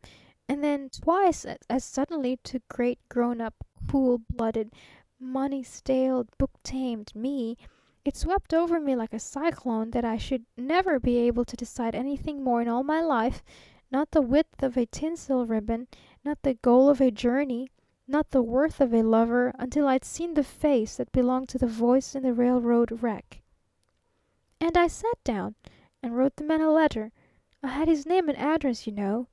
and 0.48 0.64
then 0.64 0.88
twice 0.88 1.46
as 1.68 1.84
suddenly 1.84 2.38
to 2.44 2.62
great 2.68 2.98
grown 3.08 3.40
up, 3.40 3.54
cool 3.90 4.22
blooded 4.30 4.72
money 5.20 5.62
staled, 5.62 6.28
book 6.38 6.52
tamed 6.62 7.14
me, 7.14 7.56
it 8.04 8.16
swept 8.16 8.54
over 8.54 8.80
me 8.80 8.96
like 8.96 9.12
a 9.12 9.18
cyclone 9.18 9.90
that 9.90 10.04
I 10.04 10.16
should 10.16 10.46
never 10.56 10.98
be 10.98 11.18
able 11.18 11.44
to 11.44 11.56
decide 11.56 11.94
anything 11.94 12.42
more 12.42 12.62
in 12.62 12.68
all 12.68 12.82
my 12.82 13.02
life, 13.02 13.42
not 13.90 14.12
the 14.12 14.22
width 14.22 14.62
of 14.62 14.76
a 14.76 14.86
tinsel 14.86 15.44
ribbon, 15.44 15.88
not 16.24 16.38
the 16.42 16.54
goal 16.54 16.88
of 16.88 17.00
a 17.00 17.10
journey, 17.10 17.68
not 18.08 18.30
the 18.30 18.42
worth 18.42 18.80
of 18.80 18.92
a 18.92 19.02
lover, 19.02 19.52
until 19.58 19.86
I'd 19.86 20.04
seen 20.04 20.34
the 20.34 20.42
face 20.42 20.96
that 20.96 21.12
belonged 21.12 21.50
to 21.50 21.58
the 21.58 21.66
voice 21.66 22.14
in 22.14 22.22
the 22.22 22.32
railroad 22.32 23.02
wreck. 23.02 23.42
And 24.60 24.76
I 24.76 24.88
sat 24.88 25.22
down 25.22 25.54
and 26.02 26.16
wrote 26.16 26.36
the 26.36 26.44
man 26.44 26.60
a 26.60 26.72
letter. 26.72 27.12
I 27.62 27.68
had 27.68 27.86
his 27.86 28.06
name 28.06 28.28
and 28.28 28.38
address, 28.38 28.86
you 28.86 28.92
know. 28.92 29.28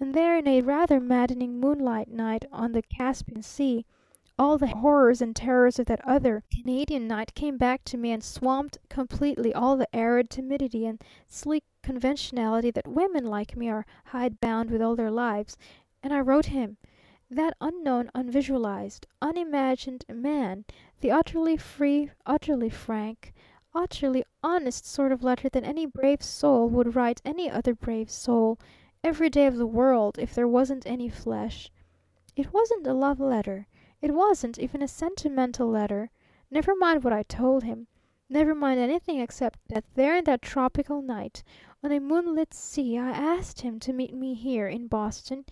And 0.00 0.14
there 0.14 0.36
in 0.38 0.48
a 0.48 0.62
rather 0.62 0.98
maddening 0.98 1.60
moonlight 1.60 2.08
night 2.08 2.44
on 2.50 2.72
the 2.72 2.82
Caribbean 2.82 3.42
Sea 3.42 3.84
all 4.36 4.58
the 4.58 4.66
horrors 4.66 5.22
and 5.22 5.36
terrors 5.36 5.78
of 5.78 5.86
that 5.86 6.04
other 6.04 6.42
Canadian 6.50 7.06
night 7.06 7.34
came 7.34 7.56
back 7.56 7.84
to 7.84 7.96
me 7.96 8.10
and 8.10 8.24
swamped 8.24 8.78
completely 8.88 9.54
all 9.54 9.76
the 9.76 9.94
arid 9.94 10.28
timidity 10.28 10.86
and 10.86 11.00
sleek 11.28 11.62
conventionality 11.82 12.70
that 12.72 12.88
women 12.88 13.24
like 13.24 13.56
me 13.56 13.68
are 13.68 13.86
hidebound 14.06 14.70
with 14.70 14.82
all 14.82 14.96
their 14.96 15.10
lives, 15.10 15.56
and 16.02 16.12
I 16.12 16.18
wrote 16.18 16.46
him 16.46 16.78
that 17.34 17.56
unknown, 17.60 18.10
unvisualized, 18.14 19.06
unimagined 19.20 20.04
man 20.08 20.64
the 21.00 21.10
utterly 21.10 21.56
free, 21.56 22.10
utterly 22.24 22.70
frank, 22.70 23.34
utterly 23.74 24.24
honest 24.42 24.86
sort 24.86 25.12
of 25.12 25.22
letter 25.22 25.48
that 25.48 25.64
any 25.64 25.84
brave 25.84 26.22
soul 26.22 26.68
would 26.68 26.94
write 26.94 27.20
any 27.24 27.50
other 27.50 27.74
brave 27.74 28.10
soul 28.10 28.58
every 29.02 29.28
day 29.28 29.46
of 29.46 29.56
the 29.56 29.66
world 29.66 30.18
if 30.18 30.34
there 30.34 30.48
wasn't 30.48 30.86
any 30.86 31.08
flesh. 31.08 31.70
It 32.36 32.52
wasn't 32.52 32.86
a 32.86 32.94
love 32.94 33.20
letter. 33.20 33.66
It 34.00 34.14
wasn't 34.14 34.58
even 34.58 34.82
a 34.82 34.88
sentimental 34.88 35.68
letter. 35.68 36.10
Never 36.50 36.74
mind 36.74 37.04
what 37.04 37.12
I 37.12 37.22
told 37.22 37.64
him. 37.64 37.86
Never 38.28 38.54
mind 38.54 38.80
anything 38.80 39.20
except 39.20 39.58
that 39.68 39.84
there 39.94 40.16
in 40.16 40.24
that 40.24 40.40
tropical 40.40 41.02
night, 41.02 41.42
on 41.82 41.92
a 41.92 42.00
moonlit 42.00 42.54
sea, 42.54 42.96
I 42.96 43.10
asked 43.10 43.60
him 43.60 43.78
to 43.80 43.92
meet 43.92 44.14
me 44.14 44.32
here 44.32 44.66
in 44.66 44.86
Boston, 44.86 45.44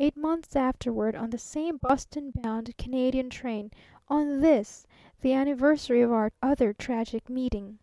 eight 0.00 0.16
months 0.16 0.56
afterward, 0.56 1.14
on 1.14 1.28
the 1.30 1.38
same 1.38 1.76
Boston 1.76 2.32
bound 2.34 2.76
Canadian 2.78 3.28
train, 3.28 3.70
on 4.08 4.40
this, 4.40 4.86
the 5.20 5.32
anniversary 5.32 6.00
of 6.00 6.10
our 6.10 6.32
other 6.42 6.72
tragic 6.72 7.28
meeting." 7.28 7.78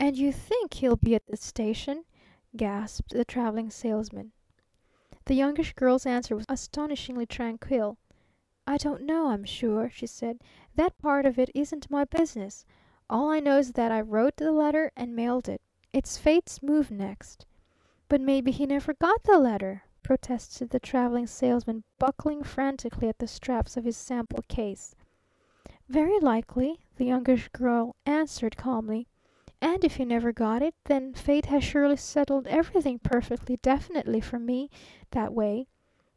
"And 0.00 0.16
you 0.16 0.32
think 0.32 0.74
he'll 0.74 0.96
be 0.96 1.14
at 1.14 1.26
the 1.26 1.36
station?" 1.36 2.06
gasped 2.56 3.10
the 3.10 3.24
Traveling 3.24 3.70
Salesman. 3.70 4.32
The 5.26 5.34
Youngish 5.34 5.74
Girl's 5.74 6.06
answer 6.06 6.34
was 6.34 6.46
astonishingly 6.48 7.26
tranquil. 7.26 7.98
"I 8.66 8.76
don't 8.78 9.02
know, 9.02 9.28
I'm 9.28 9.44
sure," 9.44 9.90
she 9.90 10.06
said. 10.06 10.40
"That 10.74 10.98
part 10.98 11.26
of 11.26 11.38
it 11.38 11.50
isn't 11.54 11.90
my 11.90 12.04
business. 12.04 12.64
All 13.08 13.30
I 13.30 13.38
know 13.38 13.58
is 13.58 13.72
that 13.72 13.92
I 13.92 14.00
wrote 14.00 14.36
the 14.36 14.50
letter 14.50 14.90
and 14.96 15.14
mailed 15.14 15.48
it. 15.48 15.60
It's 15.92 16.16
Fate's 16.16 16.62
move 16.62 16.90
next." 16.90 17.44
"But 18.08 18.20
maybe 18.20 18.50
he 18.50 18.66
never 18.66 18.94
got 18.94 19.24
the 19.24 19.38
letter," 19.38 19.84
protested 20.02 20.70
the 20.70 20.80
Traveling 20.80 21.26
Salesman, 21.26 21.84
buckling 21.98 22.42
frantically 22.42 23.08
at 23.08 23.18
the 23.18 23.26
straps 23.26 23.76
of 23.76 23.84
his 23.84 23.96
sample 23.96 24.42
case. 24.48 24.94
"Very 25.88 26.18
likely," 26.20 26.80
the 26.96 27.06
Youngish 27.06 27.48
Girl 27.48 27.94
answered 28.06 28.56
calmly. 28.56 29.08
"And 29.60 29.84
if 29.84 29.96
he 29.96 30.04
never 30.04 30.32
got 30.32 30.62
it, 30.62 30.74
then 30.84 31.14
Fate 31.14 31.46
has 31.46 31.62
surely 31.62 31.96
settled 31.96 32.46
everything 32.46 32.98
perfectly 32.98 33.58
definitely 33.58 34.20
for 34.20 34.38
me 34.38 34.70
that 35.12 35.32
way. 35.32 35.68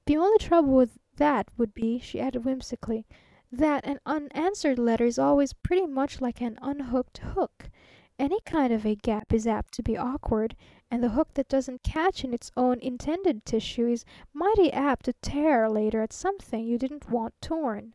The 0.05 0.17
only 0.17 0.37
trouble 0.39 0.73
with 0.73 0.97
that 1.17 1.49
would 1.57 1.73
be," 1.73 1.99
she 1.99 2.19
added 2.19 2.43
whimsically, 2.43 3.05
"that 3.51 3.85
an 3.85 3.99
unanswered 4.05 4.79
letter 4.79 5.05
is 5.05 5.19
always 5.19 5.53
pretty 5.53 5.85
much 5.85 6.21
like 6.21 6.41
an 6.41 6.57
unhooked 6.61 7.19
hook. 7.19 7.69
Any 8.17 8.39
kind 8.41 8.71
of 8.71 8.85
a 8.85 8.95
gap 8.95 9.33
is 9.33 9.45
apt 9.45 9.73
to 9.73 9.83
be 9.83 9.97
awkward, 9.97 10.55
and 10.91 11.03
the 11.03 11.09
hook 11.09 11.33
that 11.33 11.47
doesn't 11.47 11.83
catch 11.83 12.23
in 12.23 12.33
its 12.33 12.51
own 12.55 12.79
intended 12.79 13.45
tissue 13.45 13.87
is 13.87 14.05
mighty 14.33 14.71
apt 14.71 15.05
to 15.05 15.13
tear 15.13 15.69
later 15.69 16.01
at 16.01 16.13
something 16.13 16.65
you 16.65 16.77
didn't 16.77 17.09
want 17.09 17.33
torn." 17.41 17.93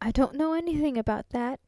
"I 0.00 0.10
don't 0.10 0.36
know 0.36 0.52
anything 0.52 0.98
about 0.98 1.28
that," 1.30 1.60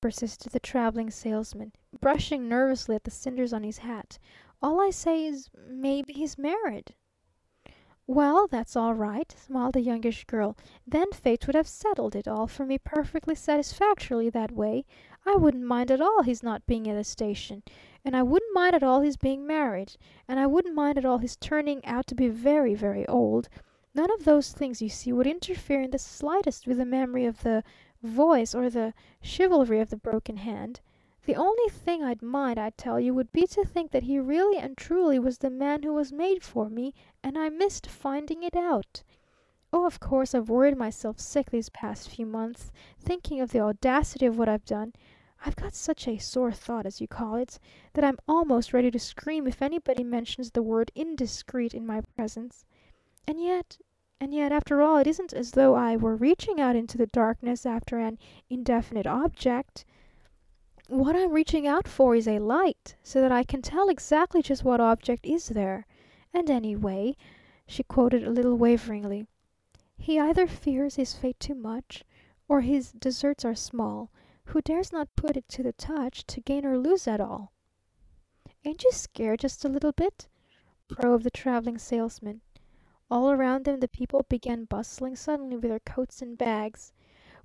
persisted 0.00 0.52
the 0.52 0.60
Traveling 0.60 1.10
Salesman, 1.10 1.72
brushing 2.00 2.48
nervously 2.48 2.96
at 2.96 3.04
the 3.04 3.10
cinders 3.10 3.52
on 3.52 3.62
his 3.62 3.78
hat. 3.78 4.18
"All 4.60 4.80
I 4.80 4.90
say 4.90 5.26
is 5.26 5.50
maybe 5.68 6.12
he's 6.12 6.36
married." 6.36 6.94
"Well, 8.06 8.48
that's 8.48 8.74
all 8.74 8.94
right," 8.94 9.30
smiled 9.38 9.74
the 9.74 9.80
Youngish 9.80 10.24
Girl. 10.24 10.56
"Then 10.86 11.12
Fate 11.12 11.46
would 11.46 11.54
have 11.54 11.68
settled 11.68 12.16
it 12.16 12.26
all 12.26 12.48
for 12.48 12.66
me 12.66 12.76
perfectly 12.78 13.36
satisfactorily 13.36 14.28
that 14.30 14.50
way. 14.50 14.84
I 15.24 15.36
wouldn't 15.36 15.64
mind 15.64 15.92
at 15.92 16.00
all 16.00 16.22
his 16.22 16.42
not 16.42 16.66
being 16.66 16.88
at 16.88 16.94
the 16.94 17.04
station. 17.04 17.62
And 18.04 18.16
I 18.16 18.22
wouldn't 18.22 18.54
mind 18.54 18.74
at 18.74 18.82
all 18.82 19.00
his 19.00 19.16
being 19.16 19.46
married. 19.46 19.96
And 20.26 20.40
I 20.40 20.46
wouldn't 20.46 20.74
mind 20.74 20.98
at 20.98 21.04
all 21.04 21.18
his 21.18 21.36
turning 21.36 21.84
out 21.84 22.06
to 22.08 22.14
be 22.14 22.28
very, 22.28 22.74
very 22.74 23.06
old. 23.06 23.48
None 23.94 24.10
of 24.10 24.24
those 24.24 24.52
things, 24.52 24.80
you 24.80 24.88
see, 24.88 25.12
would 25.12 25.26
interfere 25.26 25.80
in 25.80 25.90
the 25.90 25.98
slightest 25.98 26.66
with 26.66 26.78
the 26.78 26.84
memory 26.84 27.26
of 27.26 27.42
the 27.42 27.62
Voice 28.02 28.54
or 28.54 28.68
the 28.68 28.94
chivalry 29.20 29.78
of 29.78 29.90
the 29.90 29.96
broken 29.96 30.38
hand. 30.38 30.80
The 31.24 31.36
only 31.36 31.68
thing 31.68 32.02
I'd 32.02 32.20
mind, 32.20 32.58
I 32.58 32.70
tell 32.70 32.98
you, 32.98 33.14
would 33.14 33.30
be 33.30 33.46
to 33.46 33.64
think 33.64 33.92
that 33.92 34.02
he 34.02 34.18
really 34.18 34.58
and 34.58 34.76
truly 34.76 35.20
was 35.20 35.38
the 35.38 35.50
man 35.50 35.84
who 35.84 35.92
was 35.92 36.12
made 36.12 36.42
for 36.42 36.68
me, 36.68 36.94
and 37.22 37.38
I 37.38 37.48
missed 37.48 37.86
finding 37.86 38.42
it 38.42 38.56
out. 38.56 39.04
Oh, 39.72 39.86
of 39.86 40.00
course 40.00 40.34
I've 40.34 40.48
worried 40.48 40.76
myself 40.76 41.20
sick 41.20 41.50
these 41.50 41.68
past 41.68 42.08
few 42.08 42.26
months, 42.26 42.72
thinking 42.98 43.40
of 43.40 43.52
the 43.52 43.60
audacity 43.60 44.26
of 44.26 44.36
what 44.36 44.48
I've 44.48 44.64
done. 44.64 44.94
I've 45.44 45.56
got 45.56 45.74
such 45.74 46.06
a 46.06 46.18
sore 46.18 46.52
thought, 46.52 46.86
as 46.86 47.00
you 47.00 47.08
call 47.08 47.36
it, 47.36 47.58
that 47.94 48.04
I'm 48.04 48.18
almost 48.28 48.72
ready 48.72 48.90
to 48.90 48.98
scream 48.98 49.46
if 49.46 49.60
anybody 49.60 50.04
mentions 50.04 50.50
the 50.50 50.62
word 50.62 50.92
indiscreet 50.94 51.74
in 51.74 51.86
my 51.86 52.02
presence. 52.16 52.64
And 53.26 53.42
yet 53.42 53.78
and 54.22 54.32
yet, 54.32 54.52
after 54.52 54.80
all, 54.80 54.98
it 54.98 55.08
isn't 55.08 55.32
as 55.32 55.50
though 55.50 55.74
I 55.74 55.96
were 55.96 56.14
reaching 56.14 56.60
out 56.60 56.76
into 56.76 56.96
the 56.96 57.08
darkness 57.08 57.66
after 57.66 57.98
an 57.98 58.20
indefinite 58.48 59.04
object. 59.04 59.84
What 60.86 61.16
I'm 61.16 61.32
reaching 61.32 61.66
out 61.66 61.88
for 61.88 62.14
is 62.14 62.28
a 62.28 62.38
light, 62.38 62.94
so 63.02 63.20
that 63.20 63.32
I 63.32 63.42
can 63.42 63.62
tell 63.62 63.88
exactly 63.88 64.40
just 64.40 64.62
what 64.62 64.80
object 64.80 65.26
is 65.26 65.48
there. 65.48 65.88
And 66.32 66.48
anyway," 66.48 67.16
she 67.66 67.82
quoted 67.82 68.22
a 68.22 68.30
little 68.30 68.56
waveringly, 68.56 69.26
"'He 69.98 70.20
either 70.20 70.46
fears 70.46 70.94
his 70.94 71.14
fate 71.14 71.40
too 71.40 71.56
much, 71.56 72.04
or 72.46 72.60
his 72.60 72.92
deserts 72.92 73.44
are 73.44 73.56
small, 73.56 74.12
who 74.52 74.60
dares 74.60 74.92
not 74.92 75.08
put 75.16 75.34
it 75.34 75.48
to 75.48 75.62
the 75.62 75.72
touch 75.72 76.26
to 76.26 76.38
gain 76.38 76.66
or 76.66 76.76
lose 76.76 77.08
at 77.08 77.22
all.' 77.22 77.52
Ain't 78.66 78.84
you 78.84 78.92
scared 78.92 79.40
just 79.40 79.64
a 79.64 79.68
little 79.68 79.92
bit?" 79.92 80.28
probed 80.88 81.24
the 81.24 81.30
Traveling 81.30 81.78
Salesman. 81.78 82.42
All 83.10 83.30
around 83.30 83.64
them 83.64 83.80
the 83.80 83.88
people 83.88 84.26
began 84.28 84.66
bustling 84.66 85.16
suddenly 85.16 85.56
with 85.56 85.70
their 85.70 85.80
coats 85.80 86.20
and 86.20 86.36
bags. 86.36 86.92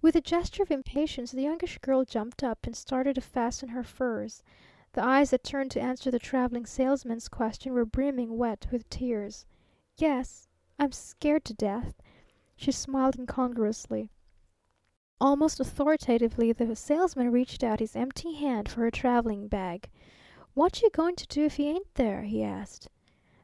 With 0.02 0.18
a 0.18 0.22
gesture 0.22 0.64
of 0.64 0.70
impatience 0.70 1.32
the 1.32 1.44
Youngish 1.44 1.78
Girl 1.78 2.04
jumped 2.04 2.44
up 2.44 2.66
and 2.66 2.76
started 2.76 3.16
to 3.16 3.22
fasten 3.22 3.70
her 3.70 3.84
furs. 3.84 4.44
The 4.92 5.04
eyes 5.04 5.32
that 5.32 5.46
turned 5.46 5.72
to 5.72 5.82
answer 5.82 6.12
the 6.12 6.20
Traveling 6.20 6.66
Salesman's 6.66 7.30
question 7.30 7.72
were 7.74 7.86
brimming 7.86 8.38
wet 8.38 8.68
with 8.70 8.90
tears. 8.90 9.46
"Yes, 9.96 10.50
I'm 10.78 10.92
scared 10.92 11.46
to 11.46 11.54
death." 11.54 12.02
She 12.58 12.74
smiled 12.74 13.18
incongruously. 13.18 14.12
Almost 15.20 15.60
authoritatively 15.60 16.52
the 16.52 16.76
Salesman 16.76 17.32
reached 17.32 17.64
out 17.64 17.80
his 17.80 17.96
empty 17.96 18.34
hand 18.34 18.70
for 18.70 18.82
her 18.82 18.92
traveling 18.92 19.48
bag. 19.48 19.90
"What 20.54 20.82
you 20.84 20.92
going 20.92 21.16
to 21.16 21.26
do 21.26 21.46
if 21.46 21.56
he 21.56 21.70
ain't 21.70 21.92
there?" 21.96 22.22
he 22.22 22.44
asked. 22.44 22.88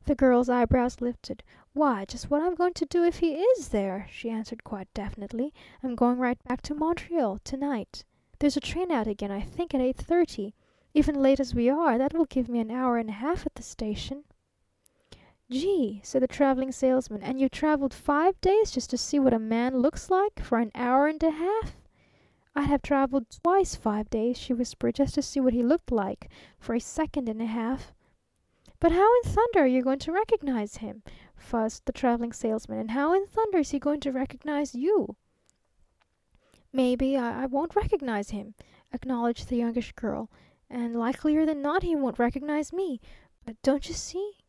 The 0.05 0.13
girl's 0.13 0.49
eyebrows 0.49 1.01
lifted. 1.01 1.41
"Why, 1.74 2.05
just 2.05 2.30
what 2.30 2.43
I'm 2.43 2.53
going 2.53 2.74
to 2.76 2.86
do 2.86 3.03
if 3.03 3.19
he 3.19 3.36
is 3.36 3.69
there," 3.69 4.07
she 4.11 4.30
answered 4.30 4.63
quite 4.63 4.93
definitely. 4.93 5.51
"I'm 5.82 5.95
going 5.95 6.19
right 6.19 6.38
back 6.43 6.61
to 6.63 6.76
Montreal 6.76 7.39
to 7.43 7.57
night. 7.57 8.03
There's 8.38 8.57
a 8.57 8.59
train 8.59 8.91
out 8.91 9.07
again, 9.07 9.32
I 9.32 9.41
think, 9.41 9.74
at 9.74 9.82
eight 9.82 9.97
thirty. 9.97 10.53
Even 10.93 11.24
late 11.24 11.39
as 11.39 11.55
we 11.55 11.69
are, 11.69 11.97
that 11.97 12.13
will 12.13 12.26
give 12.26 12.49
me 12.49 12.59
an 12.59 12.69
hour 12.69 12.97
and 12.97 13.09
a 13.09 13.13
half 13.13 13.47
at 13.47 13.55
the 13.55 13.63
station." 13.63 14.26
"Gee!" 15.54 16.01
said 16.04 16.24
the 16.24 16.28
Traveling 16.28 16.72
Salesman. 16.72 17.22
"And 17.22 17.39
you've 17.39 17.51
traveled 17.51 17.93
five 17.93 18.41
days 18.41 18.72
just 18.72 18.89
to 18.89 18.97
see 18.97 19.20
what 19.20 19.36
a 19.36 19.38
man 19.38 19.78
looks 19.78 20.10
like 20.10 20.39
for 20.39 20.58
an 20.58 20.72
hour 20.74 21.06
and 21.06 21.22
a 21.22 21.30
half?" 21.30 21.78
"I'd 22.56 22.70
have 22.70 22.82
traveled 22.82 23.30
twice 23.30 23.76
five 23.76 24.10
days," 24.10 24.36
she 24.36 24.51
whispered, 24.51 24.95
"just 24.95 25.14
to 25.14 25.22
see 25.22 25.39
what 25.39 25.54
he 25.54 25.62
looked 25.62 25.91
like 25.91 26.32
for 26.58 26.74
a 26.74 26.80
second 26.80 27.30
and 27.30 27.39
a 27.39 27.45
half." 27.45 27.93
"But 28.80 28.93
how 28.93 29.08
in 29.18 29.30
thunder 29.30 29.60
are 29.60 29.68
you 29.68 29.84
going 29.84 29.99
to 29.99 30.12
recognize 30.12 30.78
him?" 30.78 31.04
fussed 31.36 31.86
the 31.86 31.91
Traveling 31.91 32.34
Salesman. 32.34 32.80
"And 32.80 32.89
how 32.89 33.14
in 33.14 33.28
thunder 33.28 33.60
is 33.60 33.70
he 33.70 33.78
going 33.78 33.99
to 33.99 34.12
recognize 34.12 34.74
you?" 34.74 35.18
"Maybe 36.72 37.16
I 37.16 37.45
won't 37.45 37.76
recognize 37.76 38.32
him," 38.32 38.56
acknowledged 38.91 39.49
the 39.49 39.58
Youngish 39.58 39.91
Girl. 39.91 40.32
"And 40.68 40.95
likelier 40.95 41.45
than 41.45 41.62
not 41.62 41.84
he 41.84 41.95
won't 41.95 42.18
recognize 42.18 42.74
me. 42.74 42.99
But 43.45 43.62
don't 43.62 43.88
you 43.88 43.93
see? 43.93 44.39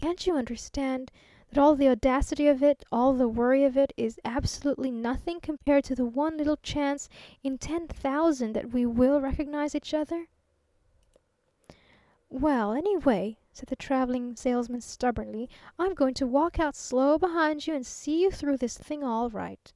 Can't 0.00 0.26
you 0.26 0.36
understand? 0.36 1.12
That 1.50 1.60
all 1.60 1.76
the 1.76 1.88
audacity 1.88 2.48
of 2.48 2.62
it, 2.62 2.84
all 2.90 3.12
the 3.12 3.28
worry 3.28 3.64
of 3.64 3.76
it, 3.76 3.92
is 3.96 4.18
absolutely 4.24 4.90
nothing 4.90 5.40
compared 5.40 5.84
to 5.84 5.94
the 5.94 6.04
one 6.04 6.36
little 6.36 6.56
chance 6.56 7.08
in 7.42 7.58
ten 7.58 7.86
thousand 7.86 8.54
that 8.54 8.70
we 8.72 8.84
will 8.84 9.20
recognize 9.20 9.74
each 9.74 9.94
other?" 9.94 10.26
"Well, 12.28 12.72
anyway," 12.72 13.38
said 13.52 13.68
the 13.68 13.76
Traveling 13.76 14.34
Salesman 14.34 14.80
stubbornly, 14.80 15.48
"I'm 15.78 15.94
going 15.94 16.14
to 16.14 16.26
walk 16.26 16.58
out 16.58 16.74
slow 16.74 17.16
behind 17.16 17.66
you 17.66 17.74
and 17.74 17.86
see 17.86 18.22
you 18.22 18.32
through 18.32 18.56
this 18.56 18.76
thing 18.76 19.04
all 19.04 19.30
right." 19.30 19.72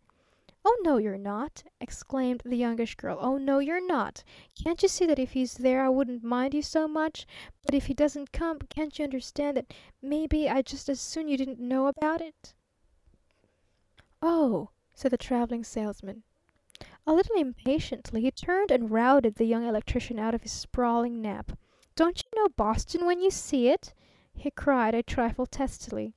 "Oh, 0.65 0.77
no, 0.83 0.97
you're 0.97 1.17
not!" 1.17 1.63
exclaimed 1.81 2.43
the 2.45 2.57
Youngish 2.57 2.97
Girl. 2.97 3.17
"Oh, 3.21 3.39
no, 3.39 3.61
you're 3.61 3.87
not! 3.87 4.25
Can't 4.61 4.83
you 4.83 4.89
see 4.89 5.07
that 5.07 5.21
if 5.21 5.31
he's 5.31 5.55
there 5.55 5.85
I 5.85 5.89
wouldn't 5.89 6.25
mind 6.25 6.53
you 6.53 6.63
so 6.63 6.89
much? 6.89 7.29
But 7.63 7.77
if 7.77 7.87
he 7.87 7.95
doesn't 7.95 8.33
come, 8.33 8.59
can't 8.69 8.99
you 8.99 9.05
understand 9.05 9.57
that 9.57 9.73
maybe 10.03 10.49
I'd 10.49 10.67
just 10.67 10.89
as 10.89 11.01
soon 11.01 11.29
you 11.29 11.37
didn't 11.37 11.61
know 11.61 11.87
about 11.87 12.21
it?" 12.21 12.55
"Oh!" 14.21 14.71
said 14.95 15.13
the 15.13 15.17
Traveling 15.17 15.63
Salesman. 15.63 16.25
A 17.07 17.13
little 17.13 17.37
impatiently 17.37 18.23
he 18.23 18.33
turned 18.33 18.73
and 18.73 18.91
routed 18.91 19.37
the 19.37 19.45
Young 19.45 19.65
Electrician 19.65 20.19
out 20.19 20.35
of 20.35 20.43
his 20.43 20.51
sprawling 20.51 21.23
nap. 21.23 21.53
"Don't 21.95 22.21
you 22.25 22.31
know 22.35 22.49
Boston 22.49 23.07
when 23.07 23.21
you 23.21 23.31
see 23.31 23.69
it?" 23.69 23.95
he 24.35 24.51
cried 24.51 24.97
a 24.97 25.05
trifle 25.05 25.47
testily. 25.47 26.15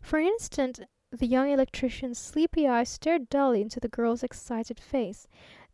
For 0.00 0.18
an 0.18 0.26
instant 0.26 0.80
the 1.10 1.26
Young 1.26 1.48
Electrician's 1.48 2.18
sleepy 2.18 2.68
eyes 2.68 2.90
stared 2.90 3.30
dully 3.30 3.62
into 3.62 3.80
the 3.80 3.88
Girl's 3.88 4.22
excited 4.22 4.78
face. 4.78 5.26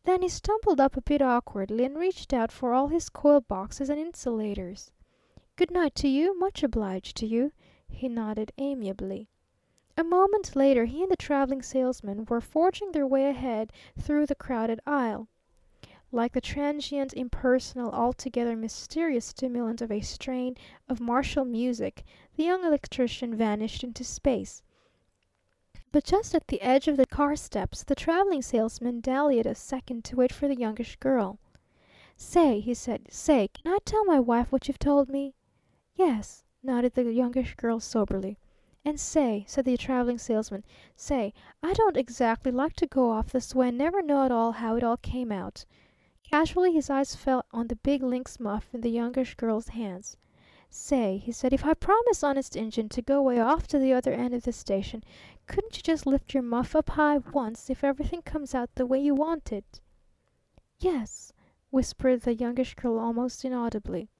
Then 0.04 0.22
he 0.22 0.28
stumbled 0.28 0.80
up 0.80 0.96
a 0.96 1.02
bit 1.02 1.20
awkwardly 1.20 1.84
and 1.84 1.98
reached 1.98 2.32
out 2.32 2.52
for 2.52 2.72
all 2.72 2.86
his 2.86 3.08
coil 3.08 3.40
boxes 3.40 3.90
and 3.90 3.98
insulators. 3.98 4.92
"Good 5.56 5.72
night 5.72 5.96
to 5.96 6.08
you. 6.08 6.38
Much 6.38 6.62
obliged 6.62 7.16
to 7.16 7.26
you," 7.26 7.50
he 7.88 8.08
nodded 8.08 8.52
amiably. 8.58 9.28
A 9.96 10.04
moment 10.04 10.54
later 10.54 10.84
he 10.84 11.02
and 11.02 11.10
the 11.10 11.16
Traveling 11.16 11.62
Salesman 11.62 12.26
were 12.26 12.40
forging 12.40 12.92
their 12.92 13.06
way 13.06 13.28
ahead 13.28 13.72
through 13.98 14.26
the 14.26 14.36
crowded 14.36 14.78
aisle. 14.86 15.26
Like 16.12 16.32
the 16.32 16.40
transient, 16.40 17.12
impersonal, 17.12 17.90
altogether 17.90 18.54
mysterious 18.54 19.24
stimulant 19.24 19.80
of 19.82 19.90
a 19.90 20.00
strain 20.00 20.56
of 20.88 21.00
martial 21.00 21.44
music, 21.44 22.04
the 22.36 22.44
Young 22.44 22.64
Electrician 22.64 23.34
vanished 23.34 23.82
into 23.82 24.04
space. 24.04 24.62
But 25.94 26.02
just 26.02 26.34
at 26.34 26.48
the 26.48 26.60
edge 26.60 26.88
of 26.88 26.96
the 26.96 27.06
car 27.06 27.36
steps 27.36 27.84
the 27.84 27.94
Traveling 27.94 28.42
Salesman 28.42 29.00
dallied 29.00 29.46
a 29.46 29.54
second 29.54 30.02
to 30.06 30.16
wait 30.16 30.32
for 30.32 30.48
the 30.48 30.58
Youngish 30.58 30.96
Girl. 30.96 31.38
"Say," 32.16 32.58
he 32.58 32.74
said, 32.74 33.12
"say, 33.12 33.46
can 33.46 33.72
I 33.72 33.78
tell 33.84 34.04
my 34.04 34.18
wife 34.18 34.50
what 34.50 34.66
you've 34.66 34.80
told 34.80 35.08
me?" 35.08 35.36
"Yes," 35.94 36.42
nodded 36.64 36.94
the 36.94 37.12
Youngish 37.12 37.54
Girl 37.54 37.78
soberly. 37.78 38.40
"And 38.84 38.98
say," 38.98 39.44
said 39.46 39.66
the 39.66 39.76
Traveling 39.76 40.18
Salesman, 40.18 40.64
"say, 40.96 41.32
I 41.62 41.72
don't 41.74 41.96
exactly 41.96 42.50
like 42.50 42.74
to 42.74 42.88
go 42.88 43.10
off 43.10 43.30
this 43.30 43.54
way 43.54 43.68
and 43.68 43.78
never 43.78 44.02
know 44.02 44.24
at 44.24 44.32
all 44.32 44.50
how 44.50 44.74
it 44.74 44.82
all 44.82 44.96
came 44.96 45.30
out." 45.30 45.64
Casually 46.24 46.72
his 46.72 46.90
eyes 46.90 47.14
fell 47.14 47.44
on 47.52 47.68
the 47.68 47.76
big 47.76 48.02
lynx 48.02 48.40
muff 48.40 48.74
in 48.74 48.80
the 48.80 48.90
Youngish 48.90 49.36
Girl's 49.36 49.68
hands. 49.68 50.16
"Say," 50.76 51.18
he 51.18 51.30
said, 51.30 51.52
"if 51.52 51.64
I 51.64 51.72
promise 51.74 52.24
honest 52.24 52.56
Injun 52.56 52.88
to 52.88 53.00
go 53.00 53.22
way 53.22 53.38
off 53.38 53.68
to 53.68 53.78
the 53.78 53.92
other 53.92 54.12
end 54.12 54.34
of 54.34 54.42
the 54.42 54.50
station, 54.52 55.04
couldn't 55.46 55.76
you 55.76 55.84
just 55.84 56.04
lift 56.04 56.34
your 56.34 56.42
muff 56.42 56.74
up 56.74 56.88
high 56.88 57.18
once 57.18 57.70
if 57.70 57.84
everything 57.84 58.22
comes 58.22 58.56
out 58.56 58.74
the 58.74 58.84
way 58.84 58.98
you 59.00 59.14
want 59.14 59.52
it?" 59.52 59.80
"Yes," 60.80 61.32
whispered 61.70 62.22
the 62.22 62.34
Youngish 62.34 62.74
Girl 62.74 62.98
almost 62.98 63.44
inaudibly. 63.44 64.10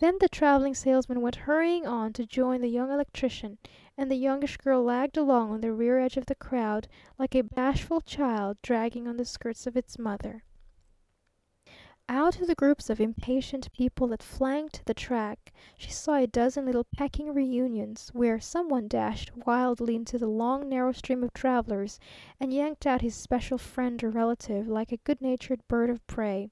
Then 0.00 0.16
the 0.18 0.28
Traveling 0.28 0.74
Salesman 0.74 1.20
went 1.20 1.36
hurrying 1.46 1.86
on 1.86 2.12
to 2.14 2.26
join 2.26 2.60
the 2.60 2.66
Young 2.66 2.90
Electrician, 2.90 3.58
and 3.96 4.10
the 4.10 4.16
Youngish 4.16 4.56
Girl 4.56 4.82
lagged 4.82 5.16
along 5.16 5.52
on 5.52 5.60
the 5.60 5.72
rear 5.72 6.00
edge 6.00 6.16
of 6.16 6.26
the 6.26 6.34
crowd 6.34 6.88
like 7.20 7.36
a 7.36 7.42
bashful 7.42 8.00
child 8.00 8.56
dragging 8.62 9.06
on 9.06 9.16
the 9.16 9.24
skirts 9.24 9.64
of 9.64 9.76
its 9.76 9.96
mother. 9.96 10.42
Out 12.10 12.40
of 12.40 12.46
the 12.46 12.54
groups 12.54 12.88
of 12.88 13.02
impatient 13.02 13.70
people 13.72 14.06
that 14.08 14.22
flanked 14.22 14.86
the 14.86 14.94
track 14.94 15.52
she 15.76 15.90
saw 15.90 16.14
a 16.14 16.26
dozen 16.26 16.64
little 16.64 16.86
pecking 16.96 17.34
reunions, 17.34 18.08
where 18.14 18.40
some 18.40 18.70
one 18.70 18.88
dashed 18.88 19.30
wildly 19.36 19.94
into 19.94 20.16
the 20.16 20.26
long, 20.26 20.70
narrow 20.70 20.92
stream 20.92 21.22
of 21.22 21.34
travelers 21.34 22.00
and 22.40 22.50
yanked 22.50 22.86
out 22.86 23.02
his 23.02 23.14
special 23.14 23.58
friend 23.58 24.02
or 24.02 24.08
relative 24.08 24.66
like 24.66 24.90
a 24.90 24.96
good 24.96 25.20
natured 25.20 25.60
bird 25.68 25.90
of 25.90 26.06
prey. 26.06 26.48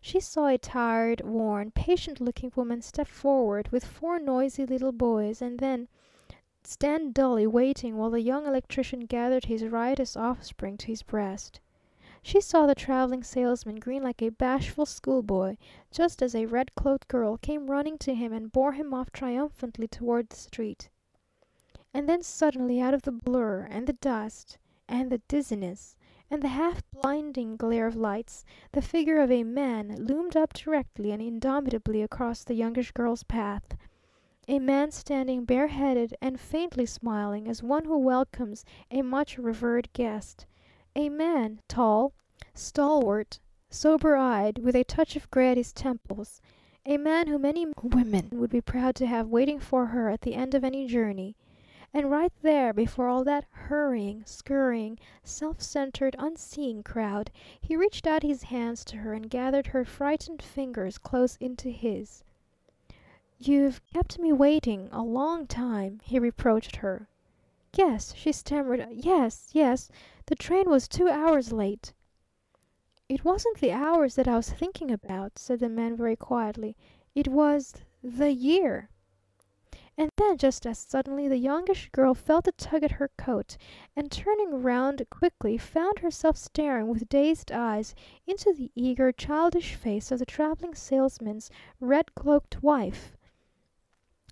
She 0.00 0.20
saw 0.20 0.46
a 0.46 0.56
tired, 0.56 1.20
worn, 1.22 1.72
patient 1.72 2.20
looking 2.20 2.52
woman 2.54 2.80
step 2.80 3.08
forward 3.08 3.70
with 3.72 3.84
four 3.84 4.20
noisy 4.20 4.66
little 4.66 4.92
boys, 4.92 5.42
and 5.42 5.58
then 5.58 5.88
stand 6.62 7.12
dully 7.12 7.46
waiting 7.46 7.96
while 7.96 8.10
the 8.10 8.20
Young 8.20 8.46
Electrician 8.46 9.06
gathered 9.06 9.46
his 9.46 9.64
riotous 9.64 10.16
offspring 10.16 10.76
to 10.76 10.86
his 10.86 11.02
breast. 11.02 11.58
She 12.22 12.42
saw 12.42 12.66
the 12.66 12.74
Traveling 12.74 13.22
Salesman 13.22 13.76
grin 13.76 14.02
like 14.02 14.20
a 14.20 14.28
bashful 14.28 14.84
schoolboy 14.84 15.56
just 15.90 16.20
as 16.20 16.34
a 16.34 16.44
red 16.44 16.74
cloaked 16.74 17.08
girl 17.08 17.38
came 17.38 17.70
running 17.70 17.96
to 17.98 18.14
him 18.14 18.32
and 18.32 18.52
bore 18.52 18.72
him 18.72 18.92
off 18.92 19.10
triumphantly 19.10 19.88
toward 19.88 20.28
the 20.28 20.36
street. 20.36 20.90
And 21.94 22.06
then 22.08 22.22
suddenly 22.22 22.78
out 22.78 22.92
of 22.92 23.02
the 23.02 23.10
blur, 23.10 23.66
and 23.70 23.86
the 23.86 23.94
dust, 23.94 24.58
and 24.86 25.10
the 25.10 25.22
dizziness, 25.28 25.96
and 26.30 26.42
the 26.42 26.48
half 26.48 26.82
blinding 26.92 27.56
glare 27.56 27.86
of 27.86 27.96
lights, 27.96 28.44
the 28.72 28.82
figure 28.82 29.18
of 29.18 29.30
a 29.30 29.42
man 29.42 29.96
loomed 29.96 30.36
up 30.36 30.52
directly 30.52 31.12
and 31.12 31.22
indomitably 31.22 32.02
across 32.02 32.44
the 32.44 32.54
Youngish 32.54 32.92
Girl's 32.92 33.22
path. 33.24 33.76
A 34.46 34.58
man 34.58 34.90
standing 34.90 35.44
bareheaded 35.44 36.14
and 36.20 36.38
faintly 36.38 36.84
smiling 36.84 37.48
as 37.48 37.62
one 37.62 37.86
who 37.86 37.98
welcomes 37.98 38.64
a 38.90 39.00
much 39.02 39.38
revered 39.38 39.90
guest. 39.94 40.46
A 40.96 41.08
man, 41.08 41.60
tall, 41.68 42.12
stalwart, 42.52 43.38
sober 43.68 44.16
eyed, 44.16 44.58
with 44.58 44.74
a 44.74 44.82
touch 44.82 45.14
of 45.14 45.30
gray 45.30 45.52
at 45.52 45.56
his 45.56 45.72
temples. 45.72 46.40
A 46.84 46.96
man 46.96 47.28
whom 47.28 47.44
any 47.44 47.66
woman 47.80 48.30
would 48.32 48.50
be 48.50 48.60
proud 48.60 48.96
to 48.96 49.06
have 49.06 49.28
waiting 49.28 49.60
for 49.60 49.86
her 49.86 50.08
at 50.08 50.22
the 50.22 50.34
end 50.34 50.54
of 50.54 50.64
any 50.64 50.88
journey. 50.88 51.36
And 51.94 52.10
right 52.10 52.32
there 52.42 52.72
before 52.72 53.06
all 53.08 53.22
that 53.24 53.46
hurrying, 53.50 54.24
scurrying, 54.24 54.98
self 55.22 55.60
centered, 55.60 56.16
unseeing 56.18 56.82
crowd 56.82 57.30
he 57.60 57.76
reached 57.76 58.06
out 58.06 58.22
his 58.24 58.44
hands 58.44 58.84
to 58.86 58.96
her 58.96 59.12
and 59.12 59.30
gathered 59.30 59.68
her 59.68 59.84
frightened 59.84 60.42
fingers 60.42 60.98
close 60.98 61.36
into 61.36 61.70
his. 61.70 62.24
"You've 63.38 63.80
kept 63.86 64.18
me 64.18 64.32
waiting 64.32 64.88
a 64.90 65.02
long 65.02 65.46
time," 65.46 66.00
he 66.02 66.18
reproached 66.18 66.76
her. 66.76 67.08
"Yes," 67.76 68.16
she 68.16 68.32
stammered. 68.32 68.84
"Yes 68.90 69.50
yes. 69.52 69.88
The 70.26 70.34
train 70.34 70.68
was 70.68 70.88
two 70.88 71.08
hours 71.08 71.52
late." 71.52 71.92
"It 73.08 73.24
wasn't 73.24 73.58
the 73.60 73.70
hours 73.70 74.16
that 74.16 74.26
I 74.26 74.34
was 74.34 74.50
thinking 74.52 74.90
about," 74.90 75.38
said 75.38 75.60
the 75.60 75.68
man 75.68 75.94
very 75.94 76.16
quietly. 76.16 76.76
"It 77.14 77.28
was 77.28 77.72
the 78.02 78.32
year." 78.32 78.90
And 79.96 80.10
then 80.16 80.36
just 80.36 80.66
as 80.66 80.80
suddenly 80.80 81.28
the 81.28 81.36
Youngish 81.36 81.90
Girl 81.90 82.12
felt 82.12 82.48
a 82.48 82.52
tug 82.58 82.82
at 82.82 82.90
her 82.90 83.12
coat, 83.16 83.56
and 83.94 84.10
turning 84.10 84.62
round 84.64 85.06
quickly 85.08 85.56
found 85.56 86.00
herself 86.00 86.36
staring 86.36 86.88
with 86.88 87.08
dazed 87.08 87.52
eyes 87.52 87.94
into 88.26 88.52
the 88.52 88.72
eager, 88.74 89.12
childish 89.12 89.76
face 89.76 90.10
of 90.10 90.18
the 90.18 90.26
Traveling 90.26 90.74
Salesman's 90.74 91.52
red 91.78 92.16
cloaked 92.16 92.64
wife. 92.64 93.16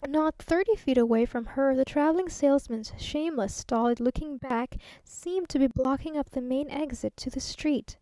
Not 0.06 0.36
thirty 0.36 0.76
feet 0.76 0.96
away 0.96 1.26
from 1.26 1.44
her 1.44 1.74
the 1.74 1.84
Traveling 1.84 2.28
Salesman's 2.28 2.92
shameless, 2.98 3.52
stolid 3.52 3.98
looking 3.98 4.36
back 4.36 4.76
seemed 5.02 5.48
to 5.48 5.58
be 5.58 5.66
blocking 5.66 6.16
up 6.16 6.30
the 6.30 6.40
main 6.40 6.70
exit 6.70 7.16
to 7.16 7.30
the 7.30 7.40
street. 7.40 7.98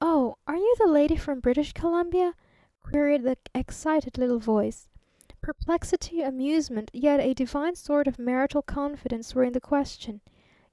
"Oh, 0.00 0.36
are 0.46 0.54
you 0.54 0.76
the 0.78 0.86
lady 0.86 1.16
from 1.16 1.40
British 1.40 1.72
Columbia?" 1.72 2.34
queried 2.80 3.24
the 3.24 3.36
excited 3.56 4.18
little 4.18 4.38
voice. 4.38 4.88
Perplexity, 5.40 6.22
amusement, 6.22 6.92
yet 6.94 7.18
a 7.18 7.34
divine 7.34 7.74
sort 7.74 8.06
of 8.06 8.20
marital 8.20 8.62
confidence 8.62 9.34
were 9.34 9.42
in 9.42 9.52
the 9.52 9.60
question. 9.60 10.20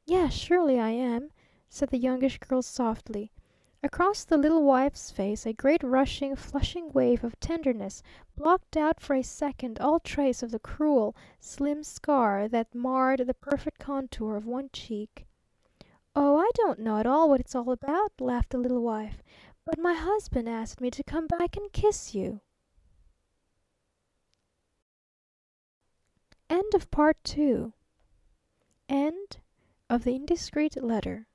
"Yes, 0.06 0.34
surely 0.34 0.80
I 0.80 0.92
am," 0.92 1.32
said 1.68 1.90
the 1.90 1.98
Youngish 1.98 2.38
Girl 2.38 2.62
softly. 2.62 3.32
Across 3.84 4.26
the 4.26 4.38
little 4.38 4.64
wife's 4.64 5.10
face 5.10 5.44
a 5.44 5.54
great 5.54 5.82
rushing, 5.82 6.36
flushing 6.36 6.92
wave 6.92 7.24
of 7.24 7.40
tenderness 7.40 8.04
blocked 8.36 8.78
out 8.78 9.00
for 9.00 9.16
a 9.16 9.24
second 9.24 9.80
all 9.80 10.00
trace 10.00 10.44
of 10.44 10.52
the 10.52 10.60
cruel, 10.60 11.16
slim 11.40 11.84
scar 11.84 12.48
that 12.48 12.76
marred 12.76 13.22
the 13.26 13.34
perfect 13.34 13.80
contour 13.80 14.36
of 14.36 14.46
one 14.46 14.70
cheek. 14.72 15.26
"Oh, 16.16 16.38
I 16.38 16.52
don't 16.54 16.80
know 16.80 17.00
at 17.00 17.08
all 17.08 17.28
what 17.28 17.40
it's 17.40 17.56
all 17.56 17.72
about," 17.72 18.12
laughed 18.20 18.52
the 18.52 18.60
little 18.60 18.84
wife. 18.84 19.24
"But 19.66 19.80
my 19.80 19.94
husband 19.94 20.48
asked 20.48 20.80
me 20.80 20.92
to 20.92 21.04
come 21.04 21.26
back 21.26 21.58
and 21.58 21.74
kiss 21.74 22.14
you." 22.14 22.42
End 26.52 26.76
of 26.76 26.92
Project 26.92 27.24
Two 27.24 27.74
End 28.88 29.40
of 29.90 30.04
The 30.04 30.14
Indiscreet 30.14 30.84
Letter 30.84 31.26